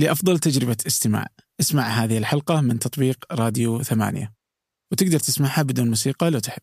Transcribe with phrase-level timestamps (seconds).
[0.00, 1.26] لأفضل تجربة استماع.
[1.60, 4.34] اسمع هذه الحلقة من تطبيق راديو ثمانية.
[4.92, 6.62] وتقدر تسمعها بدون موسيقى لو تحب.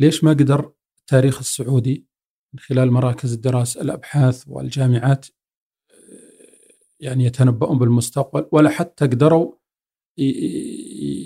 [0.00, 2.06] ليش ما قدر التاريخ السعودي
[2.54, 5.26] من خلال مراكز الدراسة الأبحاث والجامعات
[7.00, 9.54] يعني يتنبؤون بالمستقبل؟ ولا حتى قدروا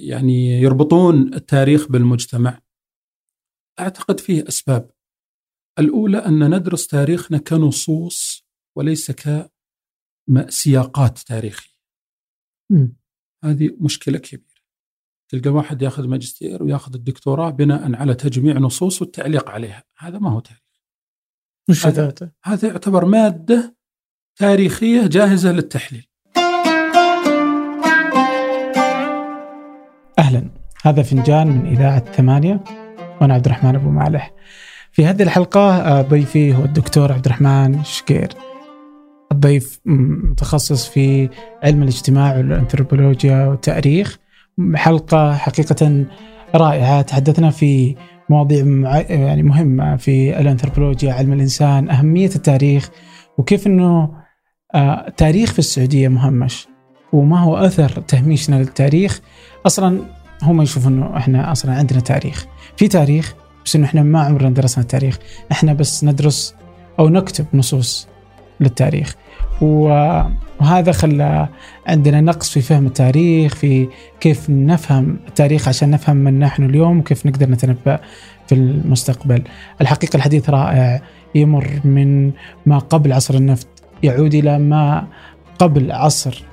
[0.02, 2.60] يعني يربطون التاريخ بالمجتمع؟
[3.80, 4.90] أعتقد فيه أسباب.
[5.78, 9.10] الأولى أن ندرس تاريخنا كنصوص وليس
[10.28, 11.76] كسياقات تاريخية.
[12.70, 12.86] م.
[13.44, 14.46] هذه مشكلة كبيرة.
[15.28, 19.84] تلقى واحد ياخذ ماجستير وياخذ الدكتوراه بناء على تجميع نصوص والتعليق عليها.
[19.98, 20.62] هذا ما هو تاريخ
[21.70, 23.76] مش هذا, هذا يعتبر مادة
[24.36, 26.06] تاريخية جاهزة للتحليل.
[30.18, 30.50] أهلا.
[30.82, 32.64] هذا فنجان من إذاعة ثمانية
[33.20, 34.34] وأنا عبد الرحمن أبو مالح.
[34.92, 38.28] في هذه الحلقة ضيفي هو الدكتور عبد الرحمن شقير
[39.32, 41.28] الضيف متخصص في
[41.62, 44.18] علم الاجتماع والأنثروبولوجيا والتاريخ.
[44.74, 46.04] حلقة حقيقة
[46.54, 47.02] رائعة.
[47.02, 47.96] تحدثنا في
[48.30, 48.64] مواضيع
[49.10, 52.90] يعني مهمة في الأنثروبولوجيا علم الإنسان أهمية التاريخ
[53.38, 54.10] وكيف أنه
[54.76, 56.68] التاريخ في السعودية مهمش
[57.12, 59.20] وما هو أثر تهميشنا للتاريخ.
[59.66, 60.00] أصلا
[60.42, 62.46] هم يشوفون أنه إحنا أصلا عندنا تاريخ.
[62.76, 65.18] في تاريخ بس أنه إحنا ما عمرنا درسنا التاريخ
[65.52, 66.54] إحنا بس ندرس
[66.98, 68.08] أو نكتب نصوص.
[68.60, 69.14] للتاريخ.
[69.60, 71.48] وهذا خلى
[71.86, 73.88] عندنا نقص في فهم التاريخ في
[74.20, 78.00] كيف نفهم التاريخ عشان نفهم من نحن اليوم وكيف نقدر نتنبأ
[78.46, 79.42] في المستقبل.
[79.80, 81.00] الحقيقة الحديث رائع
[81.34, 82.32] يمر من
[82.66, 83.68] ما قبل عصر النفط
[84.02, 85.06] يعود إلى ما
[85.58, 86.44] قبل عصر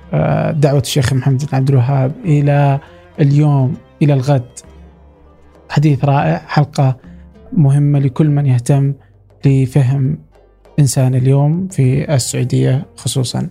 [0.51, 2.79] دعوة الشيخ محمد بن عبد الوهاب إلى
[3.19, 4.49] اليوم إلى الغد.
[5.69, 6.97] حديث رائع حلقة
[7.53, 8.93] مهمة لكل من يهتم
[9.45, 10.17] لفهم
[10.79, 13.49] إنسان اليوم في السعودية خصوصا.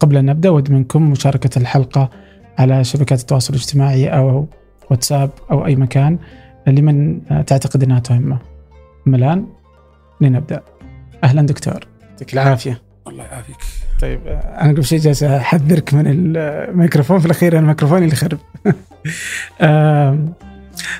[0.00, 2.10] قبل أن نبدأ ود منكم مشاركة الحلقة
[2.58, 4.46] على شبكات التواصل الاجتماعي أو
[4.90, 6.18] واتساب أو أي مكان
[6.66, 8.38] لمن تعتقد أنها تهمه.
[9.06, 9.46] أما الآن
[10.20, 10.62] لنبدأ.
[11.24, 11.86] أهلا دكتور.
[12.10, 12.82] يعطيك العافية.
[13.06, 13.56] الله يعافيك.
[14.00, 18.38] طيب أنا قبل شيء جالس أحذرك من الميكروفون في الأخير الميكروفون اللي خرب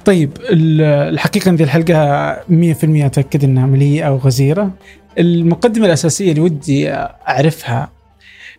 [0.05, 2.45] طيب الحقيقة هذه الحلقة 100%
[2.85, 4.75] أتأكد أنها مليئة وغزيرة
[5.19, 7.93] المقدمة الأساسية اللي ودي أعرفها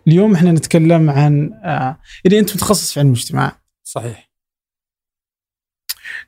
[0.08, 3.52] اليوم إحنا نتكلم عن آه يعني أنت متخصص في علم المجتمع
[3.84, 4.30] صحيح.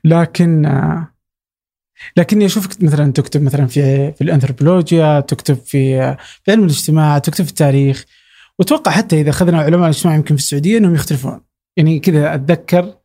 [0.03, 1.11] لكن آه
[2.17, 7.51] لكني أشوفك مثلا تكتب مثلا في في الأنثروبولوجيا تكتب في في علم الاجتماع تكتب في
[7.51, 8.05] التاريخ.
[8.59, 11.41] وأتوقع حتى إذا أخذنا علماء الاجتماع يمكن في السعودية إنهم يختلفون.
[11.77, 12.95] يعني كذا أتذكر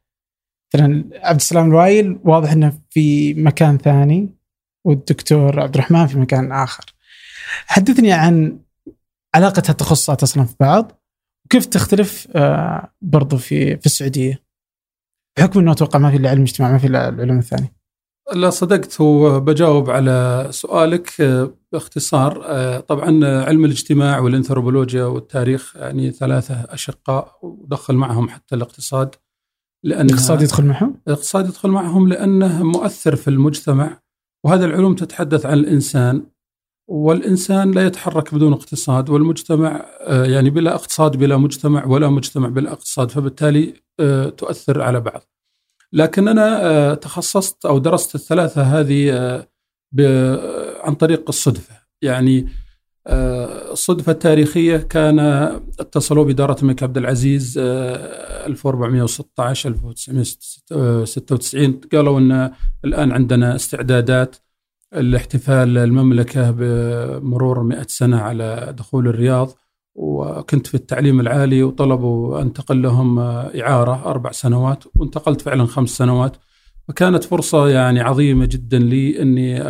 [0.75, 4.29] مثلا عبد السلام الوايل واضح إنه في مكان ثاني
[4.87, 6.85] والدكتور عبد الرحمن في مكان آخر.
[7.67, 8.61] حدثني عن
[9.35, 10.93] علاقة هالتخصصات أصلا في بعض
[11.45, 12.29] وكيف تختلف
[13.03, 14.43] برضو في في السعودية.
[15.39, 17.73] بحكم إنه أتوقع ما في إلا علم اجتماع ما في إلا العلوم الثانية.
[18.35, 21.11] لا صدقت وبجاوب على سؤالك
[21.73, 22.41] باختصار
[22.81, 29.15] طبعا علم الاجتماع والانثروبولوجيا والتاريخ يعني ثلاثة أشقاء ودخل معهم حتى الاقتصاد
[29.85, 33.99] لأن الاقتصاد يدخل معهم؟ الاقتصاد يدخل معهم لأنه مؤثر في المجتمع
[34.45, 36.23] وهذا العلوم تتحدث عن الإنسان
[36.89, 43.11] والإنسان لا يتحرك بدون اقتصاد والمجتمع يعني بلا اقتصاد بلا مجتمع ولا مجتمع بلا اقتصاد
[43.11, 43.75] فبالتالي
[44.37, 45.23] تؤثر على بعض
[45.93, 49.13] لكن أنا تخصصت أو درست الثلاثة هذه
[50.85, 52.49] عن طريق الصدفة يعني
[53.71, 55.19] الصدفة التاريخية كان
[55.81, 62.51] اتصلوا بإدارة الملك عبد العزيز 1416 1996 قالوا أن
[62.85, 64.37] الآن عندنا استعدادات
[64.93, 69.51] لاحتفال المملكة بمرور 100 سنة على دخول الرياض.
[69.95, 76.37] وكنت في التعليم العالي وطلبوا أنتقل لهم إعارة أربع سنوات وانتقلت فعلا خمس سنوات.
[76.89, 79.63] فكانت فرصة يعني عظيمة جدا لي أني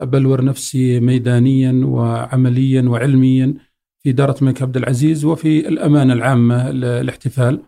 [0.00, 3.54] أبلور نفسي ميدانيا وعمليا وعلميا
[4.02, 7.62] في إدارة الملك عبد العزيز وفي الأمانة العامة للاحتفال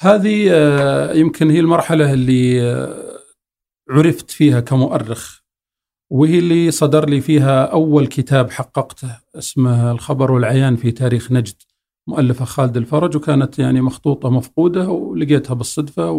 [0.00, 0.50] هذه
[1.14, 2.60] يمكن هي المرحلة اللي
[3.90, 5.40] عرفت فيها كمؤرخ
[6.10, 11.62] وهي اللي صدر لي فيها أول كتاب حققته اسمه الخبر والعيان في تاريخ نجد
[12.06, 16.10] مؤلفة خالد الفرج وكانت يعني مخطوطة مفقودة ولقيتها بالصدفة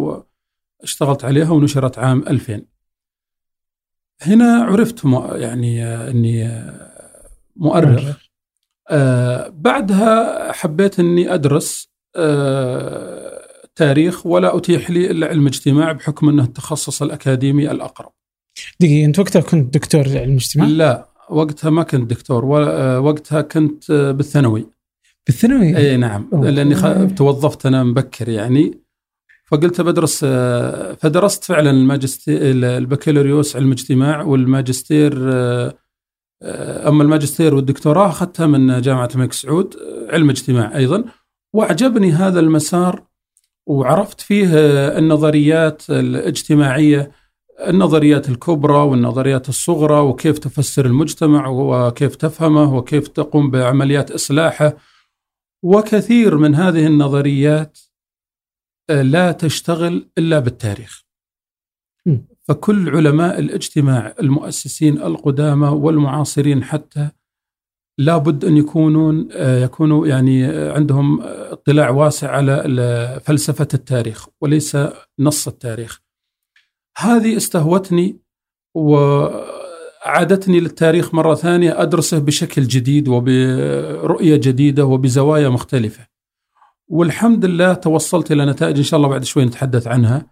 [0.82, 2.71] واشتغلت عليها ونشرت عام 2000
[4.20, 6.62] هنا عرفت يعني إني
[7.56, 8.18] مؤرخ
[8.90, 13.42] آه بعدها حبيت إني أدرس آه
[13.74, 18.12] تاريخ ولا أتيح لي إلا علم اجتماع بحكم إنه التخصص الأكاديمي الأقرب.
[18.80, 22.44] دقيقة أنت وقتها كنت دكتور علم اجتماع؟ لا وقتها ما كنت دكتور
[23.04, 24.66] وقتها كنت بالثانوي
[25.26, 26.50] بالثانوي؟ إي نعم أوه.
[26.50, 27.14] لأني خ...
[27.16, 28.82] توظفت أنا مبكر يعني
[29.52, 30.24] فقلت بدرس
[31.00, 32.38] فدرست فعلا الماجستير
[32.78, 35.12] البكالوريوس علم اجتماع والماجستير
[36.88, 39.76] أما الماجستير والدكتوراه أخذتها من جامعة الملك سعود
[40.10, 41.04] علم اجتماع أيضا.
[41.52, 43.04] وأعجبني هذا المسار
[43.66, 44.48] وعرفت فيه
[44.98, 47.12] النظريات الاجتماعية
[47.60, 54.76] النظريات الكبرى والنظريات الصغرى وكيف تفسر المجتمع وكيف تفهمه وكيف تقوم بعمليات إصلاحه.
[55.62, 57.78] وكثير من هذه النظريات
[58.90, 61.02] لا تشتغل إلا بالتاريخ.
[62.42, 67.10] فكل علماء الاجتماع المؤسسين القدامى والمعاصرين حتى
[67.98, 74.76] لابد أن يكونون يكونوا يعني عندهم اطلاع واسع على فلسفة التاريخ وليس
[75.18, 76.02] نص التاريخ.
[76.98, 78.20] هذه استهوتني
[78.76, 86.11] وعادتني للتاريخ مرة ثانية أدرسه بشكل جديد وبرؤية جديدة وبزوايا مختلفة.
[86.92, 90.26] والحمد لله توصلت إلى نتائج إن شاء الله بعد شوي نتحدث عنها.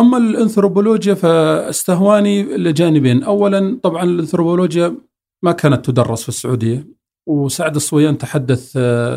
[0.00, 4.96] أما الأنثروبولوجيا فاستهواني لجانبين، اولا طبعا الأنثروبولوجيا
[5.42, 6.86] ما كانت تدرس في السعودية
[7.26, 8.76] وسعد الصويان تحدث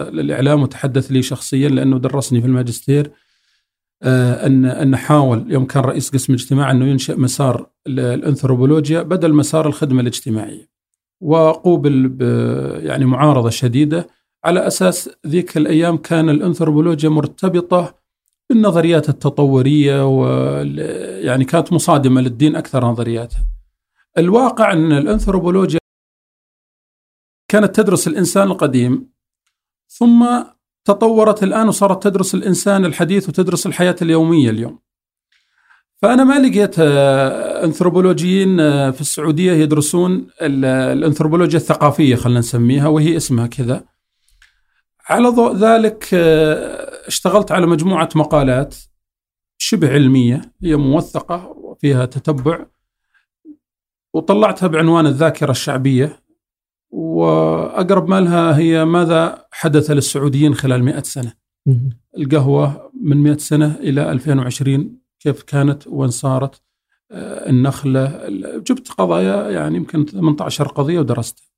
[0.09, 3.11] للإعلام وتحدث لي شخصيا لأنه درسني في الماجستير
[4.03, 10.01] أن أن حاول يوم كان رئيس قسم الاجتماع أنه ينشئ مسار الانثروبولوجيا بدل مسار الخدمة
[10.01, 10.69] الاجتماعية.
[11.21, 12.17] وقوبل
[12.83, 14.07] يعني معارضة شديدة
[14.43, 17.99] على أساس ذيك الأيام كان الأنثروبولوجيا مرتبطة
[18.49, 20.27] بالنظريات التطورية و
[21.21, 23.47] يعني كانت مصادمة للدين أكثر نظرياتها.
[24.17, 25.79] الواقع أن الأنثروبولوجيا
[27.51, 29.09] كانت تدرس الإنسان القديم
[29.87, 30.43] ثم
[30.85, 34.79] تطورت الآن وصارت تدرس الإنسان الحديث وتدرس الحياة اليومية اليوم.
[36.01, 36.79] فأنا ما لقيت
[37.63, 38.57] أنثروبولوجيين
[38.91, 43.83] في السعودية يدرسون الأنثروبولوجيا الثقافية خلينا نسميها وهي اسمها كذا.
[45.09, 46.13] على ضوء ذلك
[47.07, 48.75] اشتغلت على مجموعة مقالات
[49.57, 52.65] شبه علمية هي موثقة وفيها تتبع
[54.13, 56.23] وطلعتها بعنوان الذاكرة الشعبية
[56.91, 61.33] وأقرب ما لها هي ماذا حدث للسعوديين خلال 100 سنة.
[62.17, 66.61] القهوة من 100 سنة إلى 2020 كيف كانت وين صارت
[67.11, 68.29] النخلة
[68.67, 71.48] جبت قضايا يعني يمكن 18 قضية ودرستها.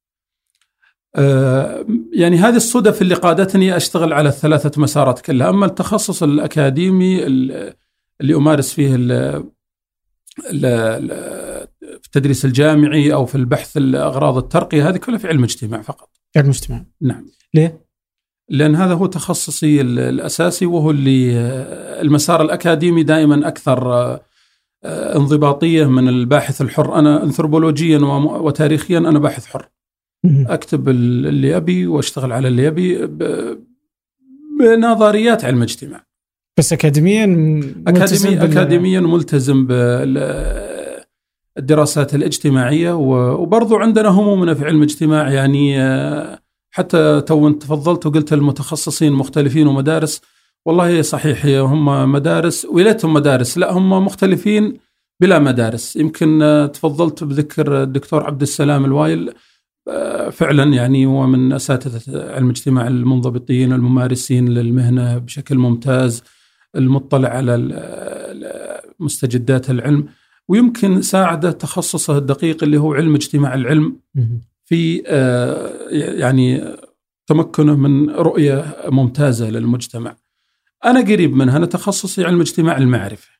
[2.13, 8.73] يعني هذه الصدف اللي قادتني أشتغل على الثلاثة مسارات كلها، أما التخصص الأكاديمي اللي أمارس
[8.73, 8.95] فيه
[10.47, 16.09] في التدريس الجامعي أو في البحث الأغراض الترقية هذه كلها في علم اجتماع فقط.
[16.37, 16.85] علم اجتماع.
[17.01, 17.25] نعم.
[17.53, 17.85] ليه؟
[18.49, 21.39] لأن هذا هو تخصصي الأساسي وهو اللي
[22.01, 24.19] المسار الأكاديمي دائما أكثر
[24.85, 29.69] انضباطية من الباحث الحر، أنا انثروبولوجيا وتاريخيا أنا باحث حر.
[30.25, 33.07] أكتب اللي أبي وأشتغل على اللي أبي
[34.59, 36.05] بنظريات علم اجتماع.
[36.57, 37.23] بس اكاديميا
[37.87, 39.67] اكاديميا اكاديميا ملتزم
[41.57, 42.93] بالدراسات الاجتماعية
[43.35, 45.77] وبرضو عندنا همومنا في علم الاجتماع يعني
[46.71, 50.21] حتى تو انت تفضلت وقلت المتخصصين مختلفين ومدارس.
[50.65, 53.57] والله صحيح هم مدارس وليتهم مدارس.
[53.57, 54.77] لا هم مختلفين
[55.19, 55.95] بلا مدارس.
[55.95, 59.33] يمكن تفضلت بذكر الدكتور عبد السلام الوايل.
[60.31, 66.23] فعلا يعني هو من أساتذة علم الاجتماع المنضبطين الممارسين للمهنة بشكل ممتاز
[66.75, 67.55] المطلع على
[68.99, 70.07] مستجدات العلم
[70.47, 73.99] ويمكن ساعده تخصصه الدقيق اللي هو علم اجتماع العلم
[74.65, 74.97] في
[75.89, 76.75] يعني
[77.27, 80.15] تمكنه من رؤية ممتازة للمجتمع.
[80.85, 83.31] أنا قريب منها أنا تخصصي علم اجتماع المعرفة.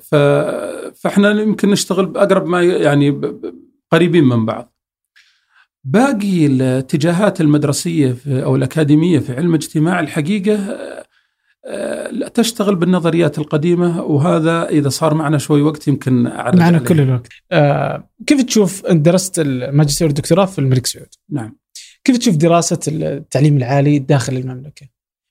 [0.00, 3.20] فإحنا يمكن نشتغل اقرب ما يعني
[3.92, 4.72] قريبين من بعض.
[5.84, 10.78] باقي الاتجاهات المدرسية في أو الأكاديمية في علم الاجتماع الحقيقة
[12.10, 17.28] لا تشتغل بالنظريات القديمة وهذا إذا صار معنا شوي وقت يمكن أعرض معنا كل الوقت.
[17.52, 21.56] آه كيف تشوف أنت درست الماجستير والدكتوراه في الملك سعود؟ نعم.
[22.04, 24.86] كيف تشوف دراسة التعليم العالي داخل المملكة؟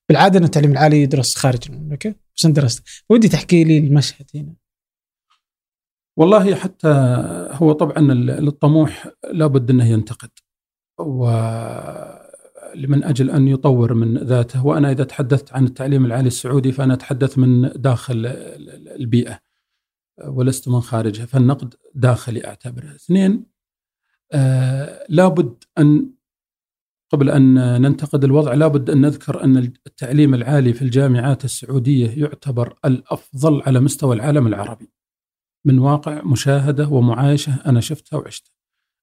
[0.09, 4.53] بالعادة أن التعليم العالي يدرس خارج المملكة بس أنت درست ودي تحكي لي المشهد هنا.
[6.17, 6.87] والله حتى
[7.51, 10.29] هو طبعا الطموح لابد أنه ينتقد
[10.99, 11.25] و
[12.75, 17.37] من أجل أن يطور من ذاته وأنا إذا تحدثت عن التعليم العالي السعودي فأنا أتحدث
[17.37, 18.25] من داخل
[18.99, 19.39] البيئة
[20.27, 22.95] ولست من خارجها فالنقد داخلي أعتبره.
[22.95, 23.45] اثنين
[24.31, 26.09] آه لابد أن
[27.11, 29.57] قبل أن ننتقد الوضع لابد أن نذكر أن
[29.87, 34.94] التعليم العالي في الجامعات السعودية يعتبر الأفضل على مستوى العالم العربي.
[35.65, 38.51] من واقع مشاهدة ومعايشة أنا شفتها وعشتها.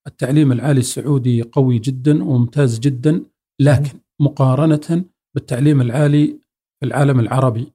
[0.06, 3.24] التعليم العالي السعودي قوي جدا وممتاز جدا
[3.60, 5.04] لكن مقارنة
[5.34, 6.26] بالتعليم العالي
[6.80, 7.72] في العالم العربي.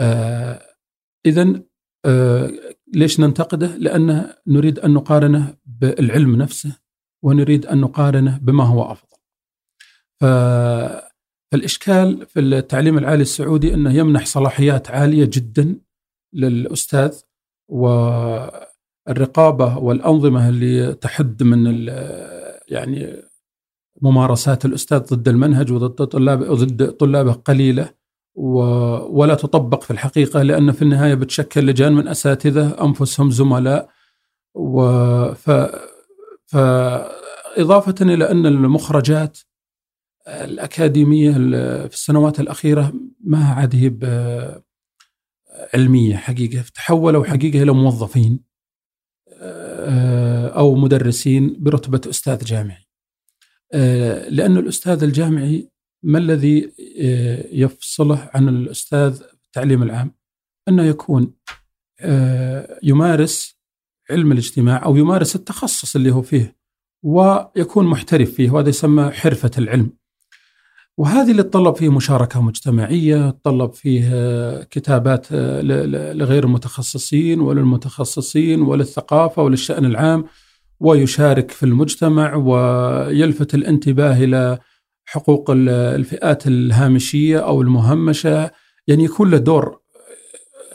[0.00, 0.62] آه
[1.26, 1.62] إذا
[2.04, 2.50] آه
[2.94, 6.78] ليش ننتقده؟ لأن نريد أن نقارنه بالعلم نفسه
[7.24, 9.16] ونريد أن نقارنه بما هو أفضل.
[10.20, 15.80] فالإشكال في التعليم العالي السعودي أنه يمنح صلاحيات عالية جدا
[16.32, 17.20] للأستاذ
[17.68, 18.58] والرقابة
[19.78, 21.86] والأنظمة اللي تحد من
[22.68, 23.22] يعني
[24.02, 27.90] ممارسات الأستاذ ضد المنهج وضد طلاب ضد طلابه قليلة
[28.34, 33.88] ولا تطبق في الحقيقة لأن في النهاية بتشكل لجان من أساتذة أنفسهم زملاء
[34.54, 34.80] و
[35.34, 35.50] ف
[36.46, 39.38] فإضافة إلى أن المخرجات
[40.28, 41.32] الأكاديمية
[41.86, 43.88] في السنوات الأخيرة ما عاد هي
[45.74, 48.40] علمية حقيقة تحولوا حقيقة إلى موظفين
[49.32, 52.86] آه، أو مدرسين برتبة أستاذ جامعي.
[53.72, 55.70] آه، لأن الأستاذ الجامعي
[56.02, 60.14] ما الذي آه، يفصله عن الأستاذ التعليم العام؟
[60.68, 61.34] أنه يكون
[62.82, 63.60] يمارس
[64.10, 66.56] علم الاجتماع أو يمارس التخصص اللي هو فيه
[67.04, 69.90] ويكون محترف فيه وهذا يسمى حرفة العلم.
[70.98, 75.26] وهذه اللي تطلب فيه مشاركة مجتمعية تطلب فيه كتابات
[76.12, 80.24] لغير المتخصصين وللمتخصصين وللثقافة وللشأن العام
[80.80, 84.58] ويشارك في المجتمع ويلفت الانتباه إلى
[85.04, 88.50] حقوق الفئات الهامشية أو المهمشة.
[88.86, 89.80] يعني يكون له دور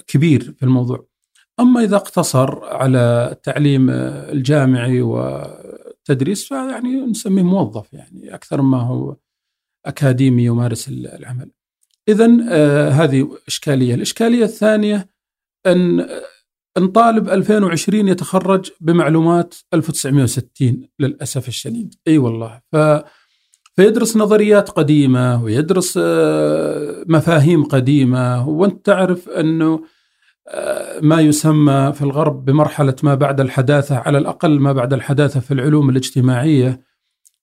[0.08, 1.06] كبير في الموضوع.
[1.60, 9.16] أما إذا اقتصر على التعليم الجامعي والتدريس فيعني نسميه موظف يعني أكثر ما هو
[9.86, 11.52] أكاديمي يمارس العمل.
[12.08, 15.10] اذا آه هذه إشكالية، الإشكالية الثانية
[15.66, 16.08] أن
[16.78, 22.62] أن طالب 2020 يتخرج بمعلومات 1960 للأسف الشديد، أي أيوة والله.
[22.72, 22.78] ف
[23.76, 29.84] فيدرس نظريات قديمة ويدرس آه مفاهيم قديمة وأنت تعرف أنه
[30.48, 35.54] آه، ما يسمى في الغرب بمرحلة ما بعد الحداثة على الأقل ما بعد الحداثة في
[35.54, 36.82] العلوم الاجتماعية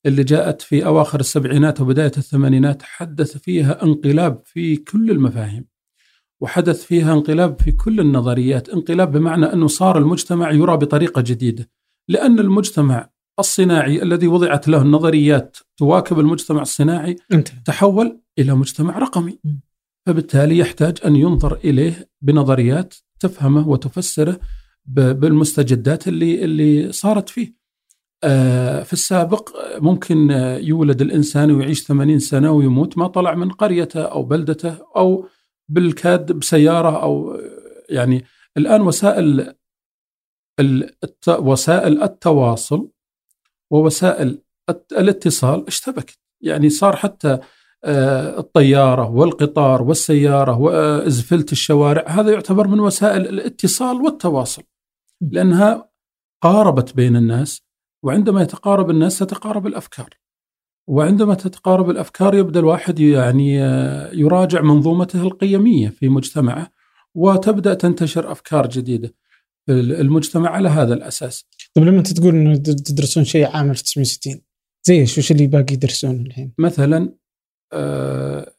[0.07, 5.65] اللي جاءت في أواخر السبعينات وبداية الثمانينات حدث فيها انقلاب في كل المفاهيم
[6.41, 11.71] وحدث فيها انقلاب في كل النظريات انقلاب بمعنى أنه صار المجتمع يرى بطريقة جديدة
[12.09, 17.49] لأن المجتمع الصناعي الذي وضعت له النظريات تواكب المجتمع الصناعي انت.
[17.65, 19.39] تحول إلى مجتمع رقمي.
[20.07, 24.41] فبالتالي يحتاج أن ينظر إليه بنظريات تفهمه وتفسره
[24.87, 27.55] بالمستجدات اللي اللي صارت فيه.
[28.85, 34.79] في السابق ممكن يولد الإنسان ويعيش 80 سنة ويموت ما طلع من قريته أو بلدته
[34.97, 35.29] أو
[35.69, 37.41] بالكاد بسيارة أو
[37.89, 38.25] يعني
[38.57, 39.55] الآن وسائل
[41.29, 42.91] وسائل التواصل
[43.71, 44.43] ووسائل
[44.93, 46.19] الاتصال اشتبكت.
[46.41, 47.39] يعني صار حتى
[47.85, 54.63] آه، الطيارة والقطار والسيارة وازفلت الشوارع هذا يعتبر من وسائل الاتصال والتواصل.
[55.21, 55.91] لأنها
[56.43, 57.68] قاربت بين الناس
[58.03, 60.09] وعندما يتقارب الناس تتقارب الأفكار
[60.89, 66.73] وعندما تتقارب الأفكار يبدأ الواحد يعني آه، يراجع منظومته القيمية في مجتمعه
[67.15, 69.15] وتبدأ تنتشر أفكار جديدة
[69.67, 71.47] في المجتمع على هذا الأساس.
[71.75, 74.41] طيب لما انت تقول إنه تدرسون شيء عام 1960
[74.87, 77.15] زي إيش؟ وش اللي باقي يدرسونه الحين؟ مثلا
[77.73, 78.55] آه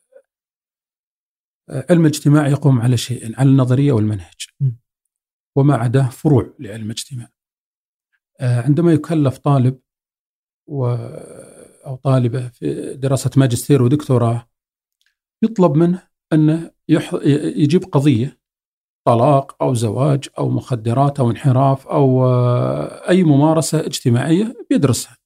[1.69, 4.48] علم الاجتماع يقوم على شيئين على النظرية والمنهج.
[5.55, 7.29] وما عداه فروع لعلم الاجتماع.
[8.39, 9.79] آه، عندما يكلف طالب
[10.67, 10.86] و
[11.86, 14.50] أو طالبة في دراسة ماجستير ودكتوراه
[15.43, 17.13] يطلب منه أنه يح...
[17.55, 18.39] يجيب قضية
[19.08, 25.17] طلاق أو زواج أو مخدرات أو انحراف أو آه، أي ممارسة اجتماعية بيدرسها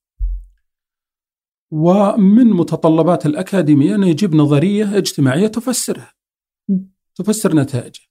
[1.71, 6.13] ومن متطلبات الأكاديمية أنه يجيب نظرية اجتماعية تفسرها
[7.15, 8.01] تفسر نتائجه.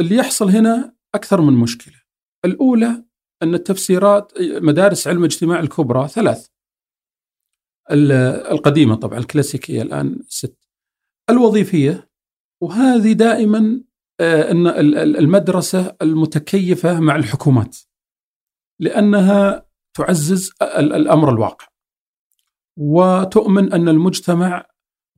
[0.00, 1.94] اللي يحصل هنا أكثر من مشكلة.
[2.44, 3.05] الأولى
[3.42, 6.48] أن التفسيرات مدارس علم الاجتماع الكبرى ثلاث.
[8.50, 10.58] القديمة طبعا الكلاسيكية الآن ست.
[11.30, 12.10] الوظيفية
[12.62, 13.82] وهذه دائما
[14.20, 14.66] آه، أن
[15.16, 17.76] المدرسة المتكيفة مع الحكومات
[18.80, 21.66] لأنها تعزز الأمر الواقع.
[22.76, 24.66] وتؤمن أن المجتمع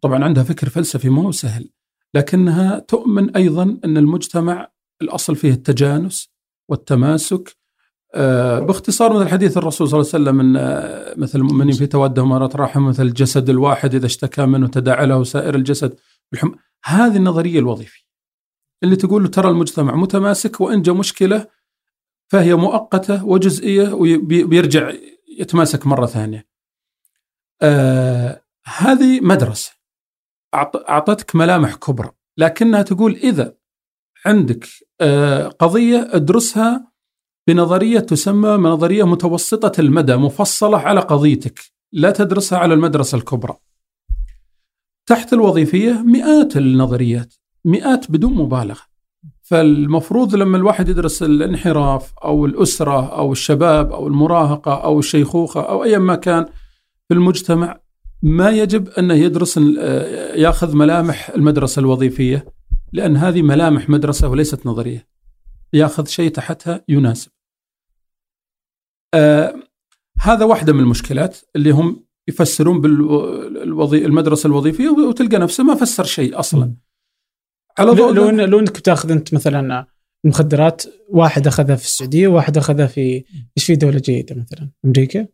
[0.02, 1.70] طبعا عندها فكر فلسفي ما هو سهل
[2.14, 4.72] لكنها تؤمن أيضا أن المجتمع
[5.02, 6.28] الأصل فيه التجانس
[6.70, 7.57] والتماسك
[8.60, 12.56] باختصار مثل حديث الرسول صلى الله عليه وسلم إن آه، مثل المؤمنين في تودهم مرات
[12.56, 15.98] رحم مثل الجسد الواحد إذا اشتكى منه تداعى له سائر الجسد
[16.32, 16.50] بالحم
[16.84, 18.08] هذه النظرية الوظيفية
[18.82, 21.46] اللي تقول ترى المجتمع متماسك وإن جاء مشكلة
[22.28, 24.92] فهي مؤقتة وجزئية وبيرجع
[25.38, 26.48] يتماسك مرة ثانية.
[27.62, 29.72] آه هذه مدرسة
[30.88, 33.54] أعطتك ملامح كبرى لكنها تقول إذا
[34.26, 34.68] عندك
[35.00, 36.87] آه قضية ادرسها
[37.48, 41.60] بنظرية تسمى نظريه متوسطة المدى مفصلة على قضيتك
[41.92, 43.56] لا تدرسها على المدرسة الكبرى.
[45.06, 48.80] تحت الوظيفية مئات النظريات مئات بدون مبالغة.
[49.42, 55.98] فالمفروض لما الواحد يدرس الانحراف أو الأسرة أو الشباب أو المراهقة أو الشيخوخة أو ايا
[55.98, 56.44] ما كان
[57.08, 57.80] في المجتمع
[58.22, 59.56] ما يجب أنه يدرس
[60.36, 62.46] يأخذ ملامح المدرسة الوظيفية
[62.92, 65.08] لأن هذه ملامح مدرسة وليست نظرية.
[65.72, 67.37] يأخذ شيء تحتها يناسب.
[69.14, 69.54] آه
[70.20, 76.74] هذا واحدة من المشكلات اللي هم يفسرون بالمدرسة الوظيفية وتلقى نفسه ما فسر شيء أصلا.
[77.78, 79.86] على ضوء لو ان لو إنك بتاخذ أنت مثلا
[80.24, 83.24] المخدرات واحد أخذها في السعودية وواحد أخذها في
[83.56, 85.26] إيش في دولة جيدة مثلا أمريكا؟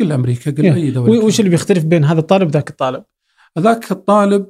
[0.00, 3.04] قل أمريكا قل أي دولة وش اللي بيختلف بين هذا الطالب وذاك الطالب؟
[3.58, 4.46] ذاك الطالب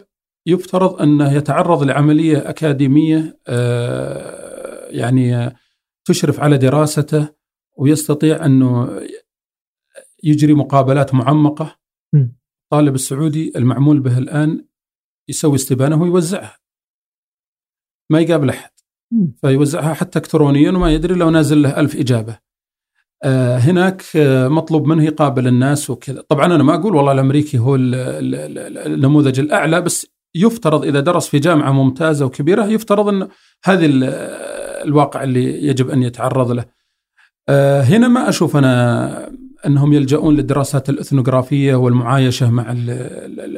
[0.46, 5.56] يفترض أنه يتعرض لعملية أكاديمية آه، يعني
[6.04, 7.28] تشرف على دراسته
[7.76, 9.00] ويستطيع أنه
[10.24, 11.76] يجري مقابلات معمقة.
[12.64, 14.64] الطالب السعودي المعمول به الآن
[15.28, 16.58] يسوي استبانة ويوزعها.
[18.10, 18.70] ما يقابل أحد.
[19.40, 22.38] فيوزعها حتى الكترونيا وما يدري لو نازل له ألف إجابة.
[23.22, 26.20] آه هناك آه مطلوب منه يقابل الناس وكذا.
[26.20, 31.72] طبعا أنا ما أقول والله الأمريكي هو النموذج الأعلى بس يفترض إذا درس في جامعة
[31.72, 33.28] ممتازة وكبيرة يفترض إن
[33.64, 33.88] هذه
[34.84, 36.75] الواقع اللي يجب أن يتعرض له.
[37.50, 39.36] هنا ما أشوف أنا
[39.66, 42.74] أنهم يلجؤون للدراسات الإثنوغرافية والمعايشة مع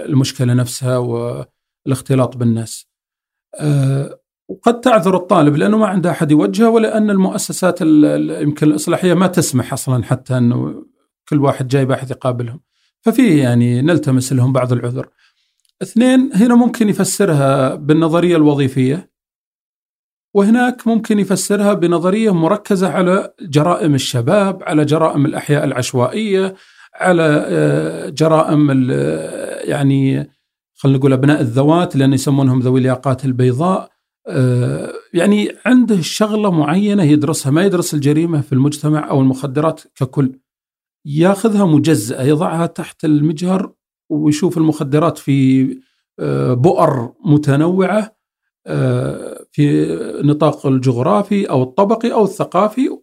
[0.09, 2.89] المشكلة نفسها والاختلاط بالناس.
[3.61, 9.73] أه وقد تعذر الطالب لأنه ما عنده أحد يوجهه ولأن المؤسسات يمكن الإصلاحية ما تسمح
[9.73, 10.85] أصلا حتى أنه
[11.29, 12.61] كل واحد جاي باحث يقابلهم.
[13.01, 15.09] ففيه يعني نلتمس لهم بعض العذر.
[15.83, 19.11] اثنين هنا ممكن يفسرها بالنظرية الوظيفية
[20.39, 26.55] وهناك ممكن يفسرها بنظرية مركزة على جرائم الشباب، على جرائم الأحياء العشوائية،
[26.95, 28.71] على آه، جرائم
[29.65, 30.31] يعني
[30.75, 33.91] خلينا نقول أبناء الذوات لأن يسمونهم ذوي الياقات البيضاء.
[34.29, 40.33] آه، يعني عنده شغلة معينة يدرسها، ما يدرس الجريمة في المجتمع أو المخدرات ككل.
[41.05, 43.73] ياخذها مجزأة، يضعها تحت المجهر
[44.11, 45.69] ويشوف المخدرات في
[46.21, 48.18] آه، بؤر متنوعة
[49.53, 52.99] في النطاق الجغرافي أو الطبقي أو الثقافي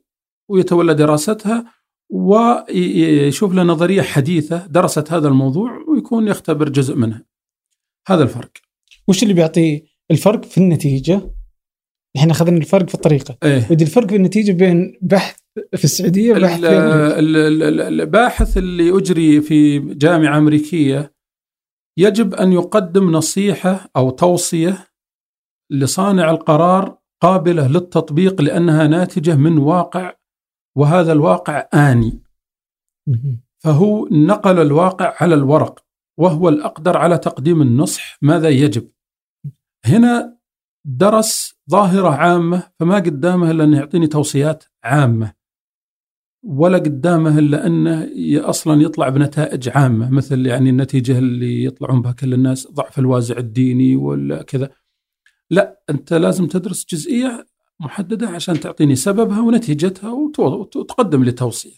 [0.50, 1.74] ويتولى دراستها
[2.10, 7.26] ويشوف له نظرية حديثة درست هذا الموضوع ويكون يختبر جزء منها.
[8.08, 8.52] هذا الفرق.
[9.08, 11.36] وش اللي بيعطي الفرق في النتيجة؟
[12.18, 13.38] إحنا أخذنا الفرق في الطريقة.
[13.44, 15.38] إيه؟ ودي الفرق في النتيجة بين بحث
[15.76, 16.68] في السعودية وبحث في
[17.20, 21.14] الباحث اللي أجري في جامعة أمريكية
[21.98, 24.88] يجب أن يقدم نصيحة أو توصية
[25.72, 30.14] لصانع القرار قابلة للتطبيق لأنها ناتجة من واقع
[30.78, 32.22] وهذا الواقع آني.
[33.64, 35.86] فهو نقل الواقع على الورق
[36.20, 38.92] وهو الأقدر على تقديم النصح ماذا يجب.
[39.86, 40.38] هنا
[40.86, 45.34] درس ظاهرة عامة فما قدامه إلا انه يعطيني توصيات عامة.
[46.44, 48.10] ولا قدامه إلا أنه
[48.50, 53.96] أصلا يطلع بنتائج عامة مثل يعني النتيجة اللي يطلعون بها كل الناس ضعف الوازع الديني
[53.96, 54.70] ولا كذا.
[55.50, 57.46] لا أنت لازم تدرس جزئية
[57.80, 61.78] محددة عشان تعطيني سببها ونتيجتها وتقدم لي توصية.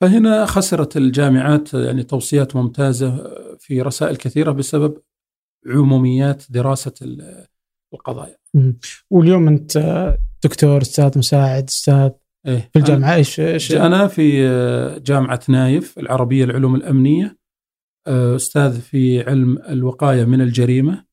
[0.00, 4.98] فهنا خسرت الجامعات يعني توصيات ممتازة في رسائل كثيرة بسبب
[5.66, 6.94] عموميات دراسة
[7.94, 8.36] القضايا.
[9.10, 9.78] واليوم أنت
[10.44, 12.10] دكتور أستاذ مساعد أستاذ
[12.46, 13.14] إيه في الجامعة.
[13.14, 14.48] إيش إيش؟ أنا في
[15.04, 17.38] جامعة نايف العربية العلوم الأمنية.
[18.06, 21.04] أستاذ في علم الوقاية من الجريمة.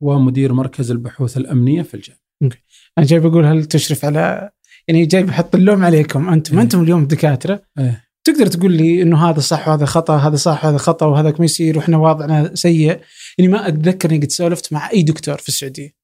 [0.00, 2.20] ومدير مركز البحوث الأمنية في الجامعة.
[2.42, 2.58] okay.
[2.98, 4.50] أنا جاي بقول هل تشرف على
[4.88, 6.62] يعني جاي بحط اللوم عليكم أنتم إيه.
[6.62, 8.04] أنتم اليوم دكاترة إيه.
[8.24, 11.76] تقدر تقول لي إنه هذا صح وهذا خطأ هذا صح وهذا خطأ وهذاك ما يصير
[11.76, 13.00] وإحنا وضعنا سيء
[13.38, 15.94] يعني ما أتذكر إني قد سولفت مع أي دكتور في السعودية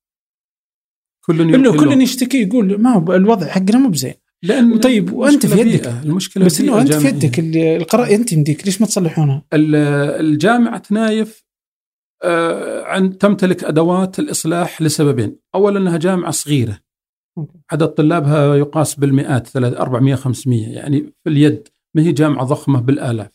[1.25, 5.61] كل إنه كل يشتكي يقول ما هو الوضع حقنا مو بزين لأن طيب وأنت في
[5.61, 11.44] يدك المشكلة بس إنه أنت في يدك القراء أنت يمديك ليش ما تصلحونها؟ الجامعة نايف
[12.23, 16.79] آه، تمتلك أدوات الإصلاح لسببين، اولا أنها جامعة صغيرة
[17.73, 23.31] عدد طلابها يقاس بالمئات 300 400 500 يعني في اليد ما هي جامعة ضخمة بالآلاف.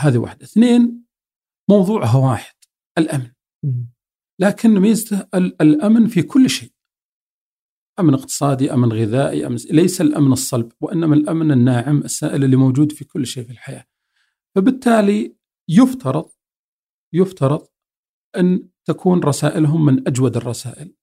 [0.00, 1.04] هذه واحدة، اثنين
[1.70, 2.54] موضوعها واحد
[2.98, 3.30] الأمن.
[4.40, 6.72] لكن ميزته الأمن في كل شيء.
[8.00, 13.04] أمن اقتصادي، أمن غذائي، أمن ليس الأمن الصلب وإنما الأمن الناعم السائل اللي موجود في
[13.04, 13.84] كل شيء في الحياة.
[14.56, 15.36] فبالتالي
[15.68, 16.30] يفترض
[17.14, 17.66] يفترض
[18.36, 20.94] أن تكون رسائلهم من أجود الرسائل.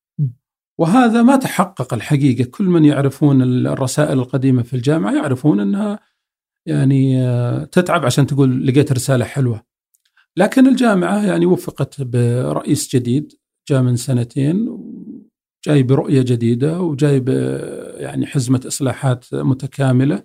[0.79, 5.99] وهذا ما تحقق الحقيقة، كل من يعرفون الرسائل القديمة في الجامعة يعرفون أنها
[6.65, 9.63] يعني آه، تتعب عشان تقول لقيت رسالة حلوة.
[10.37, 13.33] لكن الجامعة يعني وفقت برئيس جديد
[13.69, 14.77] جاء من سنتين
[15.65, 17.23] جاي برؤية جديدة وجاي
[17.97, 20.23] يعني حزمة إصلاحات متكاملة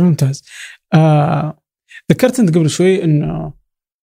[0.02, 0.44] ممتاز.
[0.94, 1.58] آه
[2.12, 3.52] ذكرت أنت قبل شوي إنه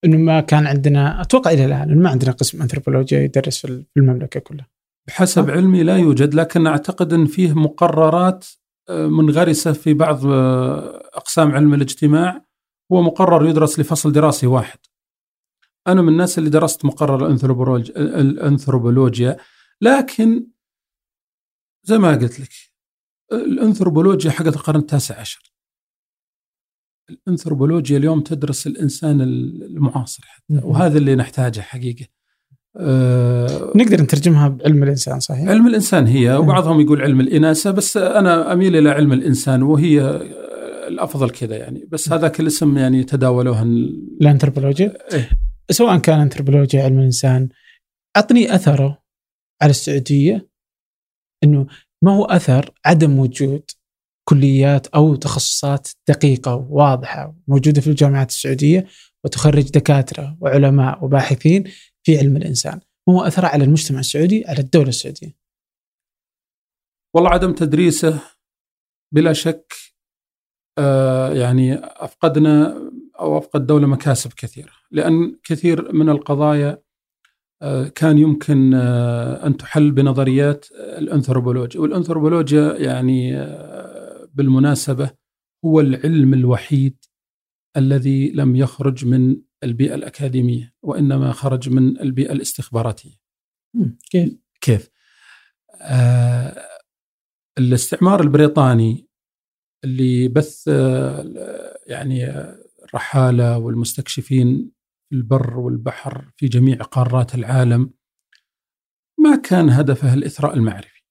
[0.05, 4.67] إنه ما كان عندنا أتوقع إلى الآن ما عندنا قسم انثروبولوجيا يدرس في المملكة كلها.
[5.07, 8.45] بحسب أه؟ علمي لا يوجد لكن أعتقد إن فيه مقررات
[8.89, 12.45] آه، منغرسة في بعض آه، أقسام علم الاجتماع
[12.91, 14.79] هو مقرر يدرس لفصل دراسي واحد
[15.87, 19.37] أنا من الناس اللي درست مقرر الأنثروبولوجيا
[19.81, 20.47] لكن
[21.83, 22.49] زي ما قلت لك
[23.31, 25.50] الأنثروبولوجيا حقت القرن التاسع عشر
[27.11, 32.05] الأنثروبولوجيا اليوم تدرس الإنسان المعاصر حتى وهذا اللي نحتاجه حقيقة.
[32.77, 38.53] أه نقدر نترجمها بعلم الإنسان صحيح؟ علم الإنسان هي وبعضهم يقول علم الإناثة بس أنا
[38.53, 40.21] أميل إلى علم الإنسان وهي
[40.87, 41.87] الأفضل كذا يعني.
[41.91, 45.29] بس هذاك الاسم يعني تداولوها الانثروبولوجيا؟ إيه؟
[45.71, 47.49] سواء كان انثروبولوجيا علم الإنسان
[48.17, 49.03] أعطني أثره
[49.61, 50.49] على السعودية
[51.43, 51.67] إنه
[52.03, 53.63] ما هو أثر عدم وجود
[54.23, 58.87] كليات أو تخصصات دقيقة وواضحة موجودة في الجامعات السعودية
[59.23, 61.63] وتخرج دكاترة وعلماء وباحثين
[62.03, 62.79] في علم الإنسان،
[63.09, 65.35] هو اثره على المجتمع السعودي على الدولة السعودية؟
[67.15, 68.19] والله عدم تدريسه
[69.13, 69.73] بلا شك
[70.77, 72.77] آه، يعني أفقدنا
[73.19, 74.71] أو أفقد الدولة مكاسب كثيرة.
[74.91, 76.81] لأن كثير من القضايا
[77.61, 81.81] آه، كان يمكن آه، أن تحل بنظريات الأنثروبولوجيا.
[81.81, 83.37] والأنثروبولوجيا يعني
[84.33, 85.11] بالمناسبة
[85.65, 87.05] هو العلم الوحيد
[87.77, 93.21] الذي لم يخرج من البيئة الأكاديمية وإنما خرج من البيئة الاستخباراتية.
[94.11, 94.89] كيف؟ كيف؟
[95.81, 96.67] آه
[97.57, 99.07] الاستعمار البريطاني
[99.83, 100.67] اللي بث
[101.87, 102.29] يعني
[102.83, 104.71] الرحالة والمستكشفين
[105.09, 107.93] في البر والبحر في جميع قارات العالم
[109.19, 111.03] ما كان هدفه الإثراء المعرفي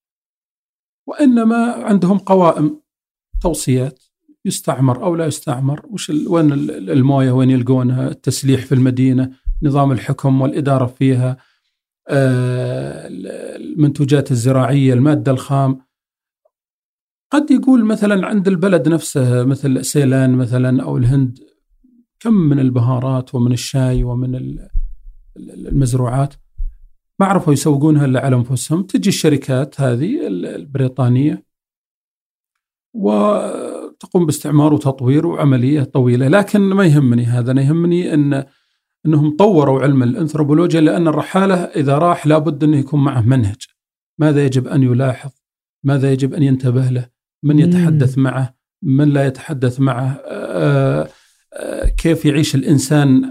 [1.09, 2.80] وإنما عندهم قوائم
[3.42, 4.03] توصيات
[4.44, 9.31] يستعمر أو لا يستعمر وش وين الموية وين يلقونها التسليح في المدينة
[9.62, 11.37] نظام الحكم والإدارة فيها
[12.09, 13.09] آه،
[13.57, 15.79] المنتوجات الزراعية المادة الخام.
[17.33, 21.38] قد يقول مثلا عند البلد نفسه مثل سيلان مثلا أو الهند
[22.20, 24.59] كم من البهارات ومن الشاي ومن
[25.37, 26.35] المزروعات
[27.20, 28.83] ما عرفوا يسوقونها إلا على أنفسهم.
[28.83, 31.49] تجي الشركات هذه البريطانية
[32.92, 36.29] وتقوم باستعمار وتطوير وعملية طويلة.
[36.29, 38.44] لكن ما يهمني هذا أنا يهمني أن
[39.07, 43.66] أنهم طوروا علم الأنثروبولوجيا لأن الرحالة إذا راح لابد أنه يكون معه منهج.
[44.18, 45.31] ماذا يجب أن يلاحظ؟
[45.85, 47.09] ماذا يجب أن ينتبه له؟
[47.42, 51.09] من يتحدث معه؟ من لا يتحدث معه؟ آه،
[51.55, 53.31] آه، كيف يعيش الإنسان؟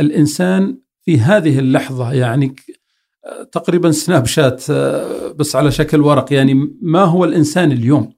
[0.00, 2.56] الإنسان في هذه اللحظة يعني
[3.24, 4.70] آه، تقريبا سناب شات
[5.36, 8.15] بس على شكل ورق يعني ما هو الإنسان اليوم؟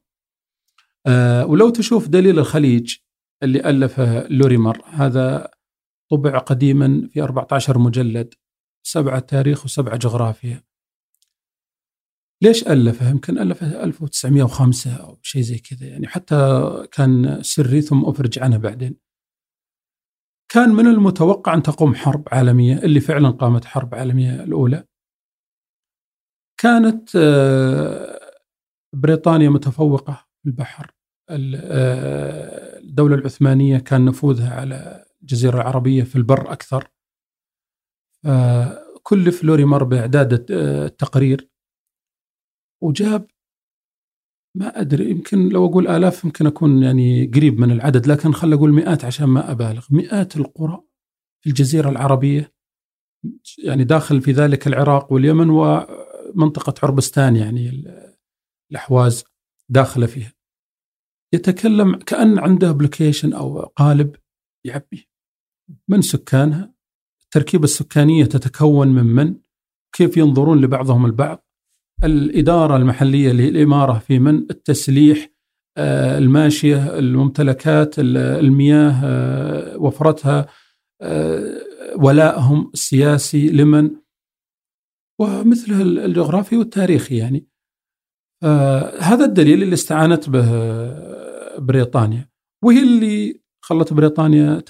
[1.44, 2.96] ولو تشوف دليل الخليج
[3.42, 5.50] اللي ألفه لوريمر هذا
[6.10, 8.34] طبع قديما في 14 مجلد
[8.86, 10.68] سبعة تاريخ وسبعة جغرافيا
[12.42, 16.36] ليش ألفه؟ يمكن ألفه 1905 أو شيء زي كذا يعني حتى
[16.92, 18.96] كان سري ثم أفرج عنه بعدين.
[20.52, 24.84] كان من المتوقع أن تقوم حرب عالمية اللي فعلا قامت حرب عالمية الأولى.
[26.60, 28.20] كانت آه،
[28.94, 30.97] بريطانيا متفوقة في البحر
[31.30, 36.88] الدولة العثمانية كان نفوذها على الجزيرة العربية في البر أكثر.
[39.02, 41.48] كلف لوريمر بإعداد التقرير.
[42.82, 43.30] وجاب
[44.56, 48.72] ما أدري يمكن لو أقول آلاف يمكن أكون يعني قريب من العدد لكن خل أقول
[48.72, 49.86] مئات عشان ما أبالغ.
[49.90, 50.82] مئات القرى
[51.44, 52.52] في الجزيرة العربية
[53.64, 57.84] يعني داخل في ذلك العراق واليمن ومنطقة عربستان يعني
[58.70, 59.24] الأحواز
[59.68, 60.32] داخلة فيها.
[61.34, 64.16] يتكلم كأن عنده ابلكيشن أو قالب
[64.64, 65.08] يعبي.
[65.88, 66.74] من سكانها؟
[67.24, 69.34] التركيبة السكانية تتكون من من؟
[69.92, 71.44] كيف ينظرون لبعضهم البعض؟
[72.04, 75.28] الإدارة المحلية للإمارة في من؟ التسليح
[75.78, 80.46] آه، الماشية الممتلكات المياه آه، وفرتها
[81.02, 81.62] آه،
[81.96, 83.90] ولائهم السياسي لمن؟
[85.20, 87.48] ومثل الجغرافي والتاريخي يعني.
[89.00, 90.48] هذا الدليل اللي استعانت به
[91.58, 92.30] بريطانيا.
[92.64, 94.62] وهي اللي خلت بريطانيا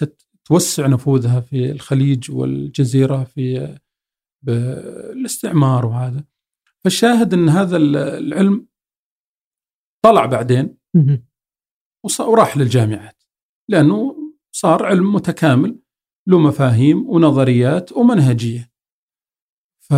[0.45, 3.79] توسع نفوذها في الخليج والجزيرة في
[5.13, 6.25] الاستعمار وهذا.
[6.85, 8.69] فالشاهد أن هذا العلم
[10.05, 10.79] طلع بعدين
[12.21, 13.23] وراح للجامعات.
[13.71, 14.17] لأنه
[14.55, 15.81] صار علم متكامل
[16.29, 18.73] له مفاهيم ونظريات ومنهجية.
[19.81, 19.95] ف...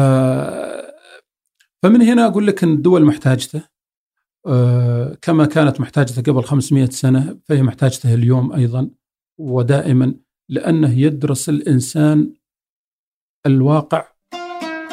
[1.83, 3.69] فمن هنا أقول لك أن الدول محتاجته
[5.23, 8.91] كما كانت محتاجته قبل 500 سنة فهي محتاجته اليوم أيضا
[9.39, 10.15] ودائما
[10.49, 12.33] لأنه يدرس الإنسان
[13.47, 14.05] الواقع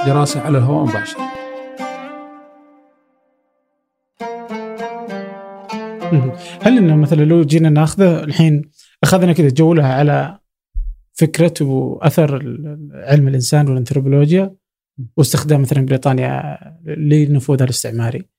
[0.05, 1.27] دراسة على الهواء مباشرة.
[6.61, 8.61] هل إنه مثلا لو جينا ناخذه الحين
[9.03, 10.39] أخذنا كذا جوله على
[11.13, 12.35] فكرة وأثر
[12.93, 14.55] علم الإنسان والانثروبولوجيا
[15.17, 18.36] واستخدام مثلا بريطانيا لنفوذها الاستعماري.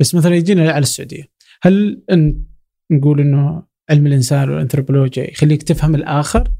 [0.00, 1.24] بس مثلا يجينا على السعودية
[1.62, 2.44] هل إن
[2.90, 6.50] نقول إنه علم الإنسان والأنثروبولوجيا يخليك تفهم الآخر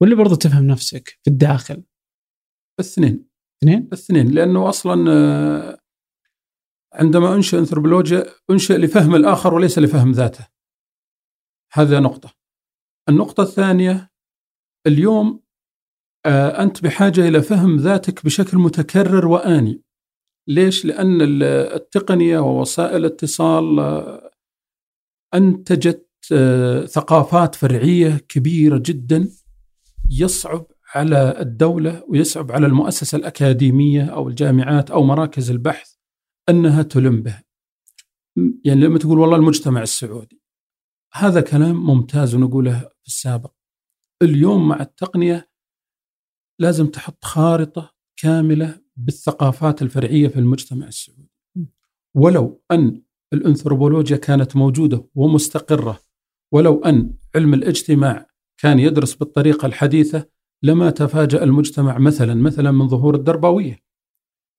[0.00, 1.82] ولا برضو تفهم نفسك في الداخل؟
[2.80, 3.26] الاثنين
[3.62, 5.78] اثنين؟ الاثنين لأنه أصلا آه،
[6.92, 10.46] عندما أنشئ أنثروبولوجيا أنشئ لفهم الآخر وليس لفهم ذاته.
[11.72, 12.34] هذا نقطة.
[13.08, 14.10] النقطة الثانية
[14.86, 15.42] اليوم
[16.26, 19.82] آه، أنت بحاجة إلى فهم ذاتك بشكل متكرر وآني.
[20.48, 24.30] ليش؟ لأن التقنية ووسائل الاتصال آه،
[25.34, 26.06] أنتجت
[26.86, 29.28] ثقافات فرعية كبيرة جدا
[30.10, 35.94] يصعب على الدولة ويصعب على المؤسسة الأكاديمية أو الجامعات أو مراكز البحث
[36.48, 37.42] أنها تلم به.
[38.64, 40.42] يعني لما تقول والله المجتمع السعودي
[41.12, 43.52] هذا كلام ممتاز ونقوله في السابق.
[44.22, 45.50] اليوم مع التقنية
[46.60, 51.30] لازم تحط خارطة كاملة بالثقافات الفرعية في المجتمع السعودي.
[52.14, 56.00] ولو أن الأنثروبولوجيا كانت موجودة ومستقرة
[56.52, 58.26] ولو أن علم الاجتماع
[58.58, 60.26] كان يدرس بالطريقة الحديثة
[60.62, 63.86] لما تفاجأ المجتمع مثلا مثلا من ظهور الدربوية.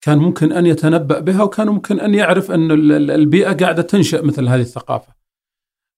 [0.01, 2.71] كان ممكن أن يتنبأ بها وكان ممكن أن يعرف أن
[3.11, 5.13] البيئة قاعدة تنشأ مثل هذه الثقافة.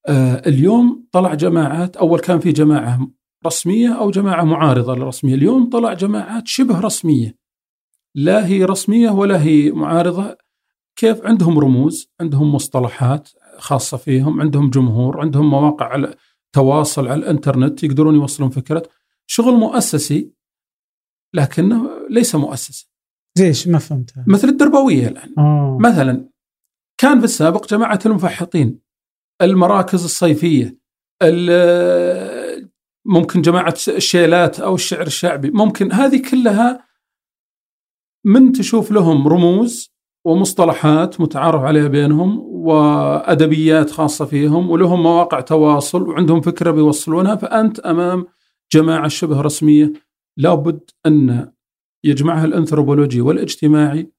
[0.08, 3.08] آه، اليوم طلع جماعات أول كان في جماعة
[3.46, 7.36] رسمية أو جماعة معارضة للرسمية، اليوم طلع جماعات شبه رسمية.
[8.16, 10.38] لا هي رسمية ولا هي معارضة.
[10.96, 16.16] كيف عندهم رموز، عندهم مصطلحات خاصة فيهم، عندهم جمهور، عندهم مواقع على
[16.56, 18.84] تواصل على الإنترنت يقدرون يوصلون فكرة.
[19.28, 20.32] شغل مؤسسي
[21.34, 22.86] لكنه ليس مؤسسا
[23.38, 24.14] ليش؟ ما فهمت.
[24.28, 25.34] مثل الدربوية الآن.
[25.40, 25.78] أوه.
[25.78, 26.30] مثلا
[26.98, 28.80] كان في السابق جماعة المفحطين
[29.42, 30.80] المراكز الصيفية
[33.06, 36.89] ممكن جماعة الشيلات أو الشعر الشعبي ممكن هذه كلها
[38.26, 39.92] من تشوف لهم رموز
[40.26, 48.26] ومصطلحات متعارف عليها بينهم وأدبيات خاصة فيهم ولهم مواقع تواصل وعندهم فكرة بيوصلونها فأنت أمام
[48.74, 49.94] جماعة شبه رسمية
[50.38, 51.52] لابد أن
[52.04, 54.12] يجمعها الأنثروبولوجي والاجتماعي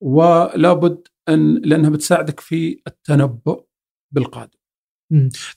[0.00, 3.64] ولابد أن لأنها بتساعدك في التنبؤ
[4.14, 4.58] بالقادم.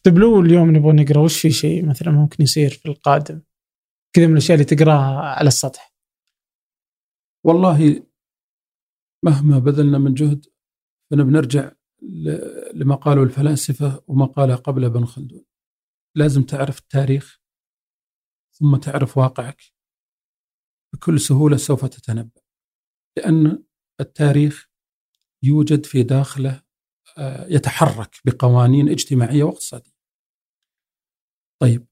[0.04, 3.42] طيب لو اليوم نبغى نقرأ وش في شيء مثلا ممكن يصير في القادم؟
[4.16, 5.95] كذا من الأشياء اللي تقراها على السطح.
[7.48, 8.08] والله
[9.26, 10.46] مهما بذلنا من جهد
[11.12, 11.72] فانا بنرجع
[12.74, 15.46] لما قاله الفلاسفة وما قاله قبل ابن خلدون.
[16.16, 17.42] لازم تعرف التاريخ
[18.52, 19.62] ثم تعرف واقعك.
[20.94, 22.42] بكل سهولة سوف تتنبأ.
[23.18, 23.64] لأن
[24.00, 24.70] التاريخ
[25.44, 26.64] يوجد في داخله
[27.18, 29.96] آه، يتحرك بقوانين اجتماعية واقتصادية.
[31.62, 31.88] طيب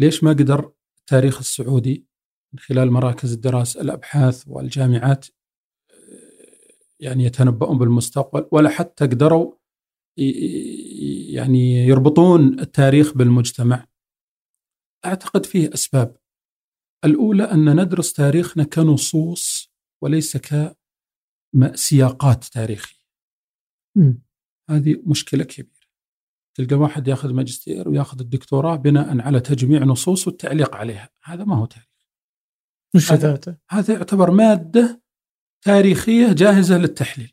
[0.00, 2.09] ليش ما قدر التاريخ السعودي
[2.52, 5.26] من خلال مراكز الدراسة الأبحاث والجامعات
[7.00, 9.54] يعني يتنبؤون بالمستقبل ولا حتى قدروا
[11.34, 13.86] يعني يربطون التاريخ بالمجتمع.
[15.04, 16.16] أعتقد فيه أسباب.
[17.04, 20.36] الأولى أن ندرس تاريخنا كنصوص وليس
[21.56, 23.00] كسياقات تاريخية.
[23.96, 24.12] م.
[24.70, 25.80] هذه مشكلة كبيرة.
[26.54, 31.10] تلقى واحد ياخذ ماجستير وياخذ الدكتوراه بناء على تجميع نصوص والتعليق عليها.
[31.24, 31.89] هذا ما هو تاريخ.
[32.94, 35.02] مش هذا هذا يعتبر مادة
[35.62, 37.32] تاريخية جاهزة للتحليل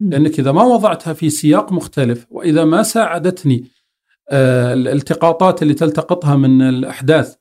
[0.00, 3.64] لأنك إذا ما وضعتها في سياق مختلف وإذا ما ساعدتني
[4.30, 7.36] آه، الالتقاطات اللي تلتقطها من الأحداث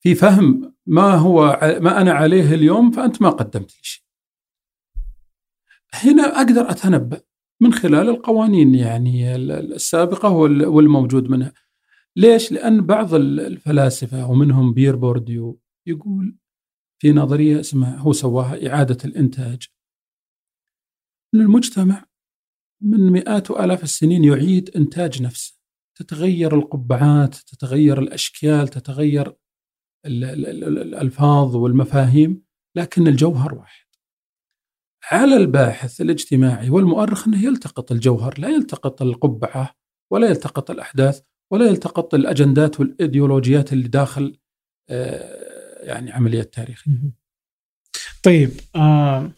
[0.00, 4.04] في فهم ما هو ما أنا عليه اليوم فأنت ما قدمت لي شيء.
[5.94, 7.20] هنا أقدر أتنبأ
[7.60, 10.28] من خلال القوانين يعني السابقة
[10.68, 11.52] والموجود منها.
[12.16, 16.38] ليش؟ لأن بعض الفلاسفة ومنهم بيير بورديو يقول
[17.00, 19.68] في نظرية اسمها هو سواها إعادة الإنتاج.
[21.34, 22.04] أن المجتمع
[22.82, 25.58] من مئات وآلاف السنين يعيد إنتاج نفسه.
[25.98, 29.36] تتغير القبعات تتغير الأشكال تتغير
[30.06, 32.44] الألفاظ والمفاهيم
[32.76, 33.84] لكن الجوهر واحد.
[35.12, 39.74] على الباحث الاجتماعي والمؤرخ أنه يلتقط الجوهر لا يلتقط القبعة
[40.12, 41.20] ولا يلتقط الأحداث
[41.52, 44.38] ولا يلتقط الأجندات والإيديولوجيات اللي داخل
[44.90, 45.53] آه،
[45.84, 46.84] يعني عملية تاريخ
[48.24, 49.32] طيب آه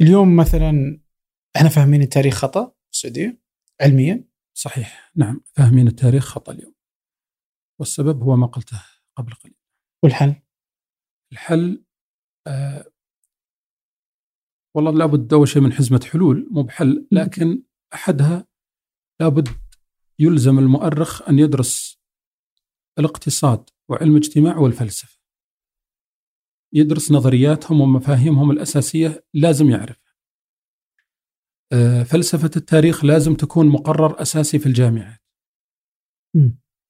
[0.00, 1.00] اليوم مثلا
[1.56, 3.40] إحنا فاهمين التاريخ خطأ في السعودية؟
[3.80, 6.74] علميا؟ صحيح نعم فاهمين التاريخ خطأ اليوم.
[7.80, 8.82] والسبب هو ما قلته
[9.16, 9.56] قبل قليل.
[10.04, 10.42] والحل؟
[11.32, 11.84] الحل
[12.46, 12.92] آه
[14.76, 17.62] والله لابد أول شيء من حزمة حلول مو بحل لكن
[17.94, 18.46] أحدها
[19.20, 19.48] لابد
[20.18, 21.99] يلزم المؤرخ أن يدرس
[22.98, 25.20] الاقتصاد وعلم الاجتماع والفلسفة.
[26.74, 30.14] يدرس نظرياتهم ومفاهيمهم الأساسية لازم يعرفها.
[31.72, 35.20] آه، فلسفة التاريخ لازم تكون مقرر أساسي في الجامعات.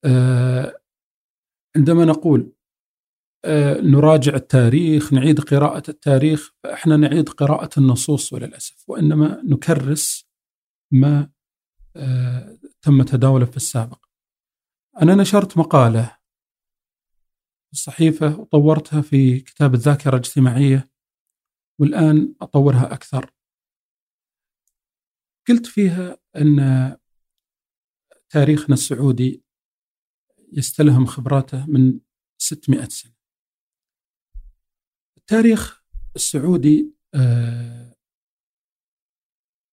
[0.04, 0.80] آه،
[1.76, 2.52] عندما نقول
[3.44, 10.30] آه، نراجع التاريخ نعيد قراءة التاريخ فإحنا نعيد قراءة النصوص وللأسف وإنما نكرس
[10.92, 11.30] ما
[12.82, 14.09] تم تداوله في السابق.
[14.96, 16.18] أنا نشرت مقالة
[17.72, 20.90] الصحيفة وطورتها في كتاب الذاكرة الاجتماعية
[21.80, 23.34] والآن أطورها أكثر.
[25.48, 26.96] قلت فيها أن
[28.30, 29.44] تاريخنا السعودي
[30.52, 32.00] يستلهم خبراته من
[32.38, 33.14] 600 سنة.
[35.18, 35.84] التاريخ
[36.16, 37.96] السعودي آه،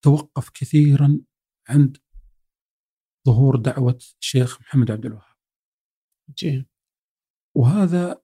[0.03, 1.21] توقف كثيرا
[1.69, 1.97] عند
[3.27, 5.37] ظهور دعوة الشيخ محمد عبد الوهاب.
[7.55, 8.21] وهذا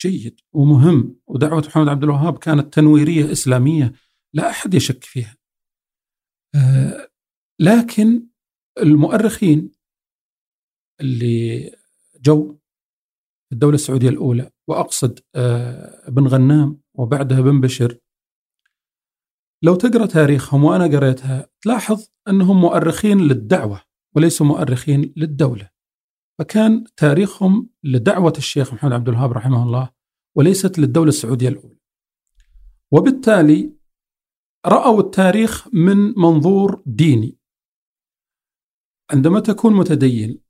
[0.00, 3.92] جيد ومهم ودعوة محمد عبد الوهاب كانت تنويرية إسلامية
[4.34, 5.36] لا أحد يشك فيها.
[6.54, 7.08] آه،
[7.60, 8.28] لكن
[8.78, 9.72] المؤرخين
[11.00, 11.70] اللي
[12.20, 12.58] جو
[13.52, 17.98] الدولة السعودية الأولى وأقصد آه، ابن غنام وبعدها بن بشر
[19.62, 23.85] لو تقرأ تاريخهم وأنا قريتها تلاحظ أنهم مؤرخين للدعوة.
[24.16, 25.70] وليسوا مؤرخين للدولة.
[26.38, 29.90] فكان تاريخهم لدعوة الشيخ محمد عبد الوهاب رحمه الله
[30.36, 31.78] وليست للدولة السعودية الأولى.
[32.92, 33.76] وبالتالي
[34.66, 37.38] رأوا التاريخ من منظور ديني.
[39.12, 40.42] عندما تكون متدين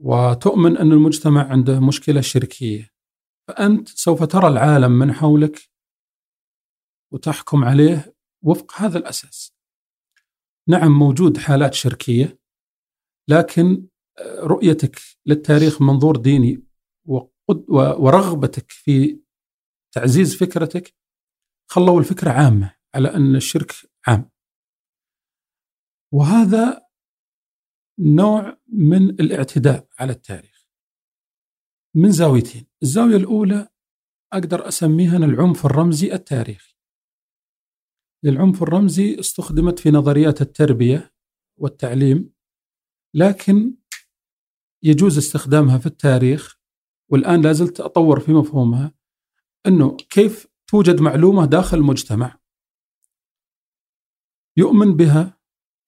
[0.00, 2.90] وتؤمن أن المجتمع عنده مشكلة شركية
[3.48, 5.70] فأنت سوف ترى العالم من حولك
[7.12, 9.56] وتحكم عليه وفق هذا الأساس.
[10.68, 12.39] نعم موجود حالات شركية
[13.28, 13.86] لكن
[14.38, 16.62] رؤيتك للتاريخ منظور ديني
[17.98, 19.20] ورغبتك في
[19.94, 20.94] تعزيز فكرتك
[21.70, 23.72] خلوا الفكرة عامة على أن الشرك
[24.06, 24.30] عام.
[26.14, 26.86] وهذا
[27.98, 30.68] نوع من الاعتداء على التاريخ
[31.96, 32.66] من زاويتين.
[32.82, 33.68] الزاوية الأولى
[34.32, 36.76] أقدر أسميها العنف الرمزي التاريخي.
[38.24, 41.14] العنف الرمزي استخدمت في نظريات التربية
[41.58, 42.32] والتعليم
[43.14, 43.74] لكن
[44.82, 46.60] يجوز استخدامها في التاريخ
[47.10, 48.94] والآن لازلت أطور في مفهومها
[49.66, 52.38] أنه كيف توجد معلومة داخل المجتمع.
[54.56, 55.40] يؤمن بها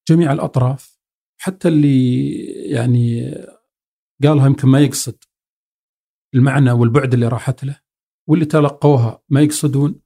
[0.08, 0.98] جميع الأطراف
[1.40, 2.36] حتى اللي
[2.70, 3.34] يعني
[4.22, 5.24] قالها يمكن ما يقصد
[6.34, 7.80] المعنى والبعد اللي راحت له
[8.28, 10.00] واللي تلقوها ما يقصدون.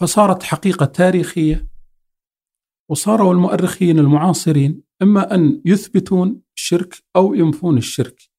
[0.00, 1.68] فصارت حقيقة تاريخية
[2.90, 8.30] وصاروا المؤرخين المعاصرين إما أن يثبتون الشرك أو ينفون الشرك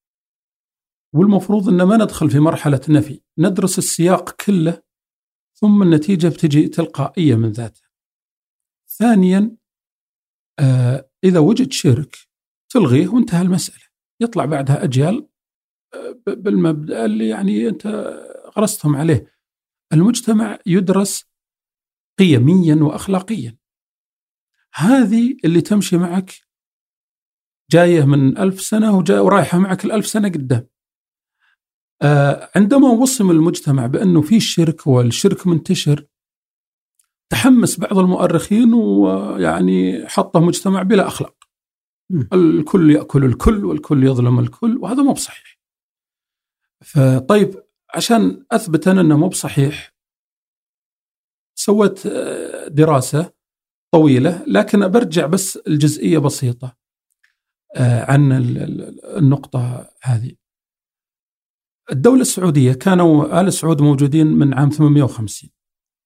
[1.13, 4.83] والمفروض إن ما ندخل في مرحلة نفي، ندرس السياق كله
[5.53, 7.89] ثم النتيجة بتجي تلقائية من ذاتها.
[8.87, 9.57] ثانيا
[10.59, 12.17] آه إذا وجد شرك
[12.69, 13.85] تلغيه وانتهى المسألة،
[14.19, 15.27] يطلع بعدها أجيال
[15.93, 17.87] آه بالمبدأ اللي يعني أنت
[18.57, 19.33] غرستهم عليه.
[19.93, 21.25] المجتمع يدرس
[22.19, 23.57] قيميا واخلاقيا.
[24.73, 26.42] هذه اللي تمشي معك
[27.73, 30.67] جاية من ألف سنة ورايحة معك الألف سنة قدام.
[32.01, 36.05] آه، عندما وصم المجتمع بأنه في شرك والشرك منتشر
[37.29, 41.35] تحمس بعض المؤرخين ويعني حطه مجتمع بلا أخلاق.
[42.33, 45.59] الكل يأكل الكل والكل يظلم الكل وهذا مو بصحيح.
[46.83, 47.63] فطيب
[47.95, 49.93] عشان أثبت أنا أنه مو بصحيح
[51.55, 53.33] سويت آه، دراسة
[53.93, 56.82] طويلة لكن برجع بس الجزئية بسيطة.
[57.81, 58.31] عن
[59.17, 60.31] النقطة هذه.
[61.91, 65.49] الدولة السعودية كانوا آل سعود موجودين من عام 850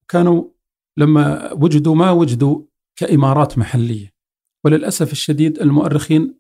[0.07, 0.49] كانوا
[0.97, 2.65] لما وجدوا ما وجدوا
[2.95, 4.13] كإمارات محلية.
[4.65, 6.39] وللأسف الشديد المؤرخين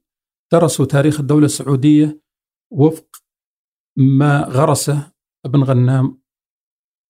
[0.53, 2.21] درسوا تاريخ الدولة السعودية
[2.71, 3.07] وفق
[3.97, 5.11] ما غرسه
[5.45, 6.21] ابن غنام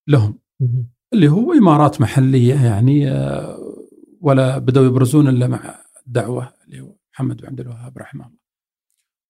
[0.07, 0.39] لهم.
[1.13, 3.57] اللي هو إمارات محلية يعني آه،
[4.21, 6.56] ولا بدأوا يبرزون إلا مع الدعوة
[7.17, 8.39] محمد بن عبد الوهاب رحمه الله.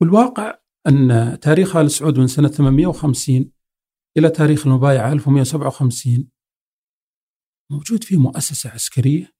[0.01, 3.51] والواقع أن تاريخ آل سعود من سنة 850
[4.17, 6.29] إلى تاريخ المبايعة 1157
[7.71, 9.33] موجود فيه مؤسسة عسكرية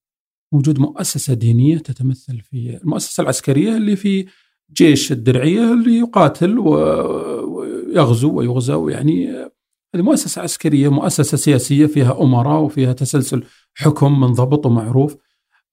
[0.54, 4.28] موجود مؤسسة دينية تتمثل في المؤسسة العسكرية اللي في
[4.72, 9.30] جيش الدرعية اللي يقاتل ويغزو ويغزى ويعني
[9.96, 13.44] هذه مؤسسة عسكرية مؤسسة سياسية فيها أمراء وفيها تسلسل
[13.74, 15.18] حكم منضبط ومعروف.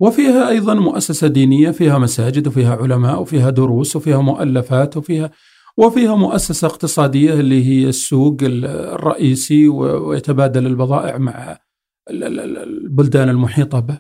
[0.00, 5.30] وفيها أيضا مؤسسة دينية فيها مساجد وفيها علماء وفيها دروس وفيها مؤلفات وفيها
[5.76, 11.58] وفيها مؤسسة اقتصادية اللي هي السوق الرئيسي ويتبادل البضائع مع
[12.10, 13.98] البلدان المحيطة به.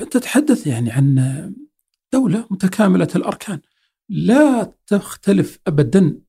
[0.00, 1.54] أنت تتحدث يعني عن
[2.12, 3.60] دولة متكاملة الأركان.
[4.08, 6.20] لا تختلف أبدا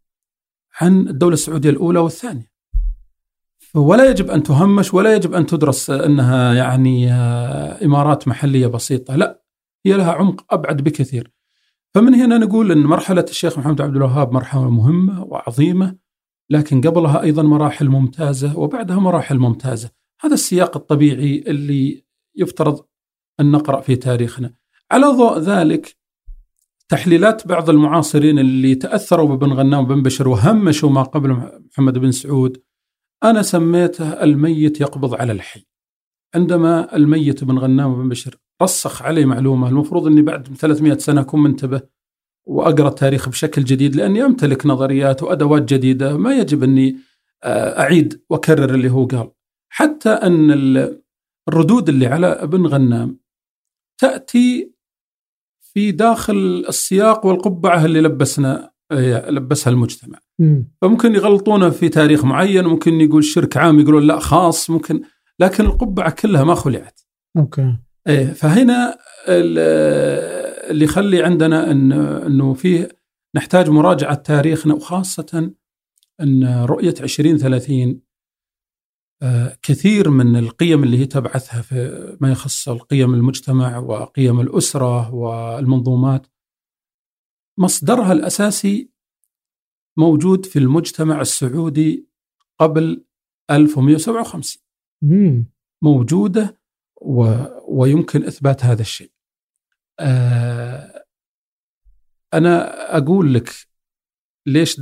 [0.81, 2.56] عن الدولة السعودية الأولى والثانية.
[3.75, 7.11] ولا يجب أن تهمش ولا يجب أن تدرس أنها يعني
[7.85, 9.41] إمارات محلية بسيطة لا
[9.85, 11.31] هي لها عمق أبعد بكثير.
[11.93, 15.95] فمن هنا نقول أن مرحلة الشيخ محمد عبد الوهاب مرحلة مهمة وعظيمة
[16.49, 19.91] لكن قبلها أيضا مراحل ممتازة وبعدها مراحل ممتازة.
[20.21, 22.05] هذا السياق الطبيعي اللي
[22.35, 22.85] يفترض
[23.39, 24.53] أن نقرأ في تاريخنا.
[24.91, 25.97] على ضوء ذلك
[26.89, 32.57] تحليلات بعض المعاصرين اللي تأثروا ببن غنام وبن بشر وهمشوا ما قبل محمد بن سعود
[33.23, 35.65] أنا سميته الميت يقبض على الحي.
[36.35, 41.43] عندما الميت بن غنام وبن بشر رسخ علي معلومة المفروض أني بعد 300 سنة أكون
[41.43, 41.81] منتبه
[42.47, 46.97] وأقرأ التاريخ بشكل جديد لأني أمتلك نظريات وأدوات جديدة ما يجب أني
[47.43, 49.31] آه، أعيد وأكرر اللي هو قال.
[49.69, 50.51] حتى أن
[51.47, 53.19] الردود اللي على ابن غنام
[53.97, 54.73] تأتي
[55.73, 60.19] في داخل السياق والقبعة اللي لبسنا لبسها المجتمع.
[60.81, 65.01] فممكن يغلطونه في تاريخ معين ممكن يقول شرك عام يقولون لا خاص ممكن
[65.39, 66.99] لكن القبعة كلها ما خلعت.
[67.37, 67.77] أوكي.
[68.07, 68.97] إيه فهنا
[70.69, 72.89] اللي يخلي عندنا إن إنه فيه
[73.35, 75.51] نحتاج مراجعة تاريخنا وخاصة
[76.21, 78.01] إن رؤية 2030
[79.21, 86.27] آه، كثير من القيم اللي هي تبعثها في ما يخص القيم المجتمع وقيم الأسرة والمنظومات
[87.57, 88.89] مصدرها الأساسي
[89.97, 92.07] موجود في المجتمع السعودي
[92.59, 93.05] قبل
[93.51, 95.45] 1157
[95.83, 96.61] موجودة
[97.01, 97.33] و
[97.67, 99.11] ويمكن إثبات هذا الشيء.
[99.99, 101.03] آه
[102.33, 103.53] أنا أقول لك
[104.47, 104.81] ليش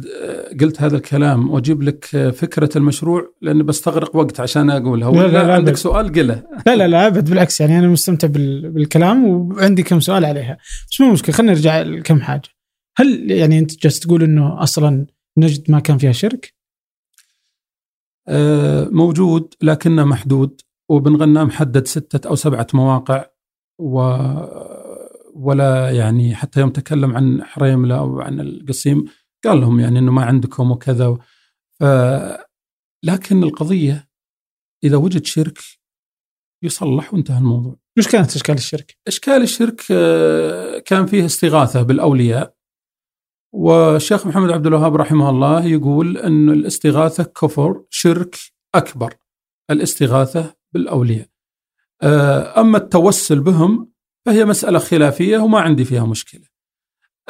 [0.61, 5.07] قلت هذا الكلام واجيب لك فكرة المشروع لأني بستغرق وقت عشان أقولها.
[5.07, 5.77] ولا لا لا عندك.
[5.77, 10.57] سؤال قله لا لا لا أبد بالعكس يعني أنا مستمتع بالكلام وعندي كم سؤال عليها.
[10.91, 12.49] بس مو مشكلة خلينا نرجع لكم حاجة.
[12.97, 16.53] هل يعني انت جالس تقول انه أصلا نجد ما كان فيها شرك؟
[18.27, 23.25] آه موجود لكنه محدود وبن غنام حدد ستة أو سبعة مواقع
[23.79, 23.99] و
[25.35, 29.05] ولا يعني حتى يوم تكلم عن حريملة أو عن القصيم
[29.45, 31.17] قال لهم يعني أنه ما عندكم وكذا
[31.79, 31.83] ف...
[33.03, 34.09] لكن القضية
[34.83, 35.59] إذا وجد شرك
[36.63, 42.55] يصلح وانتهى الموضوع وش كانت إشكال الشرك؟ إشكال الشرك آه، كان فيه استغاثة بالأولياء
[43.57, 48.37] والشيخ محمد عبد الوهاب رحمه الله يقول أن الاستغاثة كفر شرك
[48.75, 49.13] أكبر
[49.71, 51.27] الاستغاثة بالأولياء.
[52.01, 53.91] آه، أما التوسل بهم
[54.25, 56.43] فهي مسألة خلافية وما عندي فيها مشكلة.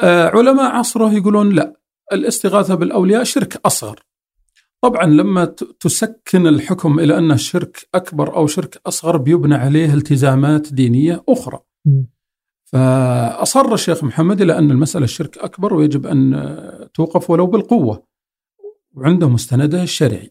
[0.00, 1.80] آه، علماء عصره يقولون لا
[2.12, 4.00] الاستغاثة بالأولياء شرك أصغر.
[4.80, 5.44] طبعا لما
[5.80, 11.60] تسكن الحكم إلى أنه شرك أكبر أو شرك أصغر بيبنى عليه التزامات دينية أخرى.
[12.72, 18.06] فأصر الشيخ محمد إلى أن المسألة الشرك أكبر ويجب أن توقف ولو بالقوة
[18.94, 20.30] وعنده مستنده الشرعي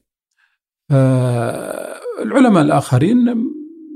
[2.22, 3.36] العلماء الآخرين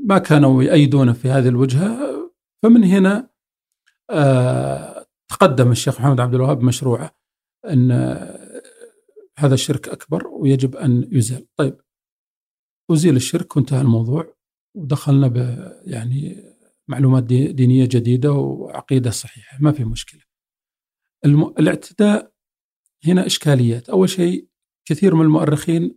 [0.06, 2.00] ما كانوا يأيدون في هذه الوجهة
[2.64, 3.30] فمن هنا
[4.10, 7.12] آه، تقدم الشيخ محمد عبد الوهاب بمشروعه
[7.66, 7.92] أن
[9.38, 11.48] هذا الشرك أكبر ويجب أن يزال.
[11.56, 11.82] طيب
[12.92, 14.36] أزيل الشرك وانتهى الموضوع
[14.76, 15.28] ودخلنا
[15.86, 16.49] يعني
[16.90, 20.22] معلومات دينية جديدة وعقيدة صحيحة ما في مشكلة.
[21.26, 21.44] الم...
[21.44, 22.34] الاعتداء
[23.06, 23.90] هنا إشكاليات.
[23.90, 24.48] أول شيء
[24.86, 25.96] كثير من المؤرخين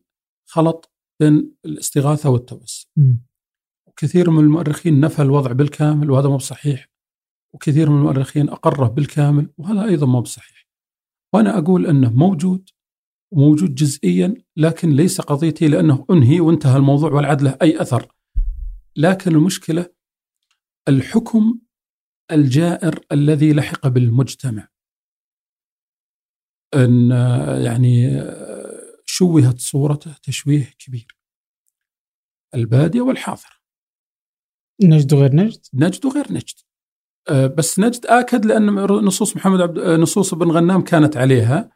[0.48, 2.88] خلط بين الاستغاثة والتوسل
[3.88, 6.90] وكثير من المؤرخين نفى الوضع بالكامل وهذا مو بصحيح.
[7.54, 10.68] وكثير من المؤرخين أقره بالكامل وهذا أيضا مو بصحيح.
[11.34, 12.68] وأنا أقول أنه موجود
[13.32, 18.12] وموجود جزئيا لكن ليس قضيتي لأنه أنهي وانتهى الموضوع والعد له أي أثر.
[18.96, 19.86] لكن المشكلة
[20.88, 21.60] الحكم
[22.32, 24.68] الجائر الذي لحق بالمجتمع.
[26.74, 27.10] أن
[27.64, 28.08] يعني
[29.06, 31.16] شوهت صورته تشويه كبير.
[32.54, 33.62] البادية والحاضر.
[34.82, 36.60] نجد وغير نجد؟ نجد وغير نجد.
[37.30, 38.66] أه، بس نجد آكد لأن
[39.04, 41.70] نصوص محمد عبد أه، نصوص ابن غنام كانت عليها.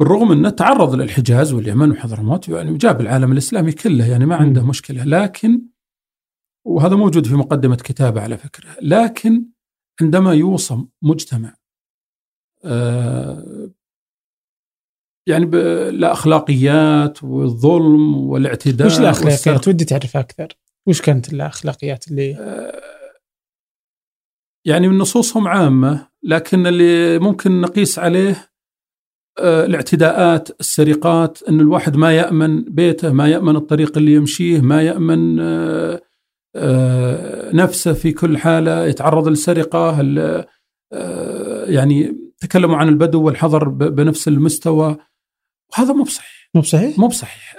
[0.00, 5.04] بالرغم أنه تعرض للحجاز واليمن وحضرموت يعني جاب العالم الإسلامي كله يعني ما عنده مشكلة.
[5.04, 5.71] لكن
[6.64, 9.46] وهذا موجود في مقدمة كتابة على فكرة لكن
[10.00, 11.56] عندما يوصم مجتمع
[12.64, 13.70] أه،
[15.28, 15.44] يعني
[15.88, 20.58] الأخلاقيات والظلم والاعتداء وش الأخلاقيات؟ ودي تعرف أكثر.
[20.88, 22.82] وش كانت الأخلاقيات اللي آه،
[24.66, 28.52] يعني من نصوصهم عامة لكن اللي ممكن نقيس عليه
[29.38, 35.40] آه، الاعتداءات السرقات إن الواحد ما يأمن بيته ما يأمن الطريق اللي يمشيه ما يأمن
[35.40, 36.02] آه،
[37.54, 40.00] نفسه في كل حالة يتعرض للسرقه
[41.66, 44.96] يعني تكلموا عن البدو والحظر بنفس المستوى.
[45.72, 46.50] وهذا مو بصحيح.
[46.54, 47.56] مو بصحيح؟ مو بصحيح.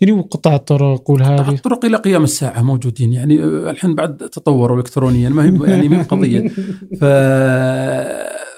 [0.00, 5.28] يعني وقطاع الطرق والهذه قطاع الطرق إلى قيام الساعة موجودين يعني الحين بعد تطوروا الكترونيا
[5.28, 6.48] ما هي يعني ما قضية.
[7.00, 7.04] ف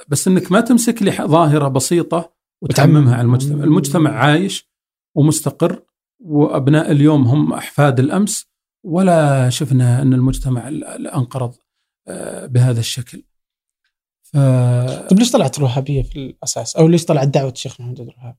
[0.08, 4.70] بس إنك ما تمسك لي ظاهرة بسيطة وتعممها على المجتمع، المجتمع عايش
[5.16, 5.82] ومستقر
[6.20, 8.53] وأبناء اليوم هم أحفاد الأمس.
[8.84, 10.68] ولا شفنا أن المجتمع
[11.14, 11.54] أنقرض
[12.08, 13.22] آه، بهذا الشكل.
[14.22, 14.36] ف...
[15.10, 18.36] طيب ليش طلعت الوهابية في الأساس؟ أو ليش طلعت دعوة الشيخ محمد الوهاب؟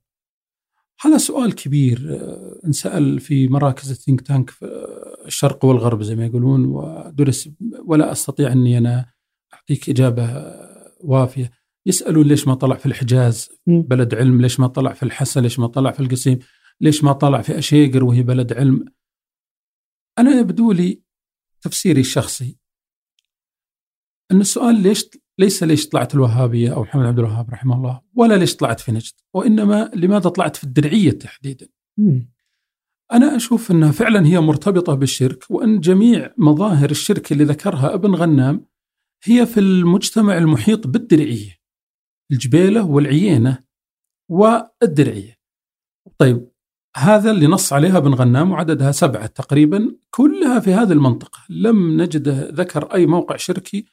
[1.01, 4.85] هذا سؤال كبير آه، انسأل في مراكز الثينك تانك في
[5.25, 7.49] الشرق والغرب زي ما يقولون ودرس
[7.85, 9.05] ولا أستطيع أني أنا
[9.53, 10.53] أعطيك إجابة
[10.99, 11.51] وافية
[11.85, 15.67] يسألون ليش ما طلع في الحجاز بلد علم ليش ما طلع في الحسا ليش ما
[15.67, 16.39] طلع في القصيم
[16.81, 18.85] ليش ما طلع في أشيقر وهي بلد علم
[20.19, 21.01] أنا يبدو لي
[21.61, 22.57] تفسيري الشخصي
[24.31, 25.09] أن السؤال ليش
[25.39, 29.13] ليس ليش طلعت الوهابية أو محمد عبد الوهاب رحمه الله ولا ليش طلعت في نجد
[29.33, 31.67] وإنما لماذا طلعت في الدرعية تحديدا؟
[33.11, 38.65] أنا أشوف انها فعلا هي مرتبطة بالشرك وأن جميع مظاهر الشرك اللي ذكرها ابن غنام
[39.23, 41.57] هي في المجتمع المحيط بالدرعية
[42.31, 43.63] الجبيلة والعيينة
[44.29, 45.35] والدرعية.
[46.17, 46.51] طيب
[46.97, 51.39] هذا اللي نص عليها ابن غنام وعددها سبعة تقريبا كلها في هذه المنطقة.
[51.49, 52.27] لم نجد
[52.59, 53.85] ذكر أي موقع شركي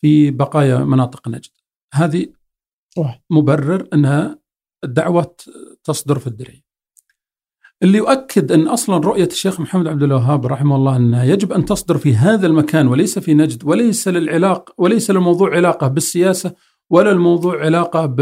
[0.00, 1.50] في بقايا مناطق نجد.
[1.94, 2.26] هذه
[3.30, 4.38] مبرر أنها
[4.84, 5.36] الدعوه
[5.84, 6.62] تصدر في الدرعية.
[7.82, 11.98] اللي يؤكد أن أصلا رؤية الشيخ محمد عبد الوهاب رحمه الله أنها يجب أن تصدر
[11.98, 16.54] في هذا المكان وليس في نجد وليس للعلاقه وليس للموضوع علاقة بالسياسة
[16.90, 18.20] ولا الموضوع علاقة ب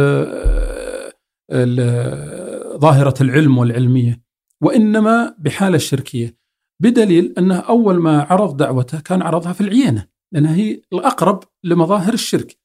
[2.80, 4.22] ظاهرة العلم والعلمية
[4.62, 6.36] وإنما بحالة الشركية.
[6.82, 12.58] بدليل أنه أول ما عرض دعوته كان عرضها في العيينه لأنها هي الأقرب لمظاهر الشرك.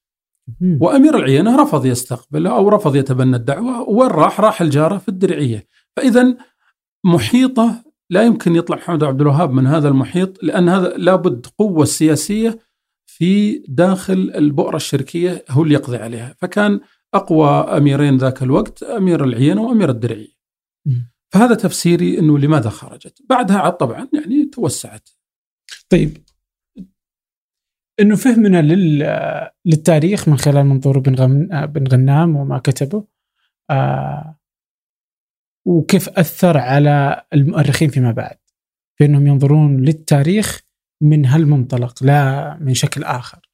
[0.80, 5.66] وأمير العينة رفض يستقبل أو رفض يتبنى الدعوة وين راح؟ راح الجارة في الدرعية.
[5.96, 6.36] فإذا
[7.04, 12.58] محيطة لا يمكن يطلع محمد عبد الوهاب من هذا المحيط لأن هذا لابد قوة سياسية
[13.06, 16.34] في داخل البؤرة الشركية هو اللي يقضي عليها.
[16.38, 16.80] فكان
[17.14, 20.36] أقوى أميرين ذاك الوقت أمير العينة وأمير الدرعية
[21.34, 25.08] فهذا تفسيري أنه لماذا خرجت؟ بعدها عاد طبعا يعني توسعت.
[25.88, 26.18] طيب.
[28.00, 28.62] إنه فهمنا
[29.64, 33.04] للتاريخ من خلال منظور بن غنام وما كتبه
[33.70, 34.38] آه
[35.66, 38.38] وكيف أثر على المؤرخين فيما بعد.
[38.98, 40.62] في انهم ينظرون للتاريخ
[41.02, 43.50] من هالمنطلق لا من شكل آخر.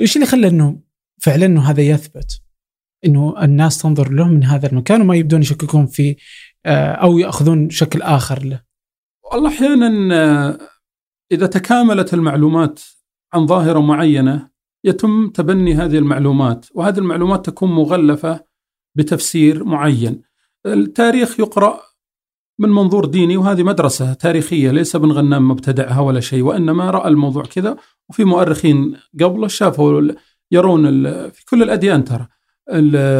[0.00, 0.80] إيش اللي خلى إنه
[1.20, 2.42] فعلا إنه هذا يثبت؟
[3.04, 6.16] إنه الناس تنظر له من هذا المكان وما يبدون يشككون في
[6.66, 8.62] آه أو يأخذون شكل آخر له.
[9.32, 10.58] والله أحيانا آه،
[11.32, 12.80] إذا تكاملت المعلومات
[13.32, 14.50] عن ظاهرة معينة
[14.84, 18.44] يتم تبني هذه المعلومات وهذه المعلومات تكون مغلفة
[18.94, 20.22] بتفسير معين
[20.66, 21.80] التاريخ يقرأ
[22.58, 27.44] من منظور ديني وهذه مدرسة تاريخية ليس ابن غنام مبتدعها ولا شيء وإنما رأى الموضوع
[27.44, 27.76] كذا
[28.10, 30.12] وفي مؤرخين قبله شافوا
[30.52, 32.28] يرون في كل الأديان ترى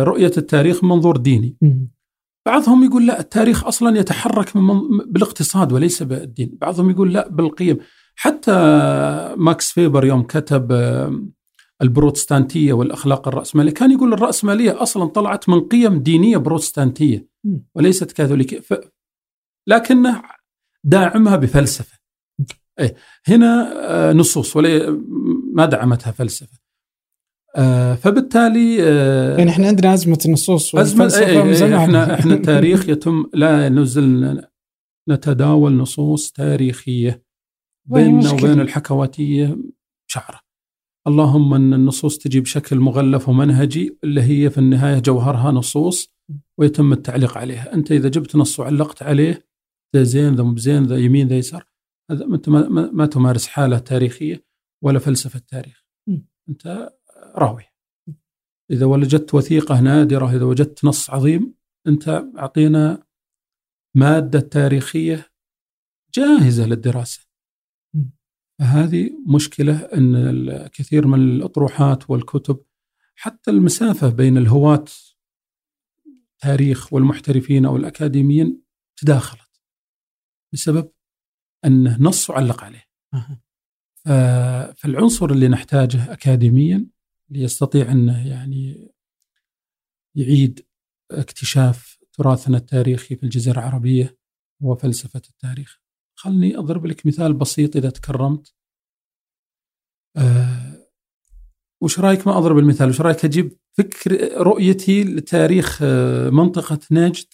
[0.04, 1.56] رؤية التاريخ من منظور ديني.
[2.46, 6.58] بعضهم يقول لا التاريخ أصلا يتحرك من بالاقتصاد وليس بالدين.
[6.60, 7.78] بعضهم يقول لا بالقيم.
[8.14, 8.52] حتى
[9.36, 10.72] ماكس فيبر يوم كتب
[11.82, 17.28] البروتستانتية والأخلاق الرأسمالية كان يقول الرأسمالية أصلا طلعت من قيم دينية بروتستانتية
[17.74, 18.60] وليست كاثوليكية.
[18.60, 18.74] ف...
[19.66, 20.22] لكنه
[20.84, 21.98] داعمها بفلسفة.
[22.80, 22.96] إيه
[23.28, 25.02] هنا آه، نصوص ولا
[25.54, 26.58] ما دعمتها فلسفة.
[27.58, 31.72] آه فبالتالي آه يعني إحنا عندنا ازمه النصوص من أي زمان.
[31.74, 34.42] إحنا إحنا التاريخ يتم لا نزل
[35.08, 37.24] نتداول نصوص تاريخية
[37.88, 38.30] بيننا.
[38.30, 39.58] وبين الحكواتية
[40.10, 40.40] شعرة
[41.08, 46.14] اللهم أن النصوص تجي بشكل مغلف ومنهجي اللي هي في النهاية جوهرها نصوص
[46.58, 49.48] ويتم التعليق عليها، أنت إذا جبت نص وعلقت عليه
[49.96, 51.64] ذا زين ذا مو بزين ذا يمين ذا يسار
[52.10, 54.44] هذا أنت ما, ما, ما تمارس حالة تاريخية
[54.84, 55.84] ولا فلسفة تاريخ.
[56.48, 56.90] أنت
[57.34, 57.64] راوي.
[58.70, 61.54] إذا وجدت وثيقة نادرة إذا وجدت نص عظيم
[61.86, 62.08] أنت
[62.38, 63.06] أعطينا
[63.94, 65.26] مادة تاريخية
[66.14, 67.20] جاهزة للدراسة.
[67.94, 68.04] م.
[68.58, 72.64] فهذه مشكلة إن الكثير من الأطروحات والكتب
[73.14, 74.84] حتى المسافة بين الهواة
[76.38, 78.62] تاريخ والمحترفين أو الأكاديميين
[78.96, 79.60] تداخلت
[80.52, 80.92] بسبب
[81.64, 82.88] انه نص وعلق عليه.
[84.74, 86.86] فالعنصر اللي نحتاجه اكاديميا
[87.30, 88.92] ليستطيع أنه يعني
[90.16, 90.66] يعيد
[91.10, 94.18] اكتشاف تراثنا التاريخي في الجزيرة العربية
[94.62, 95.80] هو فلسفه التاريخ.
[96.18, 98.54] خلني أضرب لك مثال بسيط إذا تكرمت.
[100.16, 100.88] آه
[101.82, 107.26] وش رأيك ما أضرب المثال؟ وش رأيك أجيب فكر رؤيتي لتاريخ آه، منطقة نجد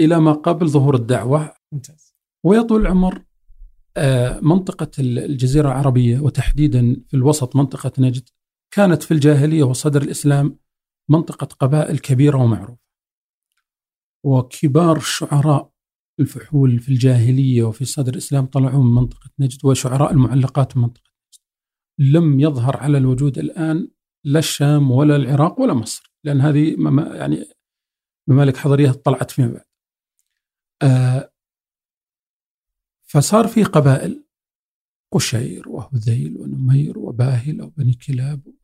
[0.00, 2.14] إلى ما قبل ظهور الدعوة ممتاز
[2.44, 3.24] ويا طول العمر
[3.96, 8.28] آه، منطقة الجزيرة العربية وتحديدا في الوسط منطقة نجد
[8.74, 10.58] كانت في الجاهلية وصدر الإسلام
[11.10, 12.82] منطقة قبائل كبيرة ومعروفة.
[14.24, 15.72] وكبار الشعراء
[16.20, 22.16] الفحول في الجاهلية وفي صدر الإسلام طلعوا من منطقة نجد وشعراء المعلقات من منطقة نجد.
[22.16, 23.88] لم يظهر على الوجود الآن
[24.24, 26.76] لا الشام ولا العراق ولا مصر لأن هذه
[27.18, 27.44] يعني
[28.28, 29.64] ممالك حضرية طلعت فيما بعد.
[30.82, 31.32] آه،
[33.08, 34.24] فصار في قبائل
[35.12, 38.61] قشير وهذيل ونمير وباهل وبني كلاب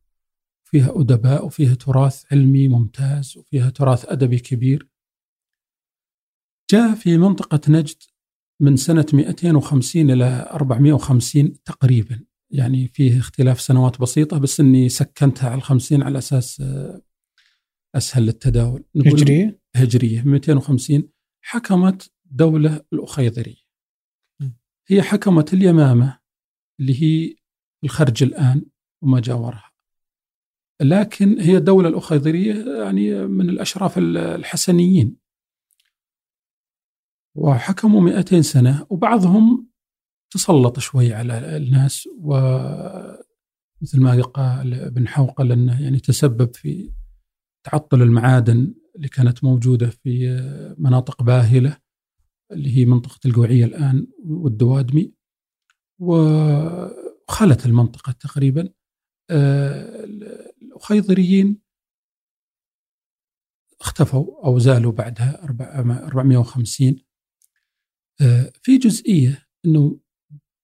[0.71, 4.89] فيها أدباء وفيها تراث علمي ممتاز وفيها تراث أدبي كبير.
[6.71, 8.03] جاء في منطقة نجد
[8.61, 12.25] من سنة 250 إلى 450 تقريبا.
[12.51, 16.63] يعني فيه اختلاف سنوات بسيطة بس أني سكنتها على الخمسين على أساس
[17.95, 18.83] أسهل للتداول.
[18.95, 20.21] هجرية؟ هجرية.
[20.21, 21.09] 250
[21.41, 23.69] حكمت دولة الأخيضرية.
[24.87, 26.19] هي حكمت اليمامة
[26.79, 27.35] اللي هي
[27.83, 28.65] الخرج الآن
[29.03, 29.68] وما جاورها.
[30.81, 35.15] لكن هي الدولة الأخيضرية يعني من الأشراف الحسنيين.
[37.35, 39.69] وحكموا 200 سنة وبعضهم
[40.33, 46.91] تسلط شوي على الناس ومثل ما قال ابن حوقل أنه يعني تسبب في
[47.63, 50.39] تعطل المعادن اللي كانت موجودة في
[50.77, 51.77] مناطق باهلة
[52.51, 55.13] اللي هي منطقة القوعية الآن والدوادمي.
[56.01, 58.69] وخلت المنطقة تقريبا
[60.83, 61.61] الأخيضريين
[63.81, 66.95] اختفوا أو زالوا بعدها 450
[68.21, 69.99] آه، في جزئية أنه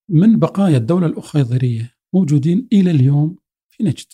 [0.09, 3.37] من بقايا الدولة الأخيضرية موجودين إلى اليوم
[3.69, 4.05] في نجد.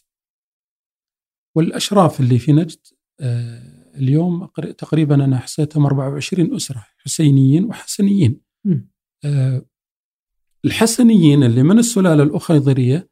[1.55, 2.79] والأشراف اللي في نجد
[3.19, 8.41] آه، اليوم قر- تقريبا أنا حسيتهم 24 أسرة حسينيين وحسنيين.
[9.25, 9.65] آه،
[10.65, 13.09] الحسنيين اللي من السلالة الأخيضرية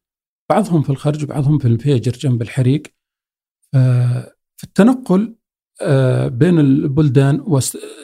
[0.49, 2.83] بعضهم في الخرج وبعضهم في الفيجر جنب الحريق.
[4.57, 5.35] في التنقل
[5.81, 7.45] آه، بين البلدان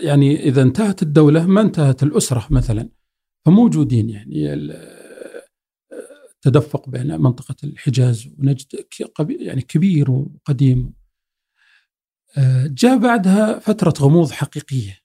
[0.01, 2.89] يعني إذا انتهت الدولة ما انتهت الأسرة مثلا
[3.45, 4.71] فموجودين يعني ال-
[6.35, 8.65] التدفق بين منطقة الحجاز ونجد
[9.29, 10.93] يعني كبير وقديم.
[12.37, 14.99] آه، جاء بعدها فترة غموض حقيقية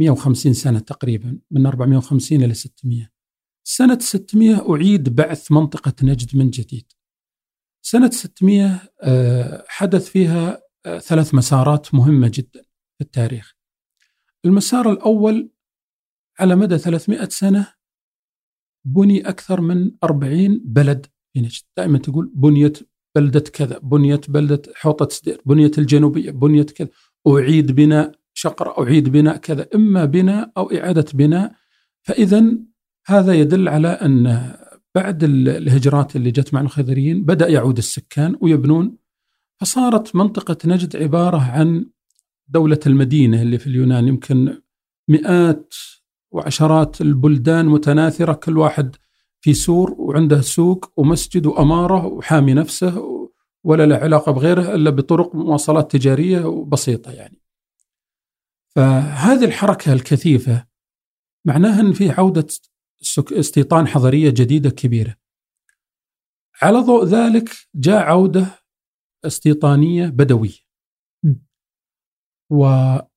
[0.00, 3.10] 150 سنة تقريبا من 450 إلى 600
[3.66, 6.92] سنة 600 أعيد بعث منطقة نجد من جديد.
[7.82, 12.62] سنة 600 آه، حدث فيها آه، ثلاث مسارات مهمة جدا
[12.98, 13.54] في التاريخ.
[14.44, 15.50] المسار الأول
[16.40, 17.74] على مدى 300 سنة
[18.86, 21.62] بني أكثر من 40 بلد في نجد.
[21.76, 22.78] دائما تقول بنيت
[23.16, 26.88] بلدة كذا بنيت بلدة حوطة سدير بنيت الجنوبية بنيت كذا.
[27.28, 29.68] أعيد بناء شقرة أعيد بناء كذا.
[29.74, 31.54] إما بناء أو إعادة بناء.
[32.02, 32.58] فإذا
[33.06, 34.54] هذا يدل على أن
[34.94, 38.96] بعد ال- الهجرات اللي جت مع الخضريين بدأ يعود السكان ويبنون.
[39.60, 41.86] فصارت منطقة نجد عبارة عن
[42.48, 44.62] دولة المدينة اللي في اليونان يمكن
[45.08, 45.74] مئات
[46.32, 48.96] وعشرات البلدان متناثرة كل واحد
[49.40, 53.02] في سور وعنده سوق ومسجد وأمارة وحامي نفسه
[53.64, 57.40] ولا له علاقة بغيره إلا بطرق مواصلات تجارية بسيطة يعني.
[58.76, 60.66] فهذه الحركة الكثيفة
[61.44, 62.46] معناها أن في عودة
[63.32, 65.16] استيطان حضرية جديدة كبيرة.
[66.62, 68.46] على ضوء ذلك جاء عودة
[69.24, 70.58] استيطانية بدوية.
[71.22, 71.34] م.
[72.50, 73.08] وكيف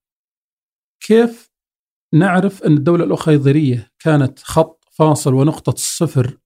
[2.14, 6.38] نعرف أن الدولة الأخيضرية كانت خط فاصل ونقطة الصفر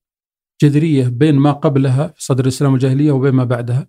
[0.62, 3.88] جذرية بين ما قبلها في صدر الإسلام والجاهلية وبين ما بعدها؟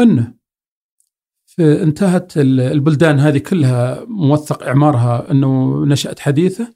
[0.00, 0.34] أنه
[1.60, 6.74] انتهت البلدان هذه كلها موثق إعمارها أنه نشأت حديثة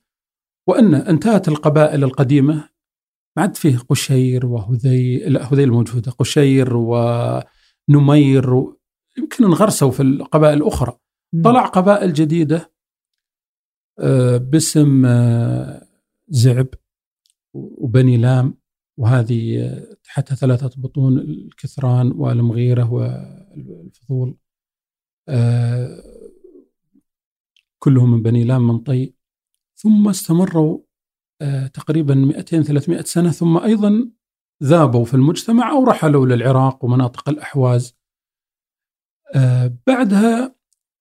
[0.67, 2.55] وأن انتهت القبائل القديمة
[3.37, 8.81] ما عاد فيه قشير وهذي لا هذيل موجودة قشير ونمير و...
[9.19, 10.99] يمكن انغرسوا في القبائل الأخرى.
[11.45, 12.75] طلع قبائل جديدة
[13.99, 15.89] آه، باسم آه،
[16.29, 16.67] زعب
[17.55, 18.59] وبني لام
[18.99, 24.37] وهذه آه، تحتها ثلاثة بطون الكثران والمغيرة والفضول
[27.79, 29.14] كلهم من بني لام من طي.
[29.85, 30.81] ثم استمروا
[31.75, 34.11] تقريبا 200 300 سنة ثم أيضا
[34.63, 37.97] ذابوا في المجتمع أو رحلوا للعراق ومناطق الأحواز.
[39.87, 40.57] بعدها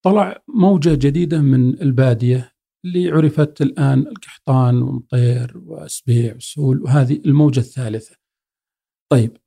[0.06, 2.56] طلع موجة جديدة من البادية
[2.86, 8.16] اللي عرفت الآن القحطان ومطير وأسبيع وسول وهذه الموجة الثالثة.
[9.12, 9.38] طيب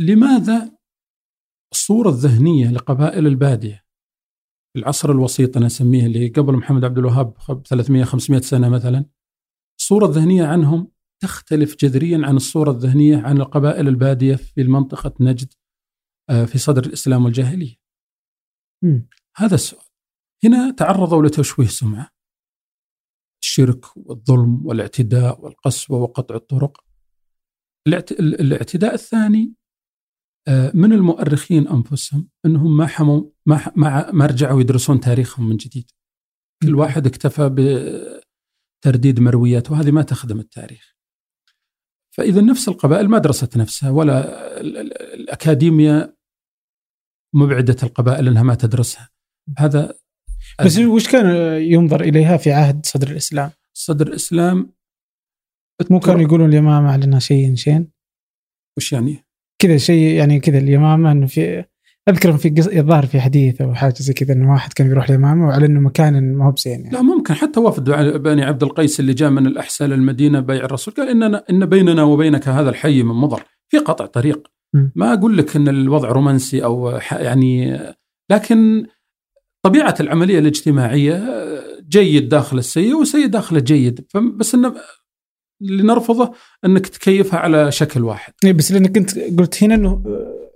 [0.00, 0.78] لماذا
[1.72, 3.85] الصورة الذهنية لقبائل البادية؟ في
[4.76, 7.34] العصر الوسيط أنا أسميه اللي قبل محمد عبد الوهاب
[7.66, 9.04] 300 500 سنة مثلا.
[9.80, 10.90] الصورة الذهنية عنهم
[11.22, 15.52] تختلف جذريا عن الصورة الذهنية عن القبائل البادية في منطقة نجد
[16.30, 17.74] آه، في صدر الإسلام والجاهلية.
[19.36, 19.82] هذا السؤال.
[20.44, 22.10] هنا تعرضوا لتشويه سمعة.
[23.42, 26.84] الشرك والظلم والاعتداء والقسوة وقطع الطرق.
[28.20, 29.54] الاعتداء الثاني
[30.74, 33.72] من المؤرخين أنفسهم أنهم ما حموا ما,
[34.12, 35.90] ما رجعوا يدرسون تاريخهم من جديد
[36.62, 37.48] كل واحد اكتفى
[38.82, 40.96] بترديد مرويات وهذه ما تخدم التاريخ
[42.16, 44.60] فإذا نفس القبائل ما درست نفسها ولا
[45.14, 46.16] الأكاديمية
[47.34, 49.10] مبعدة القبائل أنها ما تدرسها
[49.58, 49.98] هذا
[50.64, 51.26] بس وش كان
[51.62, 54.72] ينظر إليها في عهد صدر الإسلام؟ صدر الإسلام
[55.90, 57.92] مو كانوا يقولون اليمامة علينا شيء شين؟
[58.76, 59.25] وش يعني؟
[59.58, 61.64] كذا شيء يعني كذا اليمامة إنه في
[62.08, 65.66] أذكر في الظاهر في حديث أو حاجة زي كذا إنه واحد كان يروح اليمامة وعلى
[65.66, 66.90] إنه مكان ما هو بزين يعني.
[66.90, 67.90] لا ممكن حتى وفد
[68.22, 72.48] بني عبد القيس اللي جاء من الأحساء للمدينه بيع الرسول قال اننا إن بيننا وبينك
[72.48, 74.88] هذا الحي من مضر في قطع طريق م.
[74.96, 77.78] ما أقول لك إن الوضع رومانسي أو يعني
[78.30, 78.86] لكن
[79.62, 81.24] طبيعة العملية الاجتماعية
[81.88, 84.74] جيد داخل السيء وسيء داخل الجيد بس إنه
[85.62, 86.34] اللي نرفضه
[86.64, 88.32] أنك تكيفها على شكل واحد.
[88.44, 90.02] إيه بس لأنك انت قلت هنا إنه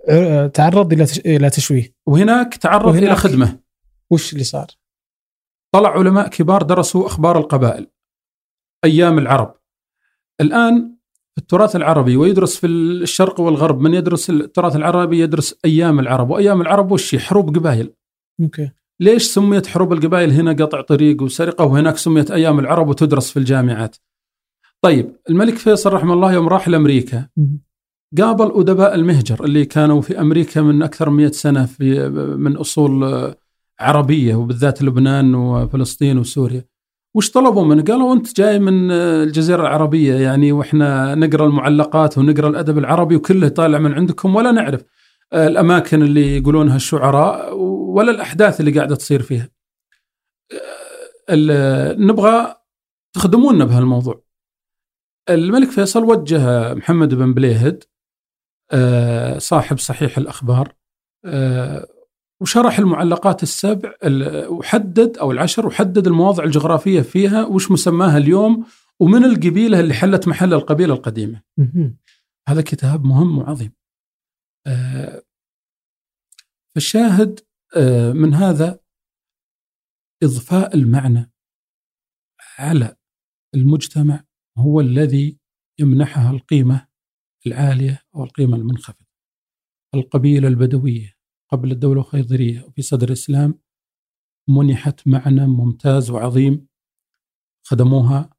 [0.09, 1.93] آه، تعرض إلى إلى تشويه.
[2.05, 3.59] وهناك تعرض وهناك إلى خدمة.
[4.11, 4.67] وش اللي صار؟
[5.73, 7.87] طلع علماء كبار درسوا أخبار القبائل
[8.85, 9.53] أيام العرب.
[10.41, 10.95] الآن
[11.35, 16.61] في التراث العربي ويدرس في الشرق والغرب من يدرس التراث العربي يدرس أيام العرب وأيام
[16.61, 17.93] العرب وش حروب قبائل.
[18.41, 18.71] أوكي.
[18.99, 23.95] ليش سميت حروب القبائل هنا قطع طريق وسرقة وهناك سميت أيام العرب وتدرس في الجامعات
[24.83, 27.27] طيب الملك فيصل رحمه الله يوم راح لأمريكا
[28.17, 33.33] قابل أدباء المهجر اللي كانوا في أمريكا من أكثر من 100 سنة في من أصول
[33.79, 36.65] عربية وبالذات لبنان وفلسطين وسوريا
[37.15, 42.77] وش طلبوا منه؟ قالوا أنت جاي من الجزيرة العربية يعني وإحنا نقرأ المعلقات ونقرأ الأدب
[42.77, 44.83] العربي وكله طالع من عندكم ولا نعرف
[45.33, 47.57] الأماكن اللي يقولونها الشعراء
[47.95, 49.49] ولا الأحداث اللي قاعدة تصير فيها.
[51.97, 52.55] نبغى
[53.13, 54.30] تخدمونا بهالموضوع.
[55.29, 57.83] الملك فيصل وجه محمد بن بليهد
[58.71, 60.75] آه، صاحب صحيح الأخبار
[61.25, 61.87] آه،
[62.41, 63.93] وشرح المعلقات السبع
[64.47, 68.65] وحدد أو العشر وحدد المواضع الجغرافية فيها وش مسماها اليوم
[68.99, 71.41] ومن القبيلة اللي حلت محل القبيلة القديمة.
[72.47, 73.73] هذا كتاب مهم وعظيم.
[74.67, 75.23] آه،
[76.75, 77.39] فالشاهد
[78.13, 78.79] من هذا
[80.23, 81.31] إضفاء المعنى
[82.57, 82.95] على
[83.55, 84.23] المجتمع
[84.57, 85.39] هو الذي
[85.79, 86.87] يمنحها القيمة
[87.47, 89.05] العالية أو القيمة المنخفضة.
[89.95, 91.13] القبيلة البدوية
[91.51, 93.59] قبل الدولة الخيضرية وفي صدر الإسلام
[94.49, 96.67] منحت معنى ممتاز وعظيم.
[97.63, 98.29] خدموها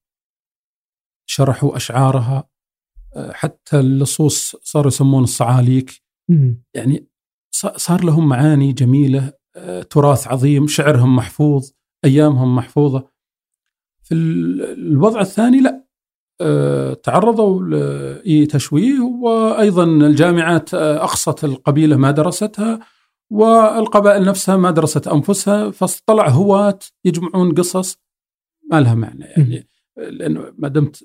[1.26, 2.48] شرحوا أشعارها
[3.16, 6.02] آه، حتى اللصوص صاروا يسمون الصعاليك.
[6.74, 7.08] يعني
[7.76, 11.70] صار لهم معاني جميلة آه، تراث عظيم شعرهم محفوظ
[12.04, 13.08] أيامهم محفوظة.
[14.02, 15.81] في الوضع الثاني لا.
[17.02, 17.62] تعرضوا
[18.24, 22.80] لتشويه وأيضا الجامعات آه، أقصت القبيلة ما درستها
[23.30, 27.98] والقبائل نفسها ما درست أنفسها فطلع هواة يجمعون قصص
[28.70, 29.68] ما لها معنى يعني.
[29.96, 31.04] لأنه ما دمت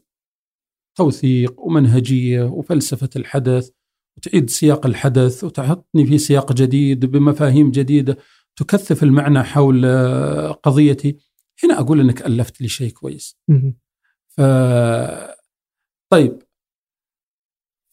[0.97, 3.69] توثيق ومنهجية وفلسفة الحدث
[4.17, 8.17] وتعيد سياق الحدث وتحطني في سياق جديد بمفاهيم جديدة
[8.55, 11.17] تكثف المعنى حول آه، قضيتي.
[11.63, 13.37] هنا أقول إنك ألفت لي شيء كويس.
[14.37, 14.41] ف
[16.11, 16.43] طيب.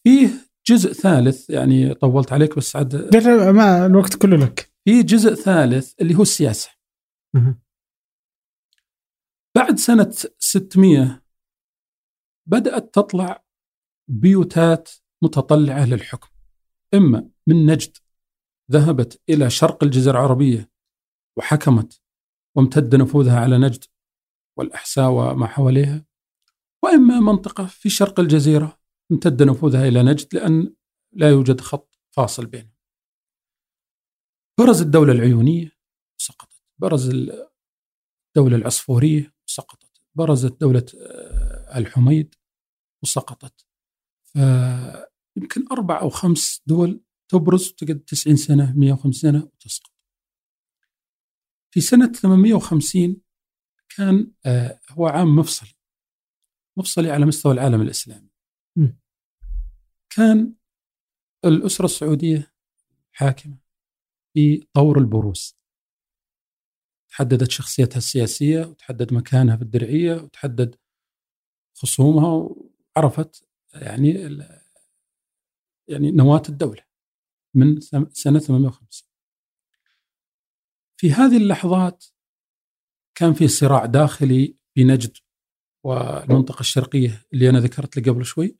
[0.03, 0.29] فيه
[0.67, 4.73] جزء ثالث يعني طولت عليك بس عاد لا ما الوقت كله لك.
[4.85, 6.69] في جزء ثالث اللي هو السياسة.
[9.55, 11.23] بعد سنة 600
[12.49, 13.45] بدأت تطلع
[14.09, 14.89] بيوتات
[15.23, 16.29] متطلعة للحكم.
[16.93, 17.97] إما من نجد
[18.71, 20.71] ذهبت إلى شرق الجزيرة العربية
[21.37, 22.01] وحكمت
[22.55, 23.83] وامتد نفوذها على نجد
[24.57, 26.05] والأحساء وما حواليها
[26.83, 28.79] وإما منطقة في شرق الجزيرة
[29.11, 30.75] امتد نفوذها إلى نجد لأن
[31.13, 32.75] لا يوجد خط فاصل بينهم.
[34.59, 35.71] برز الدولة العيونية
[36.17, 42.35] سقطت، برز الدولة العصفوريه سقطت، برزت دوله آه، الحميد
[43.03, 43.65] وسقطت.
[44.25, 47.01] فيمكن أربع أو خمس دول
[47.31, 49.91] تبرز تقعد 90 سنة 150 سنة وتسقط.
[51.71, 53.21] في سنة 850
[53.97, 55.74] كان آه، هو عام مفصلي
[56.77, 58.29] مفصلي على مستوى العالم الإسلامي.
[60.09, 60.53] كان
[61.45, 62.53] الأسرة السعودية
[63.11, 63.57] حاكمة
[64.33, 65.57] في طور البروز.
[67.09, 70.75] تحددت شخصيتها السياسية وتحدد مكانها في الدرعية وتحدد
[71.77, 72.55] خصومها
[72.97, 74.09] وعرفت يعني
[75.87, 76.85] يعني نواة الدولة
[77.53, 77.79] من
[78.11, 79.09] سنة 850.
[80.97, 82.05] في هذه اللحظات
[83.15, 85.17] كان في صراع داخلي في نجد
[85.85, 88.57] والمنطقة الشرقية اللي أنا ذكرت لك قبل شوي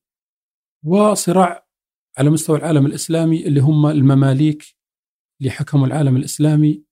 [0.86, 1.68] وصراع
[2.18, 4.64] على مستوى العالم الإسلامي اللي هم المماليك
[5.42, 6.86] اللي حكموا العالم الإسلامي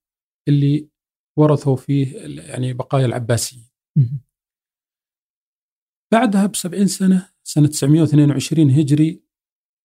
[0.48, 0.88] اللي
[1.38, 3.70] ورثوا فيه يعني بقايا العباسيين.
[6.12, 9.24] بعدها بسبعين سنة سنة 922 هجري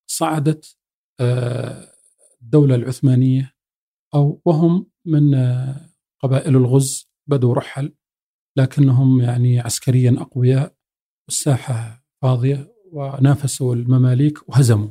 [0.10, 0.78] صعدت
[1.20, 1.93] آه،
[2.41, 3.56] الدولة العثمانية
[4.16, 7.95] أو وهم من آه، قبائل الغز بدوا رحل
[8.58, 10.76] لكنهم يعني عسكريا أقوياء
[11.28, 14.89] والساحة فاضية ونافسوا المماليك وهزموا.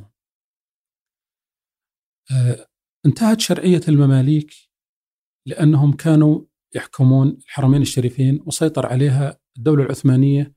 [2.31, 2.67] آه،
[3.05, 4.53] انتهت شرعية المماليك
[5.45, 6.41] لأنهم كانوا
[6.75, 10.53] يحكمون الحرمين الشريفين وسيطر عليها الدولة العثمانية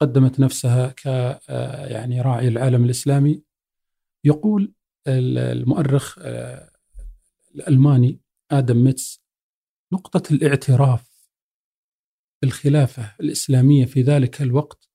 [0.00, 3.42] قدمت نفسها ك آه، يعني راعي العالم الإسلامي.
[4.24, 4.72] يقول
[5.08, 6.70] المؤرخ آه،
[7.54, 9.22] الألماني آدم ميتس
[9.92, 11.15] نقطة الاعتراف
[12.42, 14.90] بالخلافة الإسلامية في ذلك الوقت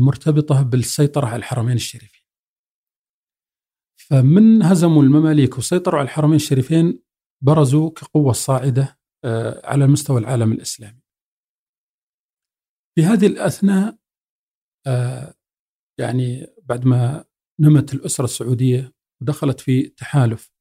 [0.00, 2.24] مرتبطة بالسيطرة على الحرمين الشريفين.
[4.10, 7.02] فمن هزموا المماليك وسيطروا على الحرمين الشريفين
[7.44, 11.00] برزوا كقوة صاعدة آه، على مستوى العالم الإسلامي.
[12.94, 13.98] في هذه الأثناء
[14.86, 15.34] آه،
[16.00, 17.24] يعني بعد ما
[17.60, 20.53] نمت الأسرة السعودية ودخلت في تحالف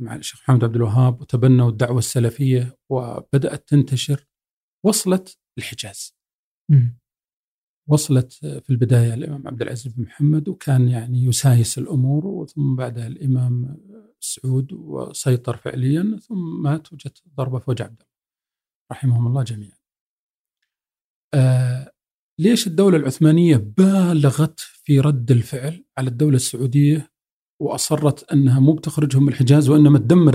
[0.00, 4.26] مع الشيخ محمد عبد الوهاب وتبنوا الدعوة السلفية وبدأت تنتشر
[4.84, 6.16] وصلت الحجاز.
[7.88, 13.76] وصلت في البداية الإمام عبد العزيز بن محمد وكان يعني يسايس الأمور وثم بعدها الإمام
[14.20, 18.16] سعود وسيطر فعليا ثم مات وجت ضربة في وجه عبد الله.
[18.92, 19.76] رحمهم الله جميعا.
[21.34, 21.92] آه
[22.40, 27.12] ليش الدولة العثمانية بالغت في رد الفعل على الدولة السعودية؟
[27.60, 30.34] وأصرت أنها مو بتخرجهم من الحجاز وإنما تدمر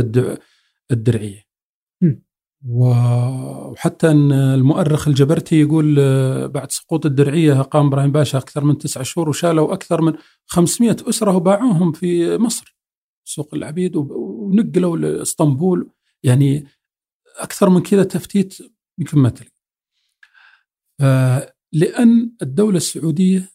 [0.92, 1.52] الدرعية.
[2.68, 9.04] وحتى إن المؤرخ الجبرتي يقول آه، بعد سقوط الدرعية قام إبراهيم باشا أكثر من تسعة
[9.04, 10.14] شهور وشالوا أكثر من
[10.46, 12.78] 500 أسرة وباعوهم في مصر
[13.24, 15.90] سوق العبيد ونقلوا لإسطنبول
[16.24, 16.68] يعني
[17.38, 18.58] أكثر من كذا تفتيت
[18.98, 19.62] يمكن ما تلقى.
[21.74, 23.50] لأن الدولة السعودية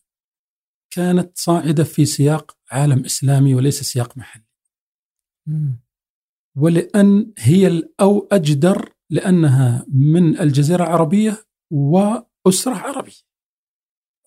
[0.91, 4.45] كانت صاعدة في سياق عالم إسلامي وليس سياق محلي.
[6.57, 13.27] ولأن هي أو أجدر لأنها من الجزيرة العربية وأسرة عربية.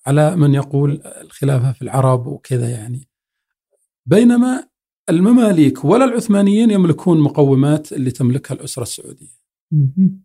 [0.06, 3.10] على من يقول الخلافة في العرب وكذا يعني.
[4.06, 4.70] بينما
[5.10, 9.40] المماليك ولا العثمانيين يملكون مقومات اللي تملكها الأسرة السعودية.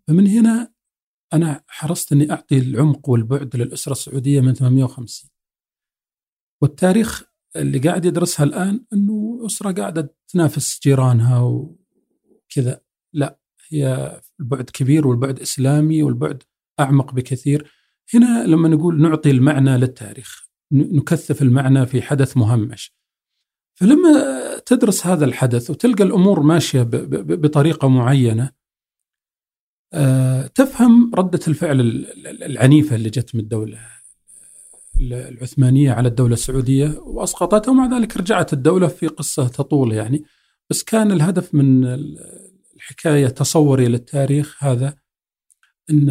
[0.08, 0.74] فمن هنا
[1.32, 5.30] أنا حرصت إني أعطي العمق والبعد للأسرة السعودية من 850.
[6.62, 7.24] والتاريخ
[7.56, 12.80] اللي قاعد يدرسها الآن إنه أسرة قاعدة تنافس جيرانها وكذا.
[13.12, 13.38] لا
[13.68, 16.42] هي البعد كبير والبعد إسلامي والبعد
[16.80, 17.72] أعمق بكثير.
[18.14, 22.94] هنا لما نقول نعطي المعنى للتاريخ نكثف المعنى في حدث مهمش.
[23.74, 24.10] فلما
[24.66, 26.82] تدرس هذا الحدث وتلقى الأمور ماشية
[27.12, 28.50] بطريقة معينة
[29.94, 31.80] آه، تفهم ردة الفعل
[32.26, 33.93] العنيفة اللي جت من الدولة.
[35.00, 40.24] العثمانية على الدولة السعودية وأسقطتها ومع ذلك رجعت الدولة في قصة تطول يعني.
[40.70, 41.84] بس كان الهدف من
[42.76, 44.96] الحكاية تصوري للتاريخ هذا
[45.90, 46.10] أن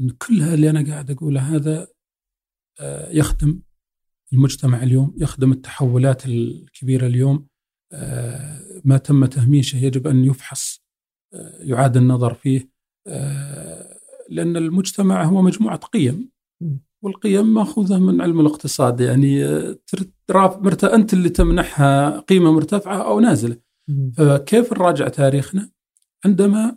[0.00, 1.88] أن كل اللي أنا قاعد أقوله هذا
[2.80, 3.62] آه، يخدم
[4.32, 7.48] المجتمع اليوم يخدم التحولات الكبيرة اليوم.
[7.92, 10.84] آه، ما تم تهميشه يجب أن يفحص
[11.34, 12.76] آه، يعاد النظر فيه.
[14.28, 16.30] لأن المجتمع هو مجموعة قيم.
[17.02, 19.44] والقيم ماخوذة من علم الاقتصاد يعني
[20.32, 20.84] مرت...
[20.84, 23.56] أنت اللي تمنحها قيمة مرتفعة أو نازلة.
[24.16, 25.70] فكيف نراجع تاريخنا؟
[26.24, 26.76] عندما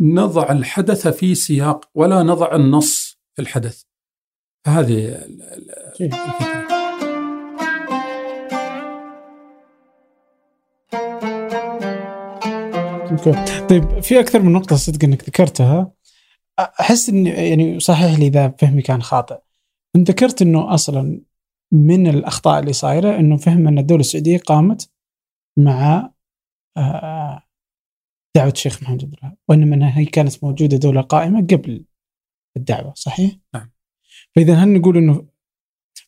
[0.00, 3.82] نضع الحدث في سياق ولا نضع النص في الحدث.
[4.66, 5.08] فهذه
[13.10, 13.66] الفكرة.
[13.68, 15.93] طيب في أكثر من نقطة صدق إنك ذكرتها.
[16.58, 19.38] أحس ان يعني صحيح لي إذا فهمي كان خاطئ.
[19.96, 21.20] انت ذكرت إنه أصلا
[21.72, 24.90] من الأخطاء اللي صايرة إنه فهم إن الدولة السعودية قامت
[25.58, 26.10] مع
[26.76, 27.42] آه،
[28.36, 31.84] دعوة الشيخ محمد بن الوهاب وإنما إنها هي كانت موجودة دولة قائمة قبل
[32.56, 33.70] الدعوة صحيح؟ نعم.
[34.36, 35.28] فإذا هل نقول إنه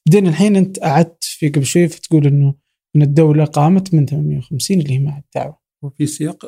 [0.06, 2.54] بعدين الحين أنت قعدت في قبل شوي فتقول إنه
[2.96, 6.46] إن الدولة قامت من 850 اللي هي مع الدعوة؟ وفي سياق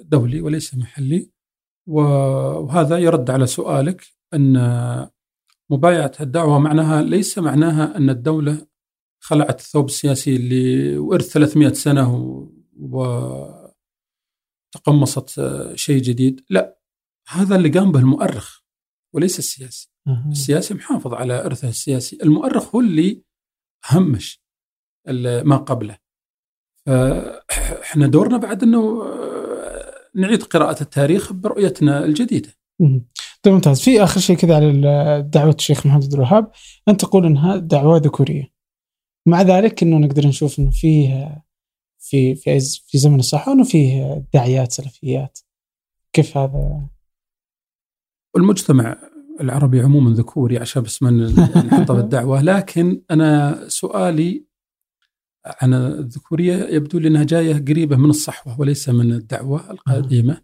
[0.00, 1.30] دولي وليس محلي.
[1.88, 4.56] وهذا يرد على سؤالك أن
[5.70, 8.66] مبايعة الدعوة معناها ليس معناها أن الدولة
[9.20, 12.14] خلعت الثوب السياسي اللي ورث 300 سنة
[14.74, 15.40] وتقمصت
[15.74, 16.44] شيء جديد.
[16.50, 16.78] لا
[17.28, 18.60] هذا اللي قام به المؤرخ
[19.14, 19.90] وليس السياسي.
[20.30, 22.18] السياسي محافظ على إرثه السياسي.
[22.22, 23.22] المؤرخ هو اللي
[23.90, 24.42] همش
[25.44, 25.98] ما قبله.
[26.86, 29.04] فإحنا دورنا بعد إنه
[30.18, 32.48] نعيد قراءة التاريخ برؤيتنا الجديدة.
[33.42, 36.50] طيب ممتاز، في آخر شيء كذا على دعوة الشيخ محمد عبد الوهاب،
[36.88, 38.52] أنت تقول إنها دعوة ذكورية.
[39.26, 41.38] مع ذلك إنه نقدر نشوف إنه فيه
[41.98, 45.38] في في في زمن الصحوة إنه فيه داعيات سلفيات.
[46.12, 46.88] كيف هذا؟
[48.36, 48.96] المجتمع
[49.40, 54.47] العربي عموما ذكوري عشان بس ما نحطه بالدعوة، لكن أنا سؤالي
[55.62, 60.42] عن الذكورية يبدو لي أنها جاية قريبة من الصحوة وليس من الدعوة القديمة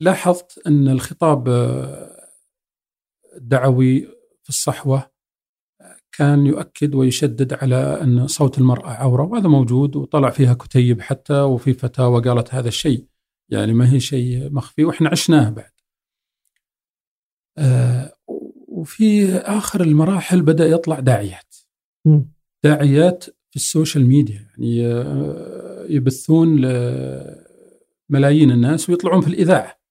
[0.00, 1.48] لاحظت أن الخطاب
[3.36, 4.00] الدعوي
[4.42, 5.12] في الصحوة
[6.12, 11.72] كان يؤكد ويشدد على أن صوت المرأة عورة وهذا موجود وطلع فيها كتيب حتى وفي
[11.72, 13.06] فتاوى قالت هذا الشيء.
[13.48, 15.72] يعني ما هي شيء مخفي وإحنا عشناه بعد.
[18.68, 21.54] وفي آخر المراحل بدأ يطلع داعيات.
[22.64, 29.82] داعيات في ال social media يعني آه، يبثون لملايين الناس ويطلعون في الإذاعة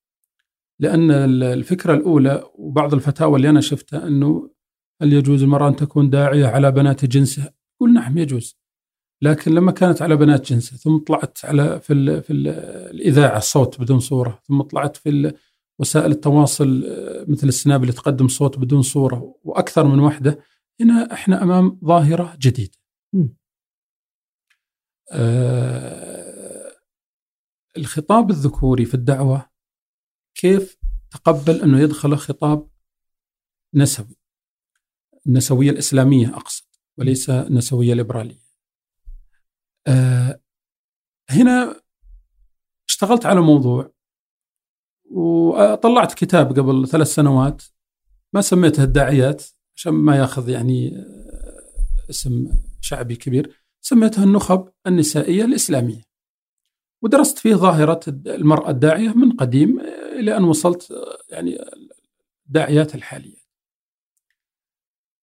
[0.79, 1.11] لأن
[1.43, 4.49] الفكرة الأولى وبعض الفتاوى اللي أنا شفتها أنه
[5.01, 8.57] هل يجوز المرأة أن تكون داعية على بنات جنسها؟ يقول نعم يجوز
[9.21, 12.47] لكن لما كانت على بنات جنسها ثم طلعت على في ال في ال
[12.95, 15.33] الإذاعة الصوت بدون صورة ثم طلعت في
[15.79, 20.39] وسائل التواصل آه، مثل السناب اللي تقدم صوت بدون صورة وأكثر من واحدة
[20.81, 22.77] هنا إحنا أمام ظاهرة جديدة.
[25.11, 26.71] آه
[27.77, 29.49] الخطاب الذكوري في الدعوة
[30.35, 30.77] كيف
[31.11, 32.69] تقبل أنه يدخل خطاب
[33.73, 34.17] نسوي.
[35.27, 36.65] النسوية الإسلامية أقصد
[36.97, 38.41] وليس النسوية الليبرالية.
[39.87, 40.41] آه
[41.29, 41.81] هنا
[42.89, 43.93] اشتغلت على موضوع
[45.11, 47.63] وطلعت كتاب قبل ثلاث سنوات
[48.33, 49.43] ما سميته الداعيات
[49.81, 52.51] عشان ما ياخذ يعني آه، اسم
[52.81, 56.01] شعبي كبير سميتها النخب النسائية الإسلامية.
[57.03, 61.57] ودرست فيه ظاهرة المرأة الداعية من قديم آه، إلى أن وصلت آه، يعني
[62.47, 63.37] الداعيات الحالية.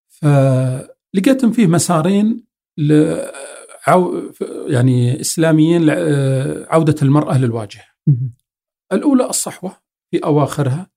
[0.08, 2.46] فلقيت فيه مسارين
[2.78, 4.32] لعو
[4.66, 7.86] يعني إسلاميين لعودة المرأة للواجهة.
[8.92, 9.76] الأولى الصحوة
[10.10, 10.90] في أواخرها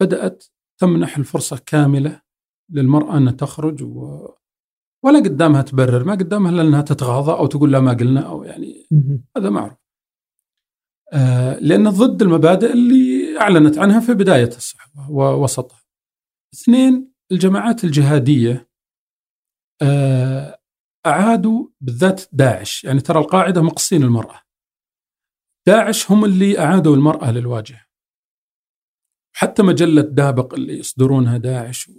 [0.00, 0.44] بدأت
[0.78, 2.24] تمنح الفرصة كاملة
[2.70, 4.28] للمرأة أنها تخرج و...
[5.04, 8.86] ولا قدامها تبرر ما قدامها إلا أنها تتغاضى أو تقول لا ما قلنا أو يعني
[9.36, 9.78] هذا معروف.
[11.12, 15.80] آه لأن ضد المبادئ اللي أعلنت عنها في بداية الصحوة ووسطها
[16.54, 18.68] اثنين الجماعات الجهادية
[19.82, 20.58] آه
[21.06, 22.84] أعادوا بالذات داعش.
[22.84, 24.40] يعني ترى القاعدة مقصين المرأة.
[25.66, 27.86] داعش هم اللي أعادوا المرأة للواجهة.
[29.36, 31.90] حتى مجلة دابق اللي يصدرونها داعش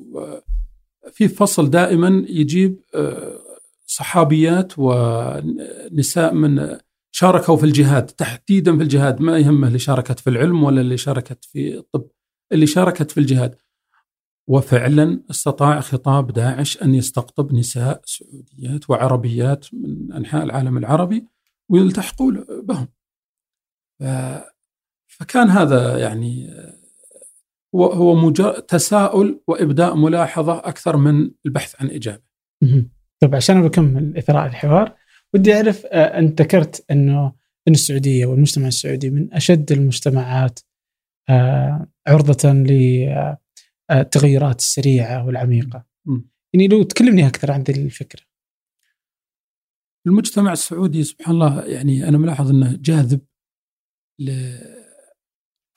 [1.11, 3.39] في فصل دائما يجيب آه،
[3.85, 6.77] صحابيات ونساء من
[7.11, 11.45] شاركوا في الجهاد تحديدا في الجهاد ما يهمه اللي شاركت في العلم ولا اللي شاركت
[11.45, 12.07] في الطب
[12.51, 13.55] اللي شاركت في الجهاد
[14.47, 21.27] وفعلا استطاع خطاب داعش أن يستقطب نساء سعوديات وعربيات من أنحاء العالم العربي
[21.69, 22.31] ويلتحقوا
[22.61, 22.87] بهم.
[25.07, 26.49] فكان هذا يعني
[27.75, 32.23] هو هو مجرد تساؤل وإبداء ملاحظة أكثر من البحث عن إجابة.
[33.19, 34.95] طيب عشان بكمل إثراء الحوار
[35.33, 37.33] ودي أعرف آه، أنت ذكرت إنه
[37.67, 40.59] إن السعودية والمجتمع السعودي من أشد المجتمعات
[41.29, 42.49] آه، عرضة
[43.89, 45.85] للتغيرات السريعة والعميقة.
[46.53, 48.21] يعني لو تكلمني أكثر عن ذي الفكرة.
[50.07, 53.21] المجتمع السعودي سبحان الله يعني أنا ملاحظ إنه جاذب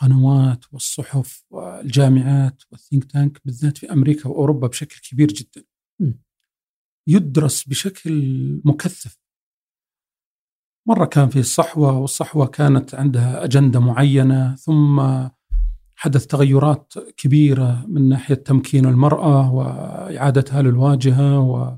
[0.02, 5.64] لقنوات والصحف والجامعات والثينك تانك بالذات في أمريكا وأوروبا بشكل كبير جدا.
[7.08, 9.18] يدرس بشكل مكثف.
[10.88, 15.28] مرة كان في الصحوة والصحوة كانت عندها أجندة معينة ثم
[15.96, 21.76] حدث تغيرات كبيرة من ناحية تمكين المرأة وإعادتها للواجهة و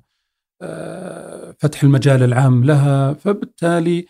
[0.62, 4.06] آه، المجال العام لها فبالتالي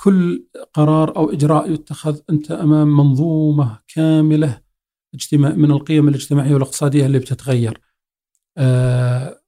[0.00, 4.60] كل قرار أو إجراء يتخذ أنت أمام منظومة كاملة
[5.14, 7.80] اجتماع من القيم الاجتماعية والاقتصادية اللي بتتغير.
[8.58, 9.40] آه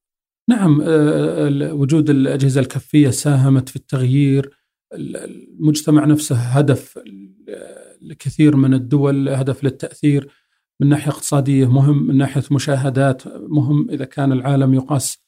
[0.48, 4.51] نعم آه وجود الأجهزة الكفية ساهمت في التغيير
[4.94, 6.98] المجتمع نفسه هدف
[8.03, 10.30] لكثير من الدول هدف للتأثير
[10.80, 15.18] من ناحية اقتصادية مهم من ناحية مشاهدات مهم إذا كان العالم يقاس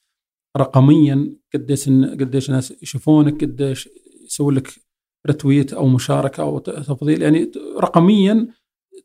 [0.56, 3.88] رقميا قديش قديش ناس يشوفونك قديش
[4.24, 4.81] يسوون لك
[5.28, 8.48] رتويت أو مشاركة أو تفضيل يعني رقميا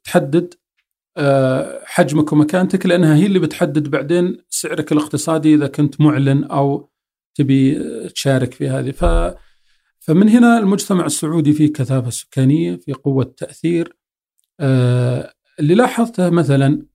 [0.04, 0.54] تحدد
[1.18, 6.90] آه، حجمك ومكانتك لأنها هي اللي بتحدد بعدين سعرك الاقتصادي إذا كنت معلن أو
[7.36, 8.92] تبي تشارك في هذه.
[8.92, 9.06] ف
[10.00, 13.98] فمن هنا المجتمع السعودي فيه كثافة سكانية في قوة تأثير.
[14.60, 16.86] آه، اللي لاحظته مثلا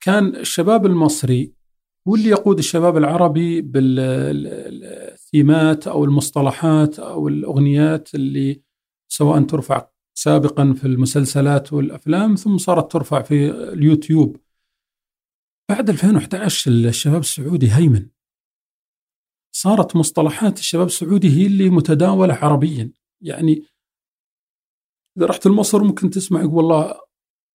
[0.00, 1.52] كان الشباب المصري
[2.08, 5.06] هو اللي يقود الشباب العربي بالثيمات
[5.86, 8.62] أو المصطلحات أو الأغنيات اللي
[9.08, 9.88] سواء ترفع
[10.18, 14.36] سابقا في المسلسلات والأفلام ثم صارت ترفع في اليوتيوب.
[15.70, 18.08] بعد 2011 الشباب السعودي هيمن.
[19.52, 22.92] صارت مصطلحات الشباب السعودي هي اللي متداولة عربيا.
[23.20, 23.64] يعني
[25.18, 27.00] إذا رحت لمصر ممكن تسمع يقول والله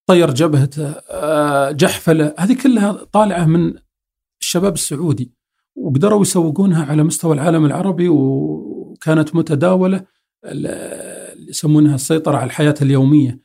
[0.09, 2.35] طير جبهته آه، جحفلة.
[2.39, 3.73] هذه كلها طالعة من
[4.41, 5.33] الشباب السعودي.
[5.75, 10.05] وقدروا يسوقونها على مستوى العالم العربي وكانت متداولة.
[11.49, 13.41] يسمونها السيطرة على الحياة اليومية.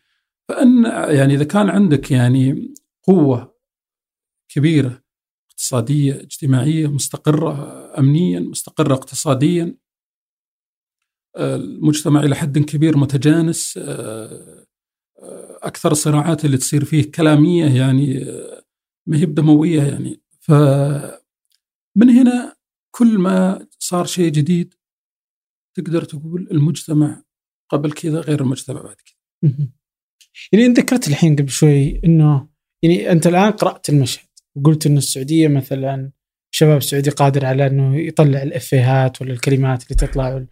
[0.49, 3.57] فإن يعني إذا كان عندك يعني قوة
[4.49, 5.03] كبيرة
[5.51, 9.77] اقتصادية اجتماعية مستقرة امنيا مستقرة اقتصاديا
[11.37, 13.79] المجتمع إلى حد كبير متجانس
[15.63, 18.25] أكثر الصراعات اللي تصير فيه كلامية يعني
[19.07, 20.21] ما هي بدموية يعني.
[20.41, 22.57] فمن هنا
[22.91, 24.75] كل ما صار شيء جديد
[25.75, 27.23] تقدر تقول المجتمع
[27.69, 29.53] قبل كذا غير المجتمع بعد كذا.
[30.53, 32.49] يعني أنت ذكرت الحين قبل شوي إنه
[32.83, 36.13] يعني أنت الآن قرأت المشهد وقلت انه السعودية مثلا
[36.53, 40.47] الشباب السعودي قادر على إنه يطلع الإفيهات ولا الكلمات اللي تطلع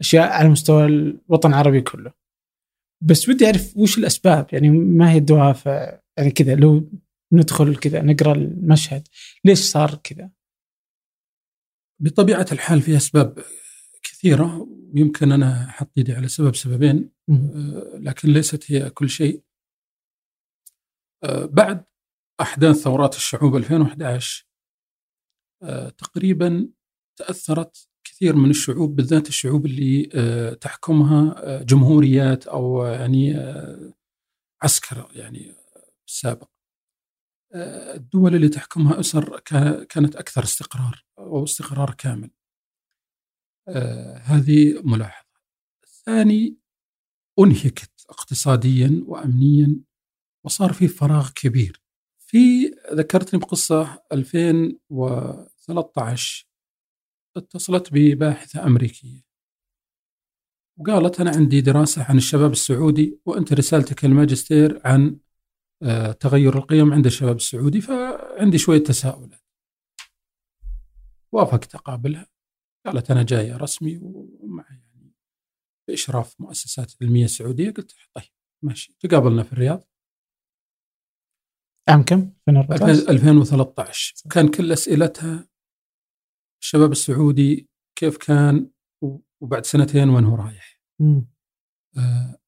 [0.00, 2.12] اشياء على مستوى الوطن العربي كله.
[3.04, 6.90] بس ودي أعرف وش الأسباب يعني ما هي الدوافع يعني كذا لو
[7.32, 9.08] ندخل كذا نقرأ المشهد
[9.44, 10.30] ليش صار كذا؟
[12.02, 13.38] بطبيعة الحال في أسباب
[14.18, 19.42] كثيرة ويمكن أنا أحط إيدي على سبب سببين آه، لكن ليست هي كل شيء.
[21.24, 21.84] آه، بعد
[22.40, 24.48] أحداث ثورات الشعوب 2011
[25.62, 26.68] آه، تقريبا
[27.18, 30.04] تأثرت كثير من الشعوب بالذات الشعوب اللي
[30.60, 33.34] تحكمها جمهوريات أو يعني
[34.62, 35.54] عسكر يعني
[36.08, 36.48] السابق
[37.94, 39.40] الدول اللي تحكمها أسر
[39.88, 42.30] كانت أكثر استقرار أو استقرار كامل.
[44.22, 45.28] هذه ملاحظة.
[45.84, 46.56] الثاني
[47.38, 49.76] أنهكت اقتصاديا وأمنيا
[50.44, 51.82] وصار في فراغ كبير.
[52.18, 56.48] في ذكرتني بقصة 2013
[57.36, 59.28] اتصلت بباحثة أمريكية.
[60.78, 65.18] وقالت أنا عندي دراسة عن الشباب السعودي وأنت رسالتك الماجستير عن
[65.82, 69.42] آه، تغير القيم عند الشباب السعودي فعندي شوية تساؤلات.
[71.32, 72.37] وافقت أقابلها.
[72.92, 75.14] قالت أنا جاية رسمي ومع يعني
[75.88, 77.70] بإشراف مؤسسات علمية سعودية.
[77.70, 78.24] قلت طيب
[78.64, 78.96] ماشي.
[79.00, 79.88] تقابلنا في الرياض.
[81.88, 85.48] عام كم؟ 2014 2013 كان كل أسئلتها
[86.62, 88.70] الشباب السعودي كيف كان
[89.40, 90.80] وبعد سنتين وين هو رايح.
[91.96, 92.38] آه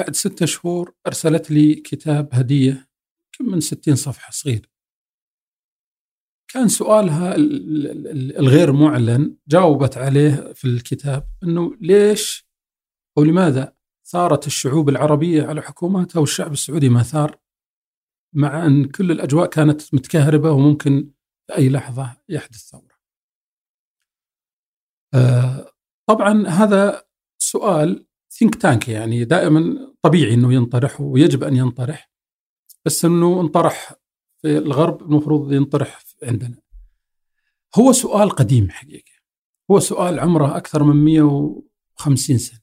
[0.00, 2.88] بعد ستة شهور أرسلت لي كتاب هدية
[3.32, 4.70] كم من ستين صفحة صغير.
[6.48, 7.34] كان سؤالها
[8.38, 12.48] الغير معلن جاوبت عليه في الكتاب إنه ليش
[13.18, 13.72] أو لماذا
[14.06, 17.38] ثارت الشعوب العربية على حكوماتها والشعب السعودي ما ثار
[18.34, 21.10] مع أن كل الأجواء كانت متكهربة وممكن
[21.46, 22.98] في أي لحظة يحدث ثورة.
[25.14, 25.72] آه،
[26.08, 27.08] طبعا هذا
[27.42, 32.10] سؤال ثينك تانك يعني دائما طبيعي إنه ينطرح ويجب أن ينطرح
[32.86, 33.94] بس إنه انطرح
[34.42, 36.60] في الغرب المفروض ينطرح عندنا.
[37.78, 39.12] هو سؤال قديم حقيقة.
[39.70, 42.60] هو سؤال عمره أكثر من 150 سنة.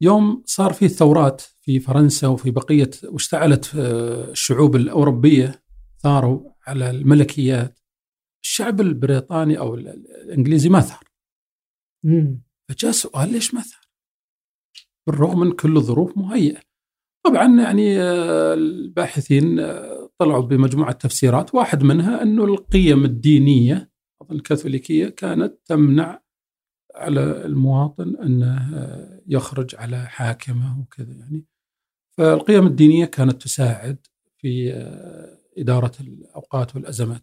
[0.00, 5.62] يوم صار في ثورات في فرنسا وفي بقية واشتعلت آه، الشعوب الأوروبية
[6.02, 7.78] ثاروا على الملكيات
[8.42, 11.04] الشعب البريطاني أو الإنجليزي ما ثار.
[12.68, 13.88] فجاء سؤال ليش ما ثار؟
[15.06, 16.60] بالرغم من كل الظروف مهيئة.
[17.24, 23.90] طبعا يعني آه، الباحثين آه، طلعوا بمجموعة تفسيرات واحد منها أنه القيم الدينية
[24.30, 26.22] الكاثوليكية كانت تمنع
[26.94, 31.44] على المواطن أنه آه، يخرج على حاكمه وكذا يعني
[32.18, 34.06] فالقيم الدينية كانت تساعد
[34.38, 34.72] في
[35.58, 37.22] إدارة الأوقات والأزمات.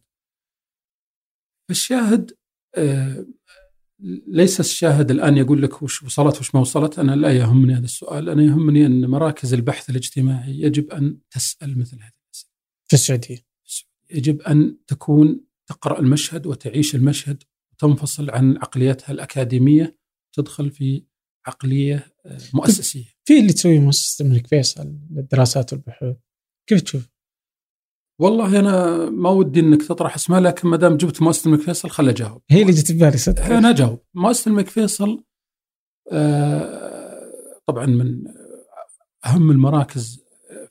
[1.70, 2.32] الشاهد
[4.28, 7.00] ليس الشاهد الآن يقول لك وش وصلت وش ما وصلت.
[7.00, 8.30] أنا لا يهمني هذا السؤال.
[8.30, 12.52] أنا يهمني أن مراكز البحث الاجتماعي يجب أن تسأل مثل هذه الأسئلة.
[12.88, 13.50] في السعودية.
[14.12, 17.44] يجب أن تكون تقرأ المشهد وتعيش المشهد
[17.74, 19.98] وتنفصل عن عقليتها الأكاديمية
[20.34, 21.04] تدخل في
[21.48, 23.06] عقلية آه، مؤسسية.
[23.26, 26.16] في اللي تسوي مؤسسة الملك فيصل للدراسات والبحوث؟
[26.70, 27.10] كيف تشوف؟
[28.20, 32.10] والله أنا ما ودي إنك تطرح اسماء لكن ما دام جبت مؤسسه الملك فيصل خل
[32.10, 32.42] أجاوب.
[32.50, 33.44] هي اللي جت ببالي صدق.
[33.46, 34.00] أنا أجاوب.
[34.14, 35.24] مؤسسه الملك فيصل
[36.12, 37.32] آه،
[37.66, 38.24] طبعا من
[39.26, 40.24] أهم المراكز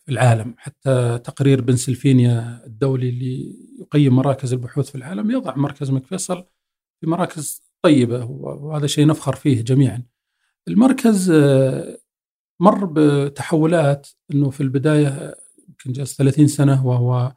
[0.04, 0.54] في العالم.
[0.58, 6.44] حتى تقرير بنسلفينيا الدولي اللي يقيم مراكز البحوث في العالم يضع مركز الملك فيصل
[7.00, 10.02] في مراكز طيبة وهذا شيء نفخر فيه جميعا.
[10.68, 11.98] المركز آه،
[12.60, 15.34] مر بتحولات إنه في البداية
[15.68, 17.32] يمكن جلس 30 سنة وهو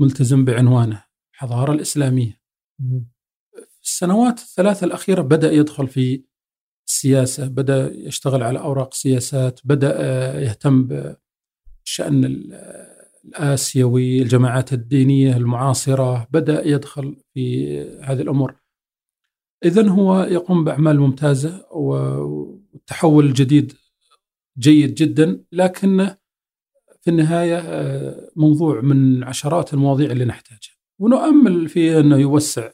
[0.00, 1.04] ملتزم بعنوانه
[1.34, 2.40] الحضارة الإسلامية.
[3.56, 6.24] في السنوات الثلاثة الأخيرة بدأ يدخل في
[6.88, 9.94] السياسة بدأ يشتغل على أوراق سياسات بدأ
[10.40, 10.88] يهتم
[11.84, 12.24] بالشأن
[13.24, 18.54] الآسيوي الجماعات الدينية المعاصرة بدأ يدخل في هذه الأمور.
[19.64, 23.72] إذا هو يقوم بأعمال ممتازة والتحول الجديد
[24.58, 26.18] جيد جدا لكنه
[27.06, 32.70] في النهاية آه، موضوع من عشرات المواضيع اللي نحتاجها ونؤمل فيه أنه يوسع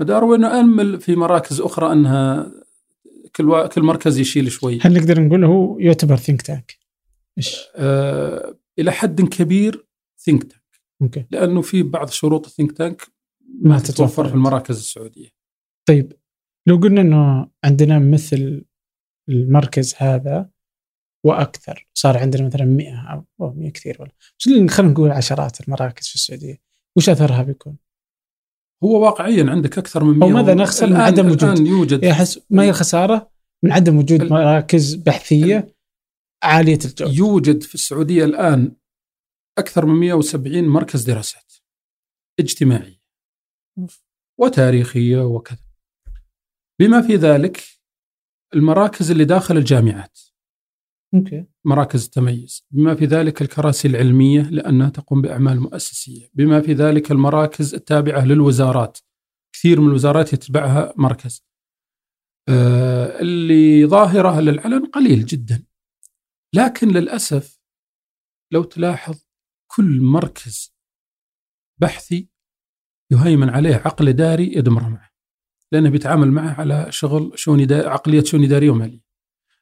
[0.00, 2.52] مدار ونؤمل في مراكز أخرى أنها
[3.36, 3.68] كل, و...
[3.68, 6.78] كل مركز يشيل شوي هل نقدر نقول هو يعتبر think tank؟
[7.38, 9.86] إيش؟ آه إلى حد كبير
[10.24, 11.26] think tank okay.
[11.30, 13.02] لأنه في بعض شروط ال think tank
[13.62, 15.28] ما, ما تتوفر في المراكز السعودية
[15.88, 16.12] طيب
[16.66, 18.64] لو قلنا أنه عندنا مثل
[19.28, 20.50] المركز هذا
[21.24, 21.88] وأكثر.
[21.94, 24.14] صار عندنا مثلا 100 أو 100 كثير والله
[24.68, 26.60] خلينا نقول عشرات المراكز في السعودية.
[26.96, 27.76] وش أثرها بيكون؟
[28.84, 32.40] هو واقعيا عندك أكثر من 100 أو ماذا نخسر من عدم وجود؟ الان يوجد يحس
[32.50, 33.30] ما هي الخسارة؟
[33.62, 35.74] من عدم وجود مراكز بحثية
[36.42, 37.12] عالية الجودة.
[37.12, 38.76] يوجد في السعودية الآن
[39.58, 41.52] أكثر من 170 مركز دراسات
[42.40, 43.02] اجتماعية
[44.40, 45.58] وتاريخية وكذا.
[46.80, 47.64] بما في ذلك
[48.54, 50.18] المراكز اللي داخل الجامعات.
[51.14, 51.44] أوكي.
[51.64, 52.66] مراكز التميز.
[52.70, 56.30] بما في ذلك الكراسي العلمية لأنها تقوم بأعمال مؤسسية.
[56.34, 58.98] بما في ذلك المراكز التابعة للوزارات.
[59.52, 61.46] كثير من الوزارات يتبعها مركز.
[62.48, 65.64] آه اللي ظاهرة للعلن قليل جدا.
[66.54, 67.60] لكن للأسف
[68.52, 69.24] لو تلاحظ
[69.70, 70.74] كل مركز
[71.80, 72.28] بحثي
[73.12, 75.10] يهيمن عليه عقل إداري يدمر معه.
[75.72, 79.07] لأنه بيتعامل معه على شغل شؤون عقلية شؤون إدارية ومالية.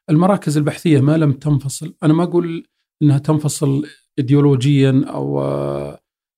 [0.09, 1.95] المراكز البحثية ما لم تنفصل.
[2.03, 2.67] أنا ما أقول
[3.01, 3.87] إنها تنفصل
[4.19, 5.41] ايديولوجيا أو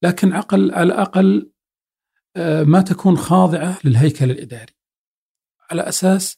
[0.03, 1.51] لكن عقل على الأقل
[2.35, 4.73] آه، ما تكون خاضعة للهيكل الإداري.
[5.71, 6.37] على أساس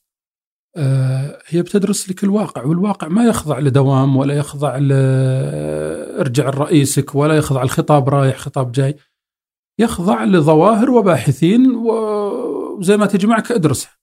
[0.78, 4.80] آه، هي بتدرس لك الواقع والواقع ما يخضع لدوام ولا يخضع
[6.20, 8.96] ارجع لرئيسك ولا يخضع الخطاب رايح خطاب جاي.
[9.80, 13.98] يخضع لظواهر وباحثين وزي ما تجي معك ادرسها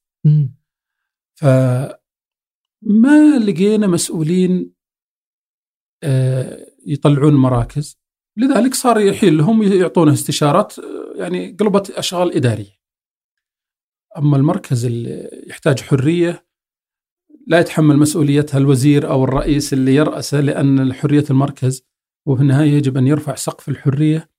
[1.39, 1.45] ف
[2.81, 4.73] ما لقينا مسؤولين
[6.03, 7.99] آه، يطلعون مراكز.
[8.37, 12.79] لذلك صار يحيل لهم يعطونه استشارات آه، يعني قلبت أشغال إدارية.
[14.17, 16.45] أما المركز اللي يحتاج حرية
[17.47, 21.83] لا يتحمل مسؤوليتها الوزير أو الرئيس اللي يرأسه لأن حرية المركز
[22.27, 24.29] وفي النهاية يجب أن يرفع سقف الحرية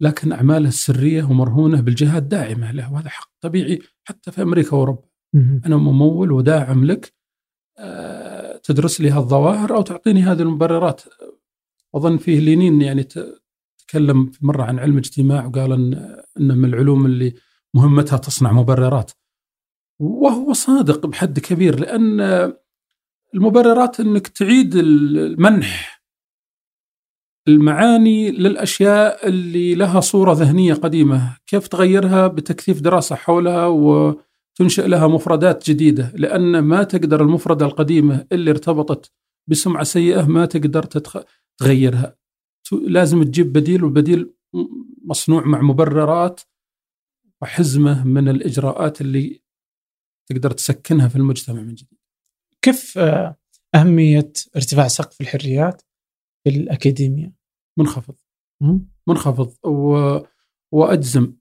[0.00, 2.92] لكن أعماله السرية ومرهونة بالجهات داعمة له.
[2.92, 5.08] وهذا حق طبيعي حتى في أمريكا وأوروبا.
[5.66, 7.14] أنا ممول وداعم لك
[8.62, 11.02] تدرس لي هالظواهر أو تعطيني هذه المبررات.
[11.94, 13.08] أظن فيه لينين يعني
[13.88, 17.34] تكلم مرة عن علم اجتماع وقال أن أنه من العلوم اللي
[17.74, 19.12] مهمتها تصنع مبررات.
[20.00, 22.20] وهو صادق بحد كبير لأن
[23.34, 26.02] المبررات أنك تعيد المنح
[27.48, 31.36] المعاني للأشياء اللي لها صورة ذهنية قديمة.
[31.46, 33.66] كيف تغيرها بتكثيف دراسة حولها
[34.52, 39.12] وتنشئ لها مفردات جديدة لأن ما تقدر المفردة القديمة اللي ارتبطت
[39.50, 41.18] بسمعة سيئة ما تقدر تتخ...
[41.60, 42.16] تغيرها.
[42.72, 44.34] لازم تجيب بديل والبديل
[45.04, 46.40] مصنوع مع مبررات
[47.42, 49.42] وحزمة من الإجراءات اللي
[50.30, 51.98] تقدر تسكنها في المجتمع من جديد.
[52.62, 53.36] كيف آه،
[53.74, 55.82] أهمية ارتفاع سقف الحريات
[56.44, 57.34] في الأكاديمية؟
[57.78, 58.14] منخفض.
[59.08, 60.18] منخفض و...
[60.72, 61.36] وأجزم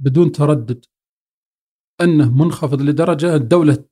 [0.00, 0.84] بدون تردد.
[2.00, 3.84] أنه منخفض لدرجة الدولة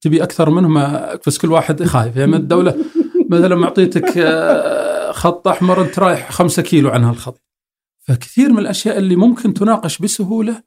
[0.00, 2.16] تبي أكثر منه ما بس كل واحد خايف.
[2.16, 2.84] يعني الدولة
[3.30, 7.42] مثلا معطيتك آه، خط أحمر أنت رايح خمسة كيلو عن هالخط
[8.08, 10.62] فكثير من الأشياء اللي ممكن تناقش بسهولة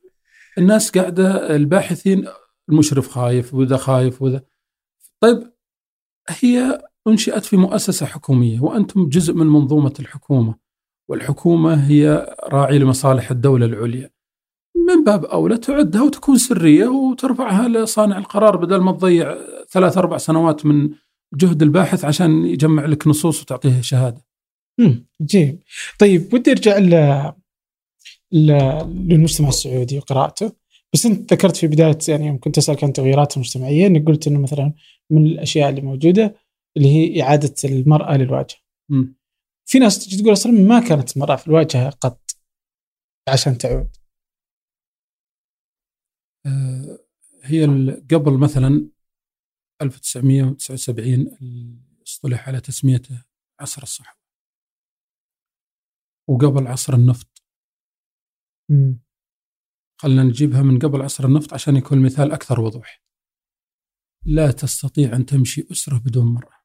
[0.57, 2.27] الناس قاعدة الباحثين
[2.69, 4.41] المشرف خايف وذا خايف وذا.
[5.19, 5.53] طيب
[6.29, 10.55] هي أنشئت في مؤسسة حكومية وأنتم جزء من منظومة الحكومة
[11.09, 14.09] والحكومة هي راعي لمصالح الدولة العليا.
[14.87, 19.35] من باب أولى تعدها وتكون سرية وترفعها لصانع القرار بدل ما تضيع
[19.69, 20.89] ثلاث أربع سنوات من
[21.33, 24.25] جهد الباحث عشان يجمع لك نصوص وتعطيه شهاده.
[24.79, 25.07] امم.
[25.99, 26.77] طيب ودي أرجع
[28.31, 30.51] للمجتمع السعودي وقراءته
[30.93, 34.39] بس أنت ذكرت في بداية يعني يوم كنت أسألك عن التغييرات المجتمعيه أنك قلت إنه
[34.39, 34.73] مثلا
[35.09, 36.35] من الأشياء اللي موجودة
[36.77, 38.57] اللي هي إعادة المرأة للواجهة.
[38.89, 39.03] م.
[39.65, 42.31] في ناس تجي تقول أصلا ما كانت المرأة في الواجهة قط
[43.27, 43.87] عشان تعود.
[46.45, 46.99] آه
[47.43, 47.65] هي
[48.11, 48.89] قبل مثلا
[49.81, 51.37] 1979
[52.07, 53.23] اصطلح على تسميته
[53.59, 54.19] عصر الصحوة.
[56.29, 57.43] وقبل عصر النفط.
[60.01, 63.03] خلنا نجيبها من قبل عصر النفط عشان يكون المثال أكثر وضوح.
[64.25, 66.59] لا تستطيع أن تمشي أسرة بدون مرأة.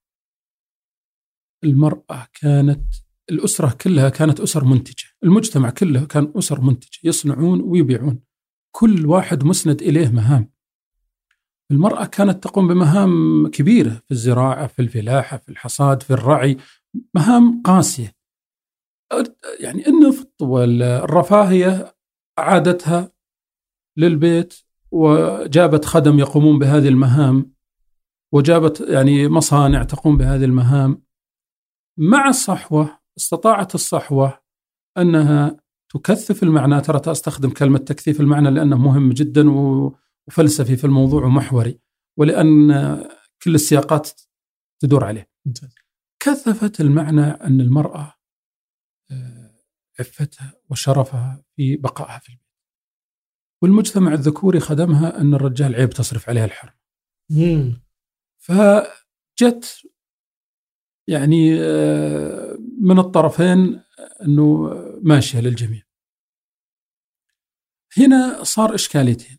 [1.65, 2.95] المرأة كانت
[3.31, 5.09] الأسرة كلها كانت أسر منتجة.
[5.25, 6.99] المجتمع كله كان أسر منتجة.
[7.05, 8.25] يصنعون ويبيعون.
[8.77, 10.53] كل واحد مسند إليه مهام.
[11.71, 16.57] المرأة كانت تقوم بمهام كبيرة في الزراعة في الفلاحة في الحصاد في الرعي
[17.15, 18.17] مهام قاسية.
[19.61, 21.97] يعني النفط والرفاهية
[22.39, 23.13] أعادتها
[23.97, 24.55] للبيت
[24.91, 27.55] وجابت خدم يقومون بهذه المهام
[28.33, 31.03] وجابت يعني مصانع تقوم بهذه المهام.
[31.99, 34.41] مع الصحوة استطاعت الصحوة
[34.99, 35.64] أنها
[35.95, 36.81] تكثف المعنى.
[36.81, 41.81] ترى أستخدم كلمة تكثيف المعنى لأنه مهم جدا وفلسفي في الموضوع ومحوري
[42.17, 42.73] ولأن
[43.43, 44.11] كل السياقات
[44.81, 45.31] تدور عليه.
[46.21, 48.15] كثفت المعنى أن المرأة
[49.11, 49.55] آه،
[50.01, 52.45] عفتها وشرفها في بقائها في البيت.
[53.63, 56.73] والمجتمع الذكوري خدمها أن الرجال عيب تصرف عليه الحرم.
[58.39, 59.83] فجت
[61.09, 64.71] يعني آه، من الطرفين إنه
[65.03, 65.83] ماشية للجميع.
[67.99, 69.39] هنا صار إشكاليتين.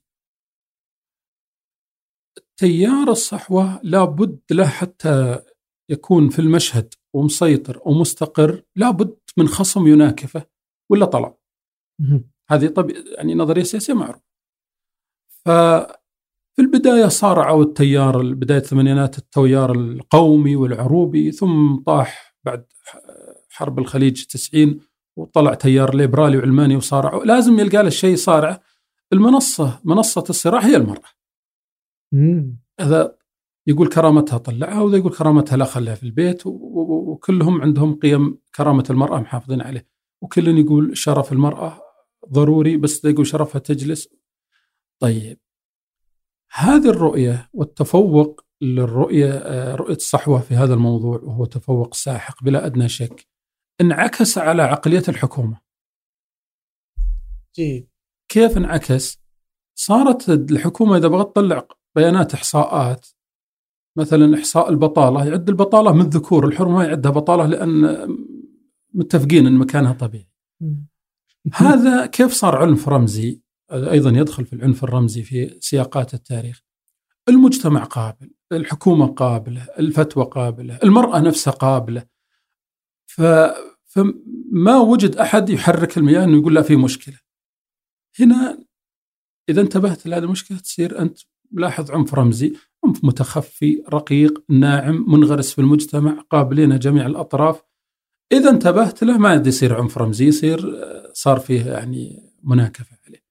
[2.57, 5.41] تيار الصحوة لابد له حتى
[5.90, 10.45] يكون في المشهد ومسيطر ومستقر لابد من خصم يناكفه
[10.91, 11.38] ولا طلع.
[12.49, 14.22] هذه طب يعني نظرية سياسية معروف
[15.45, 22.65] ففي البداية صارعوا التيار بداية الثمانينات التيار القومي والعروبي ثم طاح بعد
[23.56, 24.80] حرب الخليج 90
[25.15, 28.61] وطلع تيار ليبرالي وعلماني وصارعوا لازم يلقى له شيء صارع.
[29.14, 31.10] المنصة منصة الصراع هي المرأة.
[32.80, 33.18] هذا
[33.68, 39.19] يقول كرامتها طلعها وذا يقول كرامتها لا خليها في البيت وكلهم عندهم قيم كرامة المرأة
[39.19, 39.88] محافظين عليه.
[40.22, 41.82] وكل يقول شرف المرأة
[42.32, 44.10] ضروري بس يقول شرفها تجلس.
[44.99, 45.40] طيب.
[46.52, 52.90] هذه الرؤية والتفوق للرؤية آه، رؤية الصحوة في هذا الموضوع وهو تفوق ساحق بلا أدنى
[52.90, 53.27] شك.
[53.81, 55.60] انعكس على عقلية الحكومة.
[57.56, 57.89] جيد
[58.31, 59.19] كيف انعكس؟
[59.77, 63.07] صارت الحكومة إذا بغت تطلع بيانات إحصاءات
[63.97, 68.07] مثلا إحصاء البطالة يعد البطالة من الذكور الحر ما يعدها بطالة لأن
[68.93, 70.30] متفقين أن مكانها طبيعي.
[71.53, 73.41] هذا كيف صار عنف رمزي؟
[73.72, 76.61] أيضا يدخل في العنف الرمزي في سياقات التاريخ.
[77.30, 82.06] المجتمع قابل الحكومة قابلة الفتوى قابلة المرأة نفسها قابلة.
[83.15, 83.21] ف
[83.85, 87.19] فما وجد أحد يحرك المياه إنه يقول لا في مشكلة.
[88.19, 88.65] هنا
[89.49, 91.19] إذا انتبهت لهذه المشكلة تصير أنت
[91.51, 92.53] لاحظ عنف رمزي،
[92.85, 97.61] عنف متخفي، رقيق، ناعم، منغرس في المجتمع، قابلين جميع الأطراف.
[98.31, 103.23] إذا انتبهت له ما يصير عنف رمزي، يصير صار فيه يعني مناكفة عليه.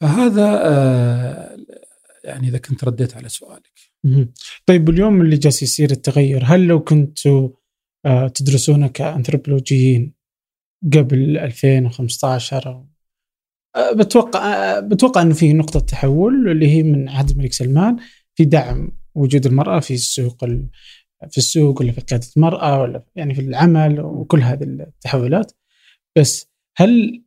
[0.00, 1.56] فهذا آه،
[2.24, 3.78] يعني إذا كنت رديت على سؤالك.
[4.66, 6.84] طيب اليوم اللي جالس يصير التغير هل لو
[7.26, 7.57] آه،
[8.34, 10.14] تدرسونه كأنثروبولوجيين
[10.94, 12.84] قبل 2015
[13.76, 17.96] آه، بتوقع بتوقع إنه في نقطة تحول اللي هي من عهد الملك سلمان
[18.34, 20.44] في دعم وجود المرأة في السوق
[21.30, 25.52] في السوق ولا في قيادة المرأة ولا يعني في العمل وكل هذه التحولات.
[26.18, 27.24] بس هل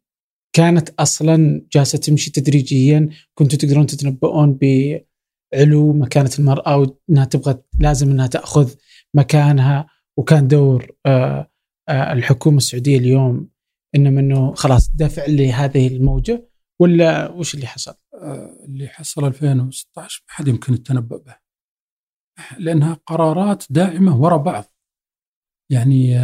[0.56, 8.28] كانت أصلا جالسة تمشي تدريجيا؟ كنتوا تقدرون تتنبؤون بعلو مكانة المرأة وإنها تبغى لازم إنها
[8.28, 8.74] تأخذ
[9.14, 9.88] مكانها؟
[10.20, 11.52] وكان دور آه،
[11.90, 13.50] آه، الحكومة السعودية اليوم
[13.96, 16.50] انما إنه خلاص دفع لهذه الموجة
[16.82, 21.38] ولا وش اللي حصل؟ آه، اللي حصل 2016 ما حد يمكن التنبؤ به.
[22.60, 24.64] لأنها قرارات داعمة وراء بعض.
[25.72, 26.16] يعني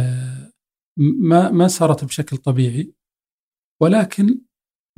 [0.98, 2.94] ما ما صارت بشكل طبيعي
[3.82, 4.40] ولكن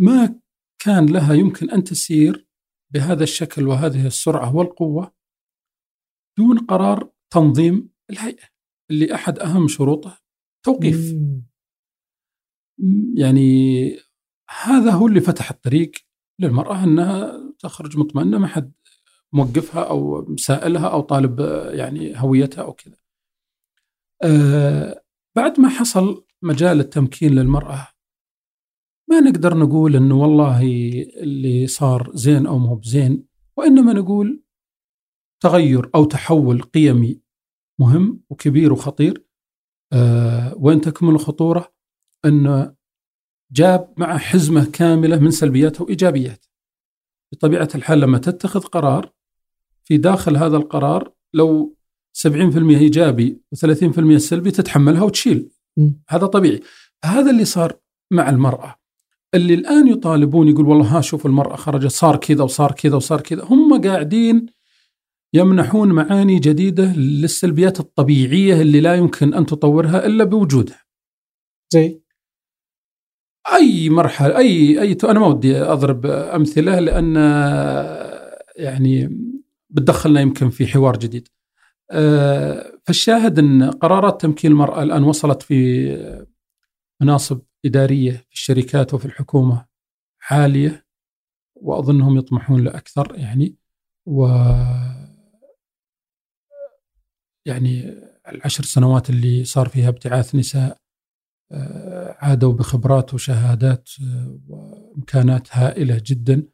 [0.01, 0.41] ما
[0.83, 2.49] كان لها يمكن أن تسير
[2.95, 5.15] بهذا الشكل وهذه السرعة والقوة
[6.39, 8.49] دون قرار تنظيم الهيئة.
[8.91, 10.19] اللي أحد أهم شروطه
[10.65, 11.15] توقيف
[13.15, 13.51] يعني
[14.63, 15.93] هذا هو اللي فتح الطريق
[16.39, 18.73] للمرأة أنها تخرج مطمئنة ما حد
[19.33, 21.41] موقفها أو مسائلها أو طالب
[21.71, 22.97] يعني هويتها أو كذا.
[24.23, 25.03] أه
[25.37, 27.89] بعد ما حصل مجال التمكين للمرأة
[29.11, 30.63] ما نقدر نقول إنه والله
[31.17, 33.27] اللي صار زين أو مو بزين
[33.57, 34.43] وإنما نقول
[35.43, 37.21] تغير أو تحول قيمي
[37.81, 39.25] مهم وكبير وخطير
[39.93, 41.73] أه وين تكمن الخطورة؟
[42.25, 42.75] انه
[43.53, 46.47] جاب مع حزمة كاملة من سلبيات وايجابيات.
[47.33, 49.13] بطبيعة الحال لما تتخذ قرار
[49.85, 51.77] في داخل هذا القرار لو
[52.13, 52.27] 70%
[52.79, 55.51] إيجابي و30% سلبي تتحملها وتشيل.
[55.77, 55.91] م.
[56.09, 56.61] هذا طبيعي.
[57.05, 57.77] هذا اللي صار
[58.11, 58.77] مع المرأة.
[59.35, 63.45] اللي الآن يطالبون يقول والله ها شوف المرأة خرجت صار كذا وصار كذا وصار كذا
[63.45, 64.47] هم قاعدين
[65.35, 70.85] يمنحون معاني جديدة للسلبيات الطبيعية اللي لا يمكن أن تطورها إلا بوجودها.
[71.73, 72.03] زي
[73.55, 77.17] أي مرحلة أي أي أنا ما ودي أضرب أمثلة لأن
[78.57, 79.19] يعني
[79.71, 81.29] بتدخلنا يمكن في حوار جديد.
[81.91, 85.91] آه، فالشاهد أن قرارات تمكين المرأة الآن وصلت في
[87.01, 89.67] مناصب إدارية في الشركات وفي الحكومة
[90.31, 90.87] عالية
[91.55, 93.57] وأظنهم يطمحون لأكثر يعني
[94.07, 94.27] و
[97.47, 97.83] يعني
[98.29, 100.81] العشر سنوات اللي صار فيها ابتعاث نساء
[101.53, 106.49] آه، عادوا بخبرات وشهادات آه، وإمكانات هائلة جدا.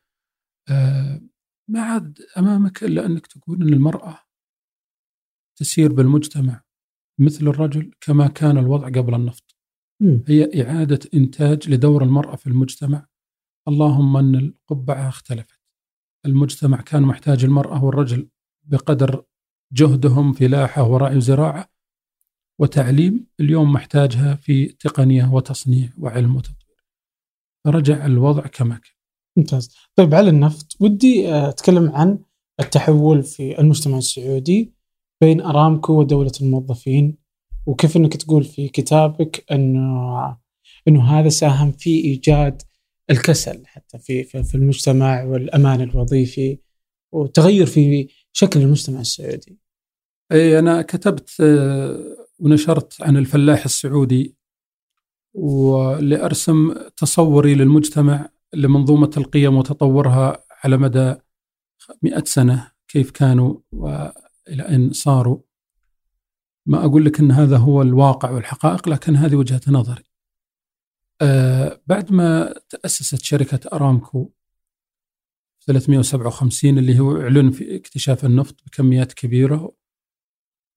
[0.71, 1.21] آه،
[1.71, 4.19] ما عاد أمامك إلا أنك تقول إن المرأة
[5.59, 6.63] تسير بالمجتمع
[7.21, 9.57] مثل الرجل كما كان الوضع قبل النفط.
[10.29, 13.07] هي إعادة إنتاج لدور المرأة في المجتمع.
[13.69, 15.61] اللهم أن القبعة اختلفت.
[16.27, 18.29] المجتمع كان محتاج المرأة والرجل
[18.65, 19.25] بقدر
[19.72, 21.68] جهدهم فلاحة ورعي وزراعة
[22.60, 26.84] وتعليم اليوم محتاجها في تقنية وتصنيع وعلم وتطوير.
[27.64, 28.93] فرجع الوضع كما كان.
[29.36, 29.76] ممتاز.
[29.97, 32.18] طيب على النفط ودي آه، أتكلم عن
[32.60, 34.72] التحول في المجتمع السعودي
[35.20, 37.18] بين أرامكو ودولة الموظفين
[37.66, 40.36] وكيف أنك تقول في كتابك أنه
[40.88, 42.62] أنه هذا ساهم في إيجاد
[43.10, 46.59] الكسل حتى في في المجتمع والأمان الوظيفي
[47.12, 48.09] وتغير في
[48.39, 49.59] شكل المجتمع السعودي
[50.33, 54.37] إي أنا كتبت آه، ونشرت عن الفلاح السعودي
[55.35, 61.15] ولأرسم تصوري للمجتمع لمنظومة القيم وتطورها على مدى
[62.03, 65.41] مئة سنة كيف كانوا وإلى ان صاروا
[66.67, 70.05] ما أقول لك إن هذا هو الواقع والحقائق لكن هذه وجهة نظري.
[71.23, 74.31] أه بعد ما تأسست شركة أرامكو
[75.66, 79.76] 357 اللي هو اعلن في اكتشاف النفط بكميات كبيرة.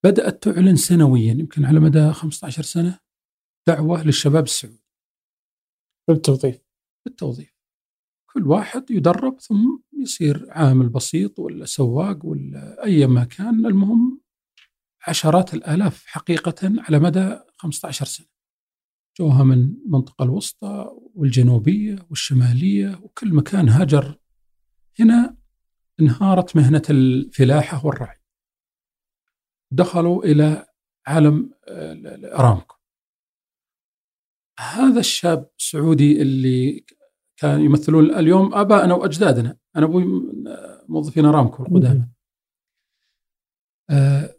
[0.05, 2.99] بدأت تعلن سنويا يمكن على مدى 15 سنة
[3.67, 4.83] دعوة للشباب السعودي.
[6.07, 6.61] بالتوظيف.
[7.05, 7.59] بالتوظيف.
[8.33, 14.21] كل واحد يدرب ثم يصير عامل بسيط ولا سواق ولا أي ما كان المهم
[15.07, 18.27] عشرات الآلاف حقيقة على مدى 15 سنة.
[19.19, 24.19] جوها من المنطقة الوسطى والجنوبية والشمالية وكل مكان هاجر
[24.99, 25.37] هنا
[25.99, 28.17] انهارت مهنة الفلاحة والرعي.
[29.71, 30.65] دخلوا إلى
[31.07, 32.75] عالم الأرامكو.
[34.59, 36.85] هذا الشاب السعودي اللي
[37.37, 39.57] كان يمثلون اليوم ابائنا وأجدادنا.
[39.75, 40.03] أنا أبوي
[40.89, 42.07] موظفين أرامكو القدامى.
[43.89, 44.35] آه،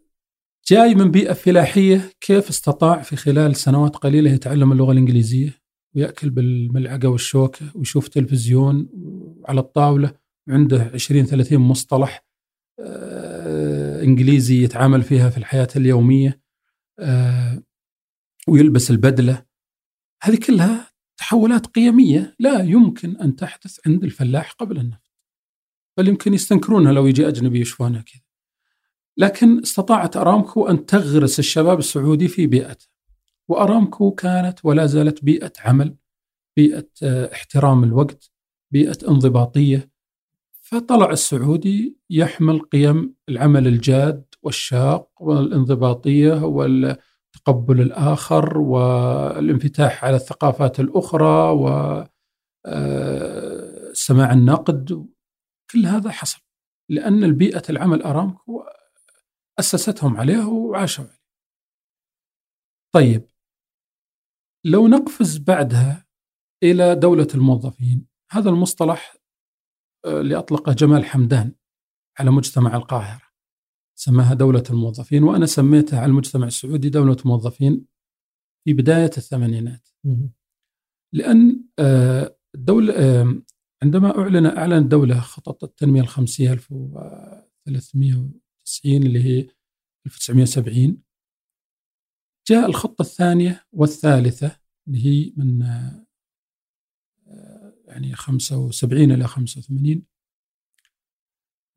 [0.66, 5.61] جاي من بيئة فلاحية كيف استطاع في خلال سنوات قليلة يتعلم اللغة الإنجليزية
[5.95, 8.89] ويأكل بالملعقة والشوكة ويشوف تلفزيون
[9.49, 10.20] على الطاولة
[10.51, 12.24] عنده 20 30 مصطلح
[12.81, 16.40] آه، إنجليزي يتعامل فيها في الحياة اليومية
[16.98, 17.62] آه،
[18.48, 19.44] ويلبس البدلة.
[20.22, 25.10] هذه كلها تحولات قيمية لا يمكن أن تحدث عند الفلاح قبل النفط
[25.97, 28.22] بل يمكن يستنكرونها لو يجي أجنبي يشوفونها كذا.
[29.16, 32.86] لكن استطاعت أرامكو أن تغرس الشباب السعودي في بيئته
[33.48, 35.97] وأرامكو كانت ولا زالت بيئة عمل
[36.56, 38.31] بيئة آه، احترام الوقت
[38.70, 39.90] بيئة انضباطية
[40.71, 51.69] فطلع السعودي يحمل قيم العمل الجاد والشاق والانضباطية والتقبل الآخر والانفتاح على الثقافات الأخرى و
[52.67, 55.09] آه، النقد
[55.73, 56.41] كل هذا حصل
[56.91, 58.65] لأن البيئة العمل أرامكو
[59.59, 61.21] أسستهم عليه وعاشوا عليه.
[62.95, 63.29] طيب
[64.67, 66.07] لو نقفز بعدها
[66.63, 69.20] إلى دولة الموظفين هذا المصطلح
[70.06, 71.55] اللي اطلقه جمال حمدان
[72.18, 73.22] على مجتمع القاهرة.
[73.98, 77.86] سماها دولة الموظفين وأنا سميتها على المجتمع السعودي دولة موظفين
[78.64, 79.89] في بداية الثمانينات.
[81.14, 83.43] لأن آه، الدولة آه،
[83.82, 89.48] عندما أعلن اعلن الدولة خطط التنمية الخمسية 1390 اللي هي
[90.06, 91.02] 1970
[92.48, 95.62] جاء الخطة الثانية والثالثة اللي هي من
[97.91, 100.03] يعني 75 إلى 85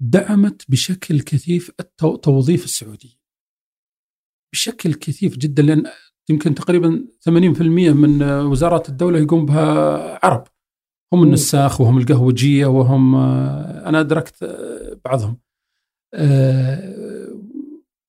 [0.01, 1.71] دعمت بشكل كثيف
[2.21, 3.23] توظيف السعودية.
[4.53, 5.83] بشكل كثيف جدا لأن
[6.29, 7.29] يمكن تقريبا 80%
[7.93, 10.47] من وزارات الدولة يقوم بها عرب.
[11.13, 14.43] هم النساخ وهم القهوجية وهم أنا أدركت
[15.05, 15.39] بعضهم.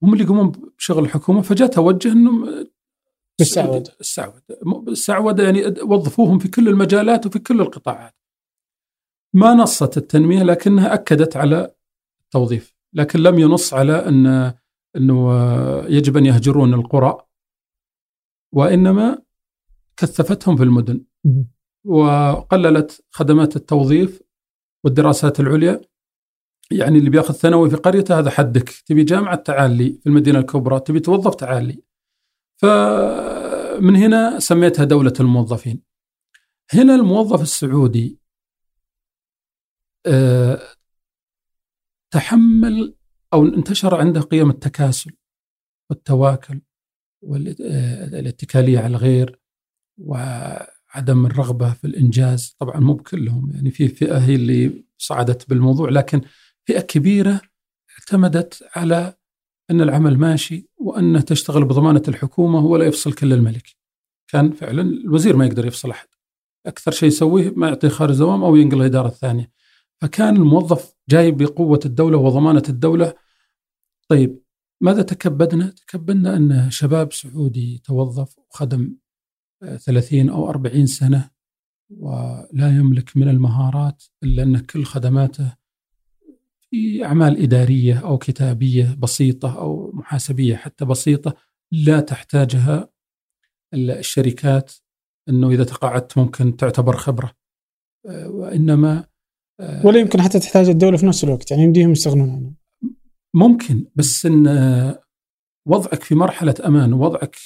[0.03, 2.67] هم اللي يقومون بشغل الحكومة فجاء توجه أنهم
[3.39, 4.43] بالسعودة السعودة
[4.89, 8.15] السعودة يعني وظفوهم في كل المجالات وفي كل القطاعات.
[9.35, 11.75] ما نصت التنمية لكنها أكدت على
[12.25, 14.55] التوظيف لكن لم ينص على أن
[14.97, 15.35] أنه
[15.89, 17.27] يجب أن يهجرون القرى
[18.53, 19.23] وإنما
[19.97, 21.05] كثفتهم في المدن.
[21.85, 24.23] وقللت خدمات التوظيف
[24.85, 25.81] والدراسات العليا.
[26.71, 28.71] يعني اللي بياخذ ثانوي في قريته هذا حدك.
[28.87, 31.83] تبي جامعة تعالي في المدينة الكبرى تبي توظف تعالي
[32.57, 35.83] فمن هنا سميتها دولة الموظفين.
[36.73, 38.19] هنا الموظف السعودي
[40.07, 40.61] آه،
[42.11, 42.97] تحمل
[43.33, 45.13] أو انتشر عنده قيم التكاسل
[45.91, 46.61] والتواكل
[47.23, 49.41] والاتكالية على الغير
[49.99, 52.57] وعدم الرغبة في الإنجاز.
[52.59, 56.21] طبعا مو بكلهم يعني في فئة هي اللي صعدت بالموضوع لكن
[56.65, 57.41] فئة كبيرة
[57.99, 59.15] اعتمدت على
[59.71, 63.77] أن العمل ماشي وأنه تشتغل بضمانة الحكومة ولا يفصل كل الملك.
[64.29, 66.09] كان فعلا الوزير ما يقدر يفصل أحد.
[66.67, 69.53] أكثر شيء يسويه ما يعطيه خارج دوام أو ينقل الإدارة الثانية.
[70.01, 73.15] فكان الموظف جاي بقوة الدولة وضمانة الدولة.
[74.09, 74.41] طيب
[74.81, 78.97] ماذا تكبدنا؟ تكبدنا أن شباب سعودي توظف وخدم
[79.79, 81.31] 30 أو 40 سنة
[81.91, 85.57] ولا يملك من المهارات إلا أن كل خدماته
[86.75, 91.35] في أعمال إدارية أو كتابية بسيطة أو محاسبية حتى بسيطة
[91.73, 92.89] لا تحتاجها
[93.75, 94.73] الشركات
[95.29, 97.33] أنه إذا تقاعدت ممكن تعتبر خبرة.
[98.27, 99.05] وإنما
[99.85, 102.55] ولا يمكن حتى تحتاج الدولة في نفس الوقت يعني يمديهم يستغنون عنه.
[103.35, 104.47] ممكن بس أن
[105.69, 107.37] وضعك في مرحلة أمان وضعك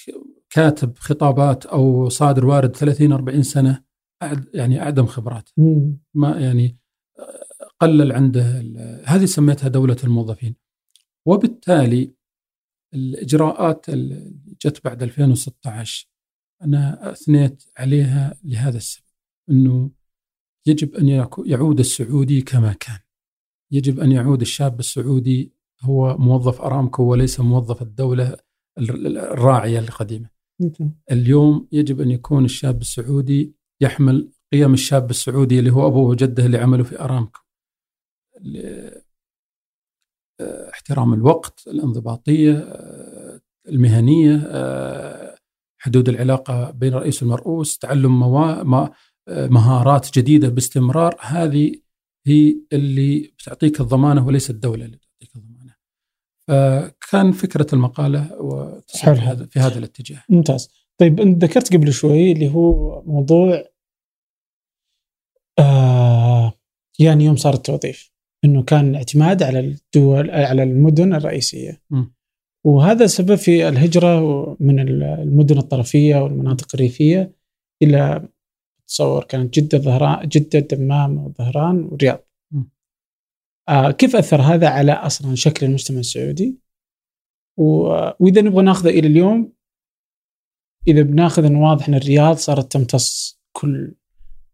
[0.50, 3.84] كاتب خطابات أو صادر وارد 30 40 سنة
[4.54, 5.48] يعني أعدم خبرات.
[6.14, 6.78] ما يعني
[7.80, 8.64] قلل عنده
[9.04, 10.54] هذه سميتها دولة الموظفين.
[11.26, 12.14] وبالتالي
[12.94, 14.34] الإجراءات اللي
[14.66, 16.08] جت بعد 2016
[16.62, 19.04] أنا أثنيت عليها لهذا السبب
[19.50, 19.90] أنه
[20.66, 22.98] يجب أن يعود السعودي كما كان.
[23.72, 28.36] يجب أن يعود الشاب السعودي هو موظف أرامكو وليس موظف الدولة
[28.78, 30.30] الراعية القديمة.
[31.10, 36.58] اليوم يجب أن يكون الشاب السعودي يحمل قيم الشاب السعودي اللي هو أبوه وجده اللي
[36.58, 37.40] عملوا في أرامكو.
[40.72, 42.52] احترام الوقت الانضباطية
[43.68, 44.36] المهنية
[45.80, 48.20] حدود العلاقة بين الرئيس والمرؤوس تعلم
[49.28, 51.74] مهارات جديدة باستمرار هذه
[52.26, 55.74] هي اللي بتعطيك الضمانة وليس الدولة اللي بتعطيك الضمانة.
[56.48, 58.20] فكان فكرة المقالة
[59.04, 60.22] هذا في هذا الاتجاه.
[60.28, 60.68] ممتاز.
[60.98, 63.64] طيب انت ذكرت قبل شوي اللي هو موضوع
[65.58, 66.52] آه
[66.98, 68.12] يعني يوم صار التوظيف.
[68.44, 72.04] إنه كان الاعتماد على الدول على المدن الرئيسية م.
[72.66, 74.20] وهذا سبب في الهجرة
[74.60, 77.32] من المدن الطرفية والمناطق الريفية
[77.82, 78.28] إلى
[78.86, 82.18] تصور كانت جدة ظهران جدة الدمام والظهران والرياض.
[83.68, 86.58] آه كيف أثر هذا على أصلا شكل المجتمع السعودي
[87.58, 89.52] و- وإذا نبغى ناخذه إلى اليوم
[90.88, 93.94] إذا بناخذ انه واضح إن الرياض صارت تمتص كل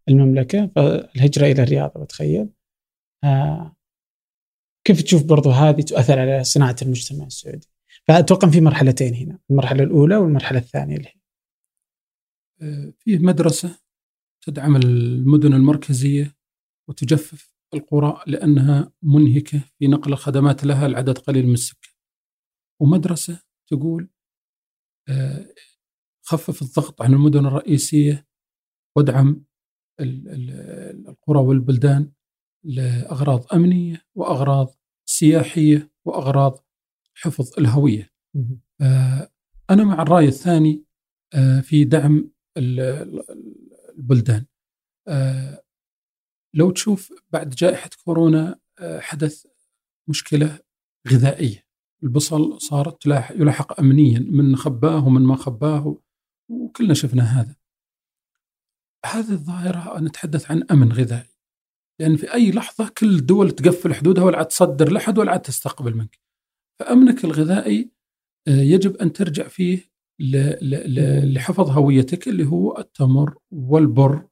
[0.09, 2.49] المملكة فالهجرة إلى الرياض بتخيل
[4.87, 7.69] كيف تشوف برضو هذه تؤثر على صناعة المجتمع السعودي؟
[8.09, 11.21] فأتوقع في مرحلتين هنا، المرحلة الأولى والمرحلة الثانية اللي هي
[12.63, 13.79] آه، فيه مدرسة
[14.47, 16.37] تدعم المدن المركزية
[16.89, 21.93] وتجفف القرى لأنها منهكة في نقل الخدمات لها لعدد قليل من السكان
[22.81, 24.11] ومدرسة تقول
[25.09, 25.47] آه،
[26.23, 28.27] خفف الضغط عن المدن الرئيسية
[28.97, 29.45] وادعم
[30.01, 32.13] ال- ال- القرى والبلدان
[32.65, 34.75] لأغراض أمنية وأغراض
[35.05, 36.65] سياحية وأغراض
[37.15, 38.11] حفظ الهوية.
[38.81, 39.31] آه،
[39.71, 40.85] أنا مع الرأي الثاني
[41.35, 43.25] آه، في دعم ال- ال-
[43.99, 44.47] البلدان.
[45.09, 45.63] آه،
[46.55, 48.59] لو تشوف بعد جائحة كورونا
[48.99, 49.47] حدث
[50.09, 50.59] مشكلة
[51.09, 51.65] غذائية.
[52.03, 55.99] البصل صارت يلاحق أمنيا من خباه ومن ما خباه
[56.49, 57.57] وكلنا شفنا هذا.
[59.07, 61.34] هذه الظاهرة نتحدث عن أمن غذائي.
[62.01, 65.95] لأن في أي لحظة كل الدول تقفل حدودها ولا عاد تصدر لحد ولا عاد تستقبل
[65.97, 66.19] منك
[66.81, 67.91] فأمنك الغذائي
[68.49, 69.95] آه، يجب أن ترجع فيه
[71.35, 74.27] لحفظ هويتك اللي هو التمر والبر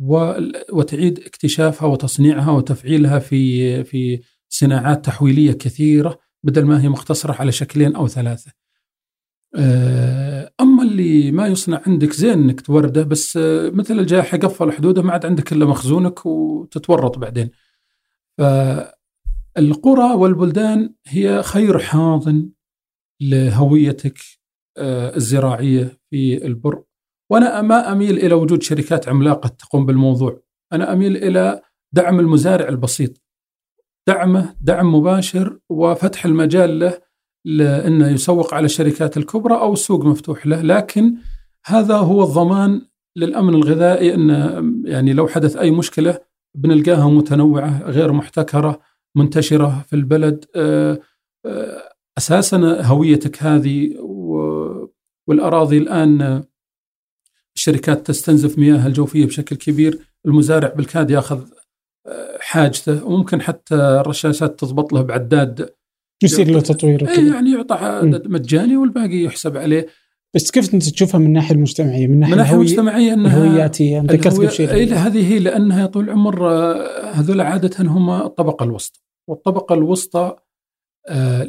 [0.00, 7.52] وال- وتعيد اكتشافها وتصنيعها وتفعيلها في في صناعات تحويلية كثيرة بدل ما هي مقتصره على
[7.52, 8.52] شكلين أو ثلاثة.
[9.56, 15.02] آه، أما اللي ما يصنع عندك زين إنك تورده بس آه، مثل الجائحة قفل حدوده
[15.02, 17.50] ما عاد عندك إلا مخزونك وتتورط بعدين.
[18.38, 22.50] فالقرى والبلدان هي خير حاضن
[23.20, 24.18] لهويتك
[24.78, 26.84] آه، الزراعية في البر
[27.30, 31.62] وأنا ما أميل إلى وجود شركات عملاقة تقوم بالموضوع، أنا أميل إلى
[31.92, 33.24] دعم المزارع البسيط.
[34.08, 37.03] دعمه دعم مباشر وفتح المجال له
[37.44, 41.14] لأنه يسوق على الشركات الكبرى أو السوق مفتوح له، لكن
[41.66, 42.82] هذا هو الضمان
[43.16, 44.30] للأمن الغذائي أن
[44.84, 46.18] يعني لو حدث أي مشكلة
[46.54, 48.80] بنلقاها متنوعة غير محتكرة
[49.16, 50.44] منتشرة في البلد.
[50.56, 51.00] آه،
[51.46, 53.96] آه، أساسا هويتك هذه
[55.26, 56.44] والأراضي الآن
[57.56, 61.44] الشركات تستنزف مياه الجوفية بشكل كبير، المزارع بالكاد ياخذ
[62.06, 65.74] آه، حاجته وممكن حتى الرشاشات تضبط له بعداد
[66.22, 67.34] يصير له تطوير وكذا.
[67.34, 69.86] يعني يعطى عدد مجاني والباقي يحسب عليه.
[70.34, 74.00] بس كيف أنت تشوفها من الناحيه المجتمعية؟ من ناحية من ناحية الهوية مجتمعيه انها الهوياتية؟
[74.00, 79.00] ذكرت قبل شيء إيه هذه هي لأنها طول العمر آه، هذول عادة هم الطبقة الوسطى.
[79.28, 80.36] والطبقة الوسطى
[81.08, 81.42] آه،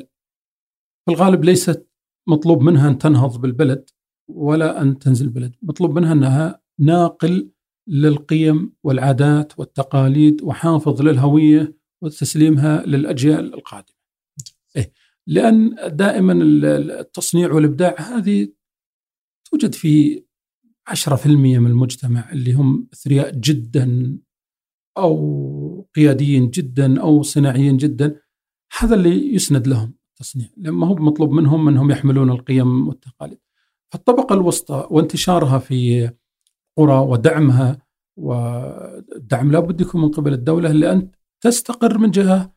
[1.05, 1.87] في الغالب ليست
[2.27, 3.89] مطلوب منها أن تنهض بالبلد
[4.29, 5.55] ولا أن تنزل البلد.
[5.61, 7.49] مطلوب منها أنها ناقل
[7.87, 13.94] للقيم والعادات والتقاليد وحافظ للهوية وتسليمها للأجيال القادمة.
[15.27, 16.33] لأن دائما
[16.99, 18.47] التصنيع والإبداع هذه
[19.51, 20.23] توجد في
[20.89, 24.17] 10% من المجتمع اللي هم أثرياء جدا
[24.97, 28.21] أو قياديين جدا أو صناعيين جدا.
[28.79, 33.39] هذا اللي يسند لهم التصنيع لما هو مطلوب منهم أنهم يحملون القيم والتقاليد.
[33.89, 36.09] فالطبقة الوسطى وانتشارها في
[36.77, 37.85] قرى ودعمها
[38.17, 41.11] والدعم لابد يكون من قبل الدولة لأن
[41.41, 42.55] تستقر من جهة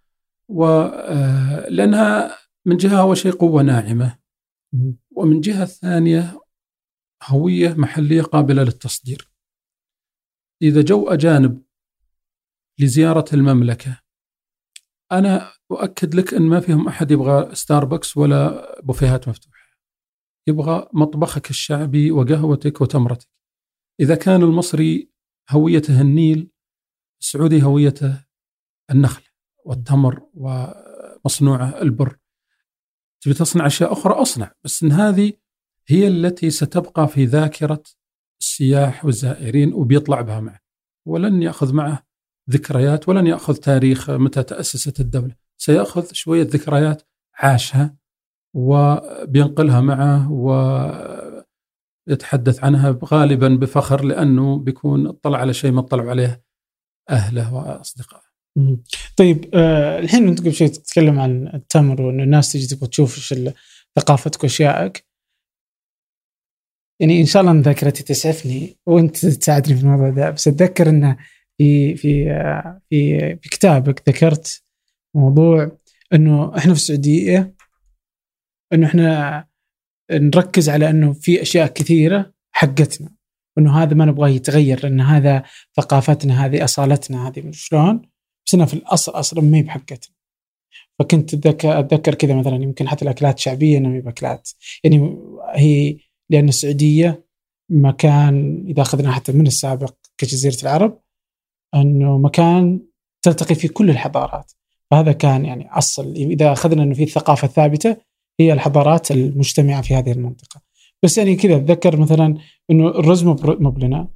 [0.49, 2.36] ولانها
[2.66, 4.18] من جهة اول شيء قوة ناعمة
[5.10, 6.40] ومن جهة ثانية
[7.24, 9.30] هوية محلية قابلة للتصدير.
[10.62, 11.62] إذا جو أجانب
[12.78, 14.01] لزيارة المملكة
[15.12, 19.59] أنا أؤكد لك إن ما فيهم أحد يبغى ستاربكس ولا بوفيهات مفتوحة.
[20.47, 23.28] يبغى مطبخك الشعبي وقهوتك وتمرتك.
[24.01, 25.10] إذا كان المصري
[25.51, 26.51] هويته النيل
[27.20, 28.24] السعودي هويته
[28.90, 29.22] النخل
[29.64, 32.18] والتمر ومصنوعه البر.
[33.20, 34.53] تبي تصنع أشياء أخرى؟ أصنع.
[34.65, 35.32] بس إن هذه
[35.86, 37.82] هي التي ستبقى في ذاكرة
[38.40, 40.61] السياح والزائرين وبيطلع بها معه.
[41.07, 42.07] ولن يأخذ معه
[42.51, 45.36] ذكريات ولن يأخذ تاريخ متى تأسست الدولة.
[45.61, 47.03] سيأخذ شوية ذكريات
[47.35, 47.97] عاشها
[48.55, 50.32] وبينقلها معه
[52.09, 56.45] ويتحدث عنها غالبا بفخر لأنه بيكون اطلع على شيء ما اطلعوا عليه
[57.11, 58.28] أهله وأصدقائه.
[59.16, 63.35] طيب آه الحين انت قبل شوي تتكلم عن التمر وان الناس تجي تبغى تشوف
[63.98, 65.06] ثقافتك وأشيائك.
[67.01, 71.16] يعني إن شاء الله ان ذاكرتي تسعفني وأنت تساعدني في الموضوع ذا بس أتذكر إنه
[71.59, 72.24] في في
[72.90, 74.62] في في كتابك ذكرت
[75.16, 75.78] موضوع
[76.14, 77.55] إنه إحنا في السعودية
[78.72, 79.47] إنه إحنا
[80.12, 83.14] نركز على إنه في أشياء كثيرة حقتنا
[83.56, 85.43] وانه هذا ما نبغاه يتغير لأن هذا
[85.76, 88.07] ثقافتنا هذه أصالتنا هذه شلون.
[88.49, 90.15] بس انها في الأصل أصلا ما هي بحقتنا
[90.99, 94.51] فكنت اتذكر كذا مثلا يمكن حتى الأكلات الشعبيه انها ما هي بأكلات.
[94.85, 95.16] يعني
[95.55, 95.97] هي
[96.31, 97.27] لأن السعودية
[97.70, 100.99] مكان إذا اخذنا حتى من السابق كجزيرة العرب
[101.75, 102.81] إنه مكان
[103.23, 104.53] تلتقي فيه كل الحضارات.
[104.91, 106.15] فهذا كان يعني أصل.
[106.16, 107.97] إذا أخذنا إنه في الثقافة الثابتة
[108.41, 110.61] هي الحضارات المجتمعة في هذه المنطقة.
[111.05, 112.39] بس يعني كذا أتذكر مثلا
[112.70, 113.35] إنه الرز مو
[113.70, 114.09] بلنا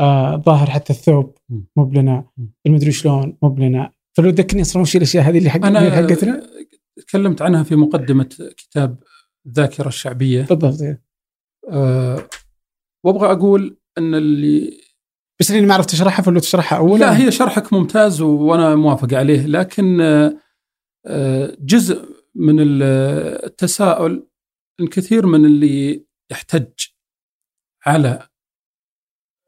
[0.00, 1.38] آه ظاهر حتى الثوب
[1.76, 2.24] مو بلنا
[2.66, 6.42] المدري شلون مو بلنا فلو تذكرني أصلا وش الأشياء هذه اللي حقتنا حقتنا؟
[6.96, 9.02] تكلمت عنها في مقدمة كتاب
[9.46, 10.42] الذاكرة الشعبية.
[10.42, 10.98] بالضبط
[11.70, 12.28] آه
[13.04, 14.80] وأبغى أقول إن اللي
[15.40, 17.00] بس لاني ما عرفت أشرحها فلو تشرحها اولا.
[17.00, 20.00] لا هي شرحك ممتاز وأنا موافق عليه لكن
[21.06, 24.26] آه، جزء من التساؤل
[24.80, 26.72] الكثير من اللي يحتج
[27.86, 28.28] على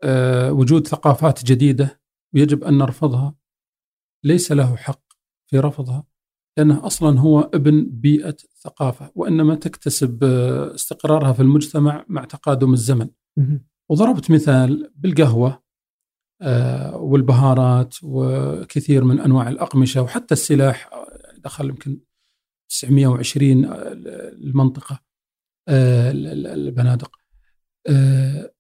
[0.05, 2.01] آه، وجود ثقافات جديدة
[2.35, 3.35] ويجب أن نرفضها.
[4.25, 5.03] ليس له حق
[5.51, 6.05] في رفضها
[6.59, 13.09] لأنه أصلا هو ابن بيئة ثقافة وإنما تكتسب آه، استقرارها في المجتمع مع تقادم الزمن.
[13.91, 15.63] وضربت مثال بالقهوة
[16.43, 20.91] آه، والبهارات وكثير من أنواع الأقمشة وحتى السلاح
[21.39, 22.01] دخل يمكن
[22.69, 25.12] 920 المنطقة.
[25.69, 27.17] البنادق.
[27.89, 28.53] آه،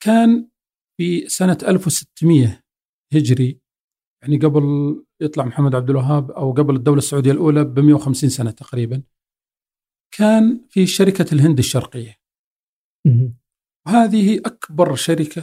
[0.00, 0.48] كان
[0.96, 2.64] في سنة 1600
[3.12, 3.60] هجري
[4.22, 4.62] يعني قبل
[5.20, 9.02] يطلع محمد عبد الوهاب أو قبل الدولة السعودية الأولى ب 150 سنة تقريبا
[10.12, 12.14] كان في شركة الهند الشرقية.
[13.86, 15.42] وهذه أكبر شركة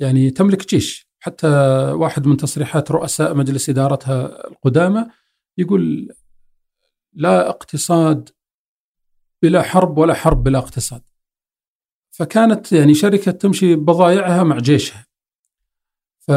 [0.00, 1.08] يعني تملك جيش.
[1.22, 1.46] حتى
[1.92, 5.06] واحد من تصريحات رؤساء مجلس إدارتها القدامى
[5.58, 6.14] يقول
[7.12, 8.28] لا اقتصاد
[9.42, 11.02] بلا حرب ولا حرب بلا اقتصاد.
[12.10, 15.06] فكانت يعني شركة تمشي بضائعها مع جيشها.
[16.18, 16.30] ف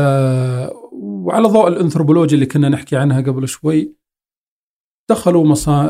[0.91, 3.95] وعلى ضوء الانثروبولوجيا اللي كنا نحكي عنها قبل شوي
[5.09, 5.87] دخلوا مصا...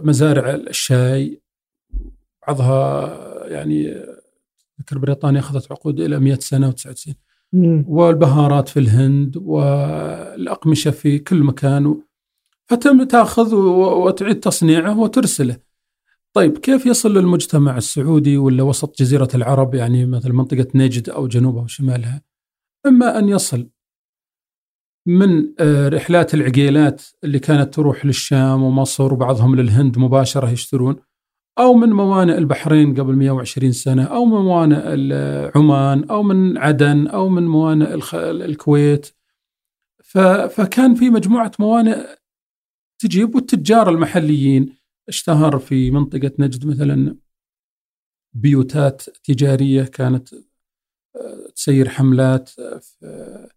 [0.00, 1.42] مزارع الشاي.
[2.46, 4.04] بعضها يعني
[4.80, 7.12] ذكر بريطانيا أخذت عقود إلى 100 سنة و99
[7.88, 12.02] والبهارات في الهند والأقمشة في كل مكان.
[12.66, 15.63] فتم تأخذ وتعيد تصنيعه وترسله.
[16.36, 21.62] طيب كيف يصل للمجتمع السعودي ولا وسط جزيرة العرب يعني مثل منطقة نجد أو جنوبها
[21.62, 22.22] وشمالها؟
[22.86, 23.70] إما أن يصل
[25.06, 30.96] من آه، رحلات العقيلات اللي كانت تروح للشام ومصر وبعضهم للهند مباشرة يشترون
[31.58, 34.78] أو من موانئ البحرين قبل 120 سنة أو من موانئ
[35.56, 39.06] عمان أو من عدن أو من موانئ الكويت
[40.50, 42.06] فكان في مجموعة موانئ
[42.98, 47.16] تجيب والتجار المحليين اشتهر في منطقة نجد مثلا
[48.34, 53.48] بيوتات تجارية كانت آه، تسير حملات في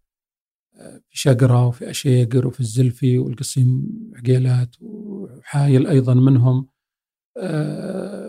[1.10, 6.66] شقرة وفي أشيقر وفي الزلفي والقصيم عقيلات وحايل أيضا منهم.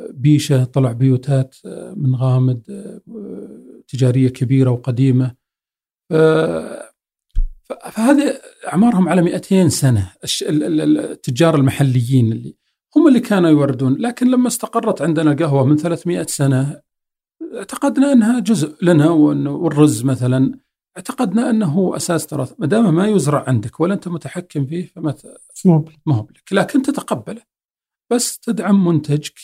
[0.10, 1.56] بيشة طلع بيوتات
[1.96, 2.62] من غامد
[3.88, 5.36] تجارية كبيرة وقديمة.
[7.70, 12.56] فهذه أعمارهم على 200 سنة التجار المحليين اللي
[12.96, 16.82] هم اللي كانوا يوردون لكن لما استقرت عندنا القهوه من 300 سنة
[17.56, 20.60] اعتقدنا أنها جزء لنا والرز مثلا
[20.98, 22.54] اعتقدنا أنه هو أساس تراث.
[22.60, 25.16] ما دام ما يزرع عندك ولا أنت متحكم فيه فما
[26.06, 27.42] ما هو لك لكن تتقبله.
[28.12, 29.40] بس تدعم منتجك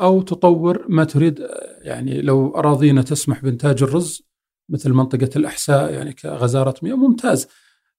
[0.00, 1.46] أو تطور ما تريد.
[1.82, 4.22] يعني لو أراضينا تسمح بإنتاج الرز
[4.68, 7.48] مثل منطقة الأحساء يعني كغزارة مياه ممتاز.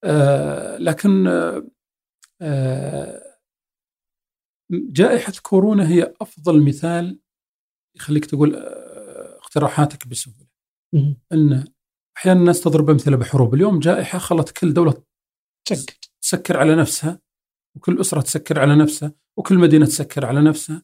[0.03, 1.27] آه لكن
[2.41, 3.32] آه
[4.73, 7.19] جائحة كورونا هي أفضل مثال
[7.95, 10.47] يخليك تقول آه اقتراحاتك بسهولة.
[11.31, 11.65] إن
[12.17, 13.53] أحيانا الناس تضرب أمثلة بحروب.
[13.53, 15.03] اليوم جائحة خلت كل دولة
[16.21, 16.57] تسكر.
[16.57, 17.19] على نفسها
[17.75, 20.83] وكل أسرة تسكر على نفسها وكل مدينة تسكر على نفسها.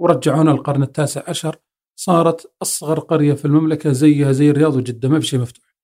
[0.00, 1.56] ورجعونا القرن التاسع عشر
[1.98, 5.76] صارت أصغر قرية في المملكة زيها زي الرياض وجدة ما في شيء مفتوح.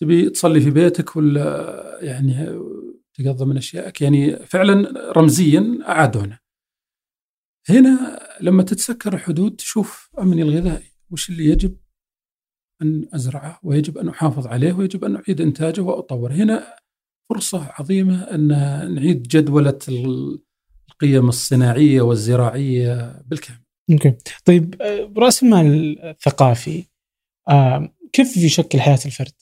[0.00, 2.58] تبي تصلي في بيتك ولا يعني
[3.16, 6.38] تقضى من أشيائك يعني فعلا رمزيا أعادونا
[7.68, 8.18] هنا.
[8.40, 10.92] لما تتسكر الحدود تشوف أمني الغذائي.
[11.10, 11.76] وش اللي يجب
[12.82, 16.76] أن أزرعه؟ ويجب أن أحافظ عليه ويجب أن أعيد إنتاجه وأطور هنا
[17.30, 18.48] فرصة عظيمة أن
[18.94, 19.78] نعيد جدولة
[20.90, 23.60] القيم الصناعية والزراعية بالكامل.
[23.90, 24.16] أوكي.
[24.44, 26.84] طيب آه، رأس المال الثقافي
[27.48, 29.32] آه، كيف يشكل حياة الفرد؟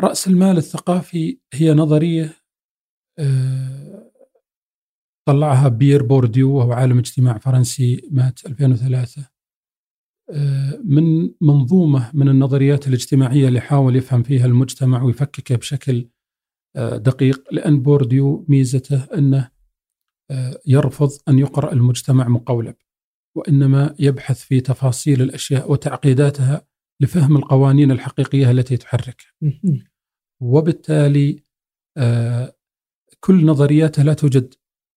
[0.00, 2.34] آه، رأس المال الثقافي هي نظرية
[5.28, 9.30] طلعها بيير بورديو وهو عالم اجتماع فرنسي مات 2003
[10.84, 16.08] من منظومة من النظريات الاجتماعية اللي حاول يفهم فيها المجتمع ويفككه بشكل
[16.76, 19.50] دقيق لأن بورديو ميزته أنه
[20.66, 22.74] يرفض أن يقرأ المجتمع مقولب
[23.36, 26.66] وإنما يبحث في تفاصيل الأشياء وتعقيداتها
[27.00, 29.32] لفهم القوانين الحقيقية التي تحركها.
[30.42, 31.42] وبالتالي
[31.96, 32.56] آه،
[33.20, 34.54] كل نظرياته لا توجد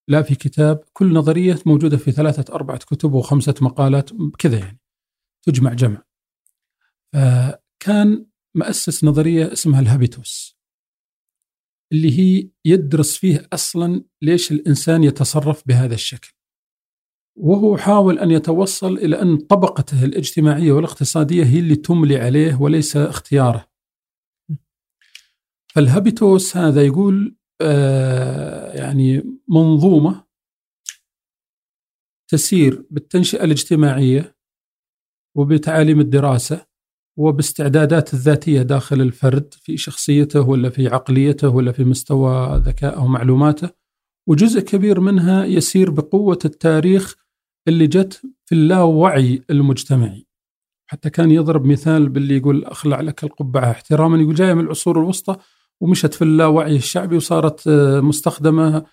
[0.10, 4.10] لا في كتاب، كل نظرية موجودة في ثلاثة أربعة كتب وخمسة مقالات
[4.40, 4.80] كذا يعني
[5.46, 6.04] تجمع جمع.
[7.14, 10.58] فكان مؤسس نظرية اسمها الهابيتوس.
[11.94, 16.34] اللي هي يدرس فيه أصلا ليش الإنسان يتصرف بهذا الشكل.
[17.38, 23.71] وهو حاول أن يتوصل إلى أن طبقته الاجتماعية والاقتصادية هي اللي تملي عليه وليس اختياره.
[25.76, 30.26] فالهابيتوس هذا يقول آه يعني منظومة
[32.32, 34.36] تسير بالتنشئة الاجتماعية
[35.38, 36.66] وبتعاليم الدراسة
[37.18, 43.70] وباستعدادات الذاتية داخل الفرد في شخصيته ولا في عقليته ولا في مستوى ذكائه ومعلوماته
[44.28, 47.16] وجزء كبير منها يسير بقوة التاريخ
[47.68, 50.28] اللي جت في اللاوعي المجتمعي.
[50.90, 53.72] حتى كان يضرب مثال باللي يقول أخلع لك القبعة.
[53.72, 55.38] احتراما يقول جاية من العصور الوسطى
[55.82, 58.86] ومشت في اللاوعي الشعبي وصارت آه، مستخدمة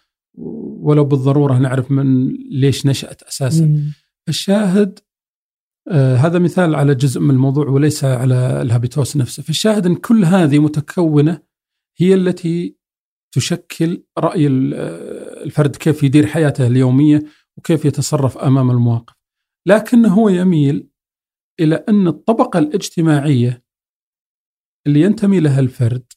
[0.81, 3.65] ولو بالضرورة نعرف من ليش نشأت أساسا.
[4.29, 4.99] الشاهد
[5.91, 10.59] آه هذا مثال على جزء من الموضوع وليس على الهابيتوس نفسه، فالشاهد إن كل هذه
[10.59, 11.43] متكونة
[11.99, 12.77] هي التي
[13.35, 17.25] تشكل رأي آه، الفرد كيف يدير حياته اليومية
[17.57, 19.15] وكيف يتصرف أمام المواقف.
[19.67, 20.89] لكن هو يميل
[21.61, 23.65] إلى أن الطبقة الاجتماعية
[24.87, 26.13] اللي ينتمي لها الفرد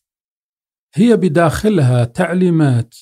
[0.96, 2.96] هي بداخلها تعليمات.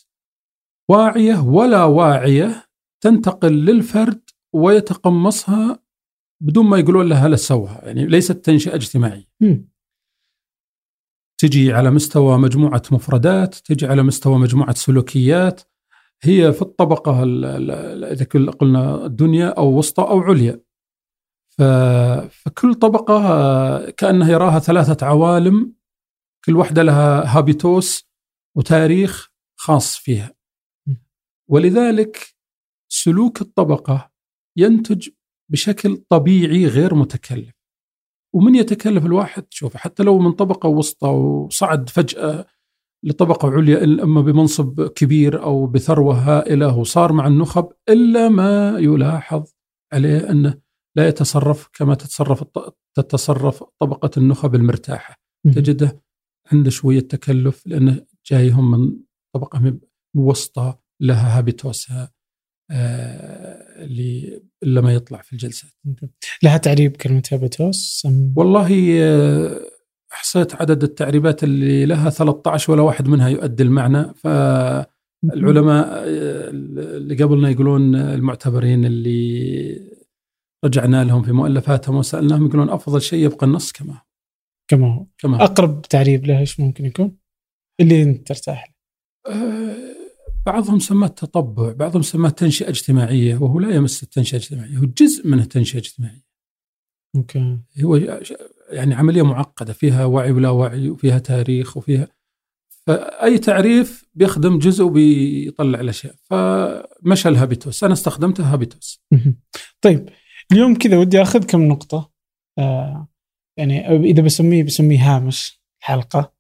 [0.90, 2.66] واعية ولا واعية
[3.04, 4.22] تنتقل للفرد
[4.56, 5.80] ويتقمصها
[6.44, 9.30] بدون ما يقولون له هلا سوها يعني ليست تنشئة اجتماعية.
[11.42, 15.62] تجي على مستوى مجموعة مفردات، تجي على مستوى مجموعة سلوكيات،
[16.24, 18.26] هي في الطبقة إذا
[18.60, 20.62] قلنا الدنيا أو وسطى أو عليا.
[21.50, 25.79] فكل طبقة كأنها يراها ثلاثة عوالم
[26.46, 28.10] كل واحدة لها هابيتوس
[28.58, 29.30] وتاريخ
[29.60, 30.34] خاص فيها.
[31.50, 32.36] ولذلك
[32.92, 34.12] سلوك الطبقة
[34.58, 35.10] ينتج
[35.52, 37.60] بشكل طبيعي غير متكلف.
[38.36, 42.46] ومن يتكلف الواحد؟ شوف حتى لو من طبقة وسطى وصعد فجأة
[43.04, 49.52] لطبقة عليا إما بمنصب كبير أو بثروة هائلة وصار مع النخب إلا ما يلاحظ
[49.94, 50.62] عليه أنه
[50.96, 52.44] لا يتصرف كما تتصرف
[52.98, 55.16] تتصرف طبقة النخب المرتاحة.
[55.56, 56.02] تجده
[56.52, 58.92] عنده شوية تكلف لأنه جايهم من
[59.36, 59.78] طبقة
[60.18, 62.12] وسطى لها هابيتوسها
[62.72, 65.72] آه اللي الا ما يطلع في الجلسات.
[66.44, 69.62] لها تعريب كلمة هابيتوس؟ والله آه
[70.14, 74.14] احصيت عدد التعريبات اللي لها 13 ولا واحد منها يؤدي المعنى.
[74.14, 79.90] فالعلماء اللي قبلنا يقولون المعتبرين اللي
[80.66, 84.02] رجعنا لهم في مؤلفاتهم وسألناهم يقولون أفضل شيء يبقى النص كما
[84.74, 84.78] هو.
[84.78, 85.06] كما هو.
[85.18, 87.18] كما أقرب تعريب له إيش ممكن يكون؟
[87.80, 88.76] اللي أنت ترتاح له.
[89.34, 89.76] أه
[90.46, 95.40] بعضهم سماه تطبع بعضهم سماه تنشئة اجتماعية وهو لا يمس التنشئة الاجتماعية هو جزء من
[95.40, 96.24] التنشئة الاجتماعية.
[97.16, 97.60] okay.
[97.84, 97.96] هو
[98.70, 102.08] يعني عملية معقدة فيها وعي ولا وعي وفيها تاريخ وفيها
[102.88, 107.84] فأي تعريف بيخدم جزء وبيطلع الاشياء فمشى ال habitus.
[107.84, 109.04] أنا استخدمته habitus.
[109.82, 110.10] طيب
[110.52, 112.12] اليوم كذا ودي أخذ كم نقطة.
[112.58, 113.08] آه
[113.60, 116.34] يعني إذا بسميه بسميه هامش حلقة.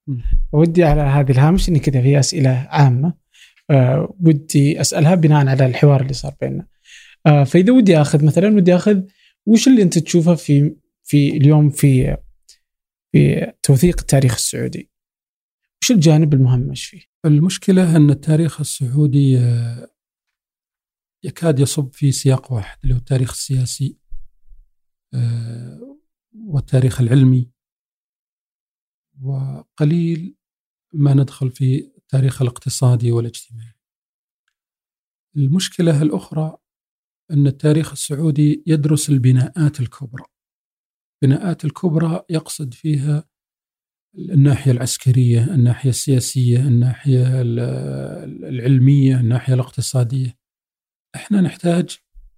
[0.51, 3.13] ودي على هذه الهامش إني كذا في أسئلة عامة.
[3.69, 6.67] آه ودي أسألها بناء على الحوار اللي صار بيننا.
[7.25, 9.01] آه فإذا ودي أخذ مثلا ودي أخذ
[9.45, 12.17] وش اللي أنت تشوفه في في اليوم في
[13.11, 14.91] في توثيق التاريخ السعودي؟
[15.83, 19.87] وش الجانب المهمش فيه؟ المشكلة أن التاريخ السعودي آه،
[21.23, 23.97] يكاد يصب في سياق واحد اللي هو التاريخ السياسي.
[25.13, 25.98] آه،
[26.35, 27.51] والتاريخ العلمي
[29.21, 30.35] وقليل
[30.93, 33.73] ما ندخل في التاريخ الاقتصادي والاجتماعي.
[35.37, 36.57] المشكلة الأخرى
[37.31, 40.23] أن التاريخ السعودي يدرس البناءات الكبرى.
[41.23, 43.29] البناءات الكبرى يقصد فيها
[44.15, 50.39] الناحية العسكرية الناحية السياسية الناحية العلمية الناحية الاقتصادية.
[51.15, 51.97] إحنا نحتاج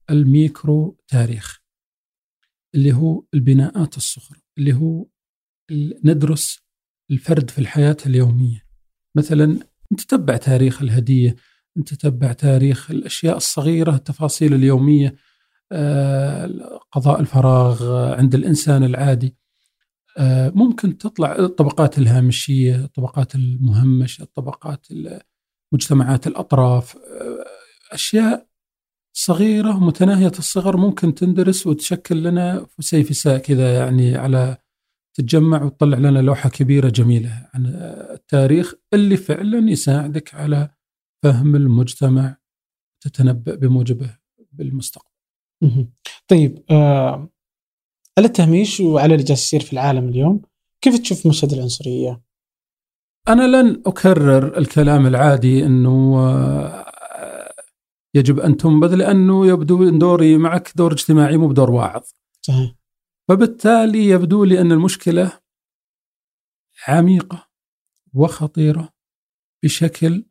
[0.09, 1.61] الميكرو تاريخ.
[2.76, 5.07] اللي هو البناءات الصغرى اللي هو
[6.03, 6.60] ندرس
[7.11, 8.65] الفرد في الحياة اليومية.
[9.15, 9.60] مثلا
[9.93, 11.35] نتتبع تاريخ الهدية
[11.77, 15.15] نتتبع تاريخ الأشياء الصغيرة التفاصيل اليومية
[15.72, 19.38] آه، قضاء الفراغ عند الإنسان العادي.
[20.18, 24.88] آه، ممكن تطلع الطبقات الهامشية الطبقات المهمشة الطبقات
[25.73, 27.45] مجتمعات الأطراف آه،
[27.91, 28.51] أشياء
[29.14, 34.58] صغيرة متناهية الصغر ممكن تندرس وتشكل لنا فسيفساء كذا يعني على
[35.18, 37.48] تتجمع وتطلع لنا لوحة كبيرة جميلة.
[37.54, 37.66] عن
[38.14, 40.70] التاريخ اللي فعلا يساعدك على
[41.24, 42.38] فهم المجتمع
[43.04, 44.18] تتنبأ بموجبه
[44.52, 45.12] بالمستقبل.
[46.28, 47.30] طيب آه
[48.18, 50.42] على التهميش وعلى اللي جالس يصير في العالم اليوم
[50.82, 52.22] كيف تشوف مشهد العنصرية؟
[53.28, 56.18] أنا لن أكرر الكلام العادي أنه
[58.16, 62.04] يجب أن تنبذ لأنه يبدو أن دوري معك دور اجتماعي مو بدور واعظ.
[62.42, 62.76] صحيح.
[63.28, 65.42] فبالتالي يبدو لي أن المشكلة
[66.88, 67.50] عميقة
[68.14, 68.94] وخطيرة
[69.64, 70.26] بشكل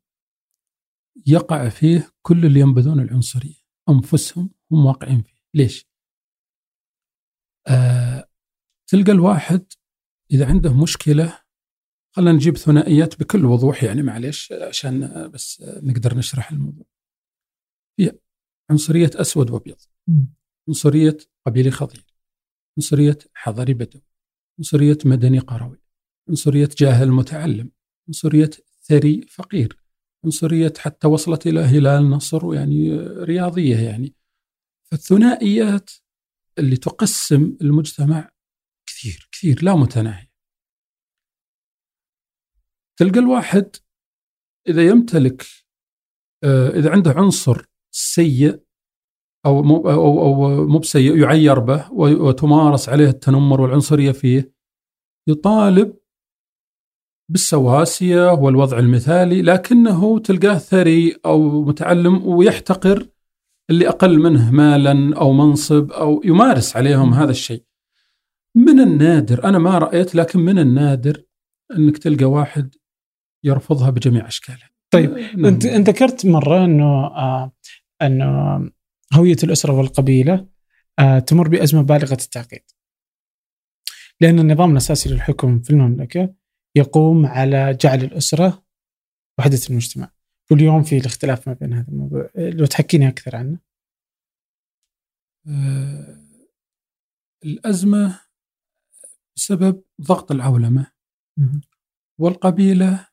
[1.26, 3.60] يقع فيه كل اللي ينبذون العنصرية.
[3.88, 5.40] أنفسهم هم واقعين فيه.
[5.54, 5.86] ليش؟
[7.68, 8.28] آه
[8.86, 9.72] تلقى الواحد
[10.30, 11.38] إذا عنده مشكلة
[12.16, 16.86] خلينا نجيب ثنائيات بكل وضوح يعني معلش عشان بس نقدر نشرح الموضوع.
[18.00, 18.18] في
[18.70, 19.76] عنصرية أسود وأبيض
[20.68, 21.16] عنصرية
[21.46, 22.06] قبيلي خضير
[22.78, 24.02] عنصرية حضري بدوي
[24.58, 25.82] عنصرية مدني قروي
[26.28, 27.70] عنصرية جاهل متعلم
[28.08, 28.50] عنصرية
[28.82, 29.76] ثري فقير
[30.24, 34.14] عنصرية حتى وصلت إلى هلال نصر يعني رياضية يعني.
[34.90, 35.90] فالثنائيات
[36.58, 38.30] اللي تقسم المجتمع
[38.86, 40.28] كثير كثير لا متناهي
[42.96, 43.76] تلقى الواحد
[44.68, 45.46] إذا يمتلك
[46.44, 48.60] آه، إذا عنده عنصر سيء
[49.46, 54.52] أو مو أو أو مو بسيء يعير به وتمارس عليه التنمر والعنصرية فيه.
[55.28, 55.96] يطالب
[57.30, 63.08] بالسواسية والوضع المثالي لكنه تلقاه ثري أو متعلم ويحتقر
[63.70, 67.64] اللي أقل منه مالا أو منصب أو يمارس عليهم هذا الشيء.
[68.56, 71.22] من النادر؟ أنا ما رأيت لكن من النادر
[71.76, 72.74] أنك تلقى واحد
[73.44, 75.44] يرفضها بجميع أشكالها طيب نعم.
[75.44, 77.06] أنت ذكرت مرة أنه
[78.02, 78.70] آه أنه
[79.14, 80.48] هوية الأسرة والقبيلة
[80.98, 82.62] آه تمر بأزمة بالغة التعقيد.
[84.20, 86.34] لأن النظام الأساسي للحكم في المملكة
[86.74, 88.64] يقوم على جعل الأسرة
[89.38, 90.12] وحدة المجتمع.
[90.50, 92.30] واليوم في الاختلاف ما بين هذا الموضوع.
[92.36, 93.58] لو تحكيني أكثر عنه.
[95.48, 96.26] آه
[97.44, 98.20] الأزمة
[99.36, 100.92] بسبب ضغط العولمة.
[102.18, 103.08] والقبيلة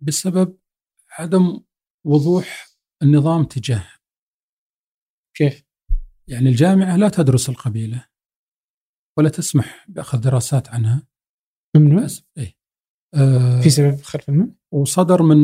[0.00, 0.58] بسبب
[1.10, 1.60] عدم
[2.04, 2.68] وضوح
[3.02, 3.84] النظام تجاه
[5.34, 5.64] كيف؟
[6.28, 8.06] يعني الجامعة لا تدرس القبيلة
[9.18, 11.06] ولا تسمح بأخذ دراسات عنها
[11.76, 12.06] ممنوع؟
[12.38, 12.56] إيه
[13.14, 15.38] آه، في سبب خلف المنع؟ وصدر من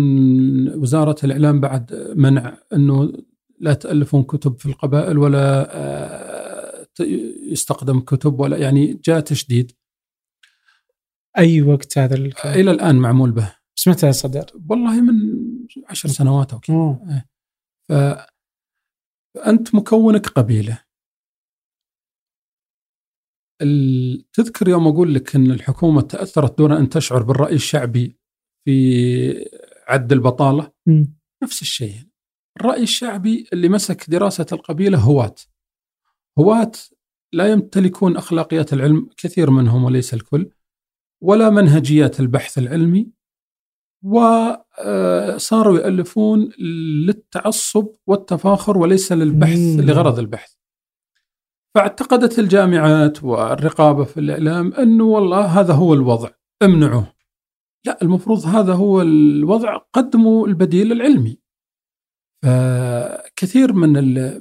[0.74, 3.12] وزارة الإعلام بعد منع أنه
[3.60, 6.86] لا تألفون كتب في القبائل ولا آه،
[7.50, 9.72] يستخدم كتب ولا يعني جاء تشديد
[11.38, 15.14] أي وقت هذا إلى الآن معمول به بس متى صدر؟ والله من
[15.88, 17.26] عشر سنوات أو كذا.
[19.34, 20.82] فأنت مكونك قبيلة.
[24.32, 28.18] تذكر يوم أقول لك إن الحكومة تأثرت دون أن تشعر بالرأي الشعبي
[28.64, 29.50] في
[29.88, 31.04] عد البطالة؟ م.
[31.42, 31.94] نفس الشيء.
[32.60, 35.34] الرأي الشعبي اللي مسك دراسة القبيلة هواة
[36.38, 36.72] هواة
[37.32, 40.50] لا يمتلكون أخلاقيات العلم كثير منهم وليس الكل
[41.22, 43.10] ولا منهجيات البحث العلمي
[44.02, 46.50] وصاروا يألفون
[47.06, 50.54] للتعصب والتفاخر وليس للبحث لغرض البحث.
[51.74, 56.30] فاعتقدت الجامعات والرقابة في الإعلام أنه والله هذا هو الوضع
[56.62, 57.12] امنعوه.
[57.86, 61.38] لا المفروض هذا هو الوضع قدموا البديل العلمي.
[62.42, 64.40] فكثير من ال...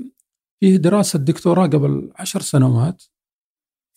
[0.60, 3.04] فيه دراسة دكتوراه قبل عشر سنوات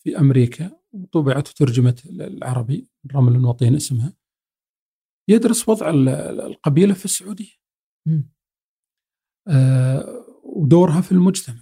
[0.03, 4.13] في أمريكا وطبعت وترجمت العربي رمل وطين اسمها.
[5.27, 7.61] يدرس وضع القبيلة في السعودية.
[9.47, 11.55] آه ودورها في المجتمع.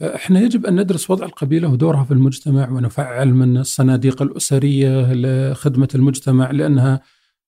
[0.00, 6.50] فإحنا يجب أن ندرس وضع القبيلة ودورها في المجتمع ونفعل من الصناديق الأسرية لخدمة المجتمع
[6.50, 7.00] لأنها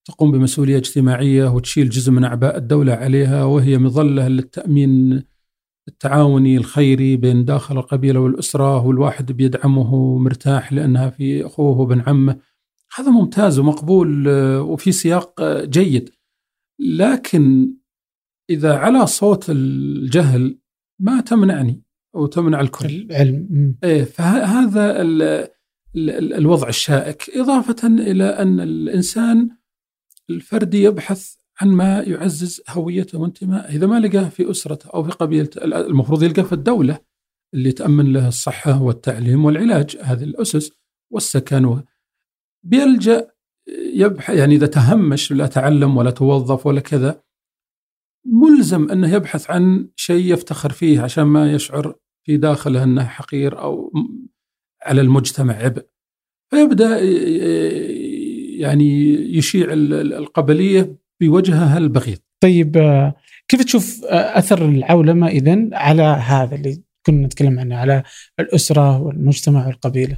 [0.05, 5.23] تقوم بمسؤولية اجتماعية وتشيل جزء من أعباء الدولة عليها وهي مظلة للتأمين
[5.87, 12.39] التعاوني الخيري بين داخل القبيلة والأسرة والواحد بيدعمه مرتاح لأنها في أخوه وابن عمه.
[12.95, 14.27] هذا ممتاز ومقبول
[14.59, 16.09] وفي سياق جيد.
[16.79, 17.73] لكن
[18.49, 20.59] إذا على صوت الجهل
[20.99, 21.83] ما تمنعني
[22.15, 22.85] وتمنع الكل.
[22.85, 23.75] العلم.
[23.83, 25.21] إيه فهذا ال
[25.95, 27.31] ال الوضع الشائك.
[27.35, 29.49] إضافة إلى أن الإنسان
[30.29, 33.75] الفردي يبحث عن ما يعزز هويته وانتمائه.
[33.75, 36.99] إذا ما لقاه في أسرته أو في قبيلته المفروض يلقاه في الدولة
[37.53, 40.71] اللي تأمن له الصحة والتعليم والعلاج هذه الأسس
[41.11, 41.81] والسكن
[42.63, 43.31] بيلجأ
[43.93, 47.23] يبحث يعني إذا تهمش لا تعلم ولا توظف ولا كذا
[48.25, 53.93] ملزم أنه يبحث عن شيء يفتخر فيه عشان ما يشعر في داخله أنه حقير أو
[54.85, 55.85] على المجتمع عبء.
[56.51, 56.99] فيبدأ
[58.59, 63.15] يعني يشيع القبلية بوجهها البغيض طيب آه،
[63.47, 68.03] كيف تشوف آه، أثر العولمة إذن على هذا اللي كنا نتكلم عنه على
[68.39, 70.17] الأسرة والمجتمع والقبيلة؟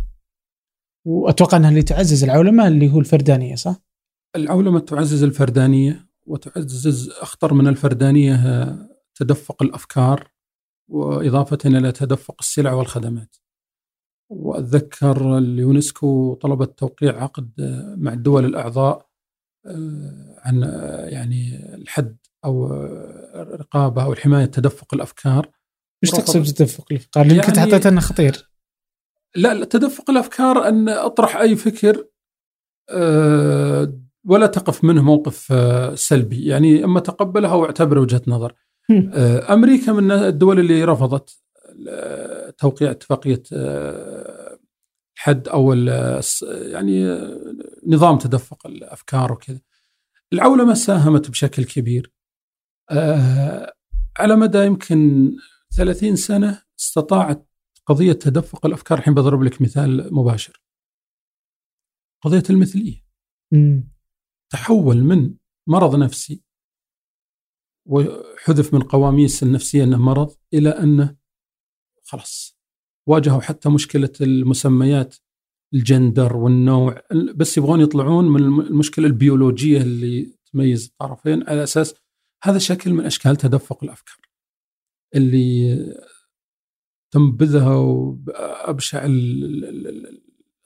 [1.06, 3.76] وأتوقع أنها اللي تعزز العولمة اللي هو الفردانية صح؟
[4.36, 10.32] العولمة تعزز الفردانية وتعزز أخطر من الفردانية آه، تدفق الأفكار
[10.90, 13.36] وإضافة إلى تدفق السلع والخدمات
[14.30, 17.52] وأتذكر اليونسكو طلبت توقيع عقد
[17.98, 19.10] مع الدول الأعضاء
[19.66, 22.74] آه، عن آه، يعني الحد أو
[23.36, 25.52] الرقابة أو الحماية تدفق الأفكار
[26.04, 28.53] إيش تقصد بتدفق الأفكار؟ اللي يعني حطيت أنه خطير
[29.36, 32.08] لا تدفق الأفكار أن أطرح أي فكر
[32.90, 35.54] آه، ولا تقف منه موقف
[36.00, 38.56] سلبي يعني أما تقبله أو اعتبره وجهة نظر
[39.14, 41.44] آه، أمريكا من الدول اللي رفضت
[42.58, 44.60] توقيع اتفاقية آه،
[45.16, 45.74] حد أو
[46.50, 47.20] يعني
[47.88, 49.60] نظام تدفق الأفكار وكذا.
[50.34, 52.12] العولمة ساهمت بشكل كبير.
[52.92, 53.74] آه،
[54.20, 55.32] على مدى يمكن
[55.78, 57.48] 30 سنة استطاعت
[57.86, 60.64] قضية تدفق الأفكار الحين بضرب لك مثال مباشر.
[62.24, 63.04] قضية المثلية.
[64.52, 65.36] تحول من
[65.68, 66.44] مرض نفسي
[67.88, 71.16] وحذف من قواميس النفسية أنه مرض إلى أنه
[72.04, 72.60] خلاص
[73.08, 75.16] واجهوا حتى مشكلة المسميات
[75.74, 77.02] الجندر والنوع
[77.36, 81.96] بس يبغون يطلعون من المشكلة البيولوجية اللي تميز الطرفين على أساس
[82.44, 84.18] هذا شكل من أشكال تدفق الأفكار
[85.16, 85.76] اللي
[87.14, 87.82] تنبذها
[88.12, 89.08] بأبشع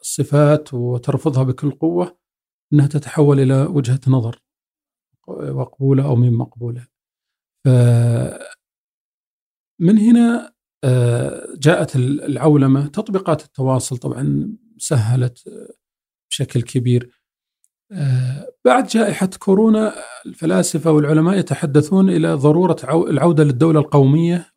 [0.01, 2.17] الصفات وترفضها بكل قوة
[2.73, 4.41] أنها تتحول إلى وجهة نظر
[5.29, 6.87] مقبولة أو من مقبولة.
[9.79, 10.53] من هنا
[10.83, 15.73] آه، جاءت العولمة تطبيقات التواصل طبعا سهلت آه،
[16.29, 17.21] بشكل كبير.
[17.91, 19.93] آه، بعد جائحة كورونا
[20.25, 22.77] الفلاسفة والعلماء يتحدثون إلى ضرورة
[23.09, 24.51] العودة للدولة القومية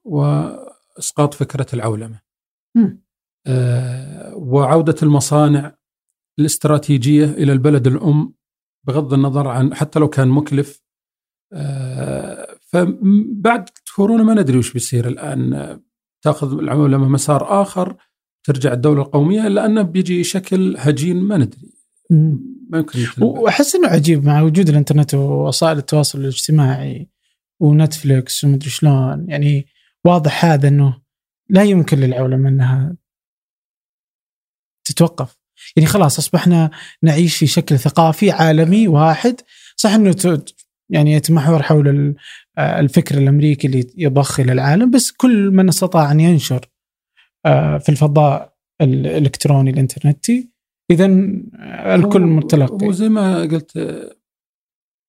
[1.00, 2.20] وإسقاط فكرة العولمة.
[4.34, 5.76] وعودة المصانع
[6.38, 8.34] الاستراتيجية إلى البلد الأم
[8.86, 10.82] بغض النظر عن حتى لو كان مكلف.
[12.60, 15.80] فبعد كورونا ما ندري وش بيصير الآن.
[16.22, 17.96] تأخذ العولمة مسار آخر
[18.46, 21.72] ترجع الدولة القومية الا انه بيجي شكل هجين ما ندري.
[22.70, 27.10] ما يمكن وأحس إنه عجيب مع وجود الإنترنت ووسائل التواصل الاجتماعي
[27.60, 29.26] ونتفلكس ومدري شلون.
[29.28, 29.66] يعني
[30.06, 31.02] واضح هذا إنه
[31.48, 32.96] لا يمكن للعولمه إنها
[34.84, 35.40] تتوقف.
[35.76, 36.70] يعني خلاص أصبحنا
[37.02, 39.40] نعيش في شكل ثقافي عالمي واحد.
[39.76, 40.14] صح إنه
[40.90, 42.14] يعني يتمحور حول
[42.58, 46.66] آه، الفكر الأمريكي اللي يضخ إلى العالم بس كل من استطاع أن ينشر
[47.46, 50.50] آه، في الفضاء الإلكتروني الإنترنتي.
[50.90, 52.86] اذا آه، الكل متلقي.
[52.86, 53.78] وزي ما قلت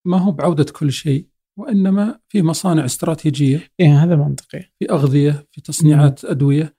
[0.06, 1.31] ما هو بعودة كل شيء.
[1.58, 4.60] وإنما في مصانع استراتيجية إيه هذا منطقي.
[4.78, 6.76] في أغذية في تصنيعات أدوية.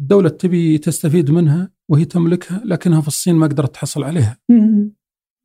[0.00, 4.38] الدولة تبي تستفيد منها وهي تملكها لكنها في الصين ما قدرت تحصل عليها.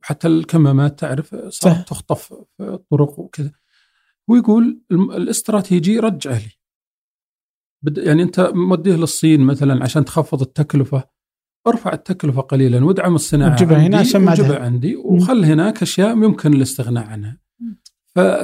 [0.02, 3.52] حتى الكمامات تعرف صارت تخطف في الطرق وكذا.
[4.28, 6.52] ويقول الاستراتيجي رجعه لي.
[8.03, 11.03] يعني أنت موديه للصين مثلا عشان تخفض التكلفة.
[11.68, 17.06] ارفع التكلفة قليلا وادعم الصناعة وجبها هنا عشان ما عندي وخل هناك أشياء يمكن الاستغناء
[17.06, 17.43] عنها.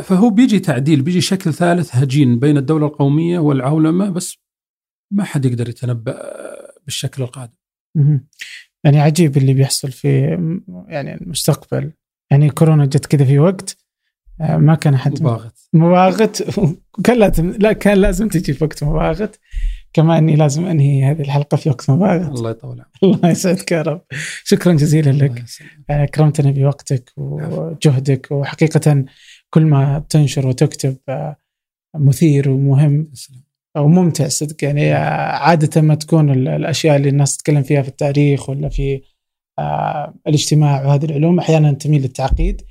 [0.04, 4.38] فهو بيجي تعديل بيجي شكل ثالث هجين بين الدولة القومية والعولمة بس
[5.14, 6.22] ما حد يقدر يتنبأ
[6.86, 7.54] بالشكل القادم.
[8.84, 10.10] يعني عجيب اللي بيحصل في
[10.88, 11.92] يعني المستقبل.
[12.32, 13.78] يعني كورونا جت كذا في وقت
[14.42, 15.60] آه، ما كان احد مباغت.
[15.74, 16.60] مباغت.
[17.06, 19.40] كان لازم لا كان لازم تجي في وقت مباغت.
[19.94, 22.38] كما إني لازم أنهي هذه الحلقة في وقت مباغت.
[22.38, 24.02] الله يطول الله يسعدك يا رب.
[24.44, 25.44] شكرا جزيلا لك.
[25.90, 29.06] اكرمتنا بوقتك وجهدك وحقيقه
[29.50, 31.36] كل ما تنشر وتكتب آه،
[31.96, 33.12] مثير ومهم
[33.78, 39.02] وممتع صدق يعني عادة ما تكون الأشياء اللي الناس تتكلم فيها في التاريخ ولا في
[39.60, 42.62] آه، الاجتماع وهذه العلوم أحيانا تميل للتعقيد.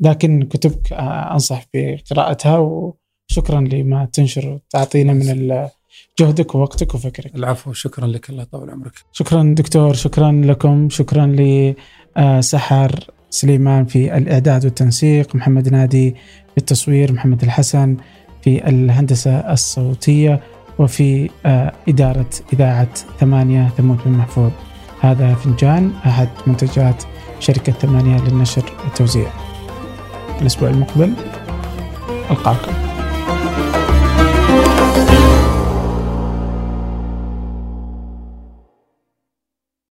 [0.00, 2.92] لكن كتبك آه، أنصح بقراءتها
[3.26, 5.68] شكرا لما تنشر وتعطينا من
[6.20, 7.34] جهدك ووقتك وفكرك.
[7.34, 8.92] العفو شكرا لك الله يطول عمرك.
[9.12, 11.36] شكرا دكتور شكرا لكم شكرا
[12.16, 16.10] لسحر سليمان في الإعداد والتنسيق محمد نادي
[16.54, 17.96] في التصوير محمد الحسن
[18.42, 20.40] في الهندسة الصوتية
[20.78, 24.50] وفي آه، إدارة إذاعة ثمانية ثمود بن محفوظ.
[25.00, 27.02] هذا فنجان أحد منتجات
[27.40, 29.30] شركة ثمانية للنشر والتوزيع.
[30.40, 31.12] الأسبوع المقبل
[32.30, 32.89] ألقاكم.